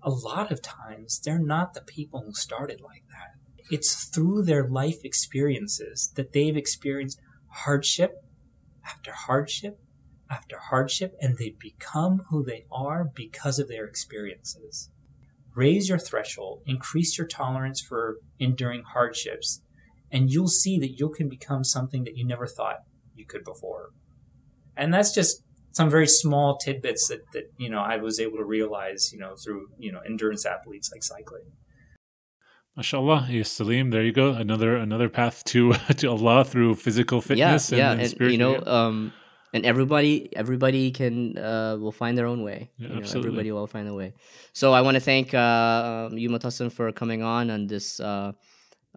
a 0.03 0.11
lot 0.11 0.51
of 0.51 0.61
times 0.61 1.19
they're 1.19 1.39
not 1.39 1.73
the 1.73 1.81
people 1.81 2.21
who 2.23 2.35
started 2.35 2.81
like 2.81 3.03
that. 3.09 3.65
It's 3.71 4.05
through 4.05 4.43
their 4.43 4.67
life 4.67 5.03
experiences 5.03 6.11
that 6.15 6.33
they've 6.33 6.55
experienced 6.55 7.19
hardship 7.51 8.23
after 8.85 9.11
hardship 9.11 9.79
after 10.29 10.57
hardship, 10.57 11.13
and 11.19 11.37
they 11.37 11.53
become 11.59 12.21
who 12.29 12.41
they 12.41 12.63
are 12.71 13.03
because 13.13 13.59
of 13.59 13.67
their 13.67 13.83
experiences 13.83 14.89
raise 15.55 15.89
your 15.89 15.97
threshold, 15.97 16.61
increase 16.65 17.17
your 17.17 17.27
tolerance 17.27 17.81
for 17.81 18.17
enduring 18.39 18.83
hardships, 18.83 19.61
and 20.11 20.29
you'll 20.29 20.47
see 20.47 20.79
that 20.79 20.99
you 20.99 21.09
can 21.09 21.29
become 21.29 21.63
something 21.63 22.03
that 22.03 22.17
you 22.17 22.25
never 22.25 22.47
thought 22.47 22.79
you 23.15 23.25
could 23.25 23.43
before. 23.43 23.89
And 24.75 24.93
that's 24.93 25.13
just 25.13 25.43
some 25.71 25.89
very 25.89 26.07
small 26.07 26.57
tidbits 26.57 27.07
that, 27.07 27.21
that 27.33 27.51
you 27.57 27.69
know 27.69 27.81
I 27.81 27.97
was 27.97 28.19
able 28.19 28.37
to 28.37 28.45
realize, 28.45 29.11
you 29.13 29.19
know, 29.19 29.35
through 29.35 29.67
you 29.77 29.91
know 29.91 29.99
endurance 29.99 30.45
athletes 30.45 30.91
like 30.91 31.03
cycling. 31.03 31.43
MashaAllah, 32.77 33.29
yes, 33.29 33.51
Salim. 33.51 33.89
There 33.89 34.03
you 34.03 34.13
go. 34.13 34.31
Another 34.31 34.77
another 34.77 35.09
path 35.09 35.43
to 35.45 35.73
to 35.97 36.07
Allah 36.07 36.45
through 36.45 36.75
physical 36.75 37.21
fitness. 37.21 37.71
Yeah, 37.71 37.91
and, 37.91 37.99
yeah, 37.99 38.05
and, 38.05 38.21
and, 38.21 38.31
you 38.31 38.37
know, 38.37 38.63
um, 38.65 39.13
and 39.53 39.65
everybody 39.65 40.35
everybody 40.35 40.91
can 40.91 41.37
uh, 41.37 41.75
will 41.77 41.91
find 41.91 42.17
their 42.17 42.27
own 42.27 42.43
way. 42.43 42.71
Yeah, 42.77 42.87
you 42.87 42.93
know, 42.93 43.01
absolutely. 43.01 43.29
everybody 43.29 43.51
will 43.51 43.67
find 43.67 43.87
their 43.87 43.93
way. 43.93 44.13
So 44.53 44.71
I 44.71 44.81
want 44.81 44.95
to 44.95 45.01
thank 45.01 45.33
uh, 45.33 46.07
um, 46.09 46.17
you, 46.17 46.29
Mutassim, 46.29 46.71
for 46.71 46.91
coming 46.93 47.23
on 47.23 47.49
on 47.49 47.67
this 47.67 47.99
uh, 47.99 48.31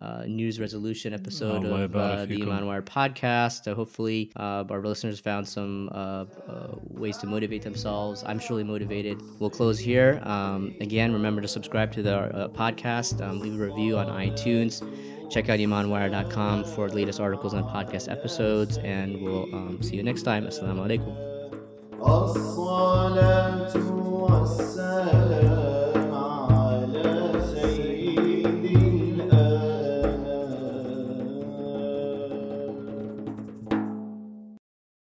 uh, 0.05 0.25
news 0.27 0.61
resolution 0.61 1.15
episode 1.15 1.65
of 1.65 1.97
uh, 1.97 2.27
the 2.27 2.43
Iman 2.43 2.67
Wire 2.67 2.83
podcast. 2.83 3.71
Uh, 3.71 3.75
hopefully, 3.75 4.31
our 4.37 4.81
listeners 4.83 5.19
found 5.19 5.49
some 5.49 5.89
uh, 5.93 6.27
uh, 6.49 6.75
ways 6.91 7.17
to 7.19 7.27
motivate 7.27 7.63
themselves. 7.63 8.23
I'm 8.27 8.39
surely 8.39 8.65
motivated. 8.65 9.23
We'll 9.39 9.51
close 9.51 9.79
here. 9.79 10.21
Um, 10.25 10.75
again, 10.81 11.13
remember 11.13 11.41
to 11.41 11.49
subscribe 11.49 11.93
to 11.93 12.03
the 12.03 12.17
uh, 12.17 12.49
podcast, 12.49 13.27
um, 13.27 13.41
leave 13.41 13.59
a 13.59 13.65
review 13.65 13.97
on 13.97 14.07
iTunes. 14.09 14.83
Check 15.31 15.49
out 15.49 15.59
imanwire.com 15.59 16.65
for 16.65 16.89
the 16.89 16.95
latest 16.95 17.19
articles 17.19 17.55
and 17.55 17.65
podcast 17.65 18.13
episodes, 18.13 18.77
and 18.79 19.23
we'll 19.23 19.45
um, 19.55 19.83
see 19.83 19.97
you 19.97 20.03
next 20.03 20.23
time. 20.23 20.47
Assalamu 20.47 20.87
alaikum. 20.87 21.15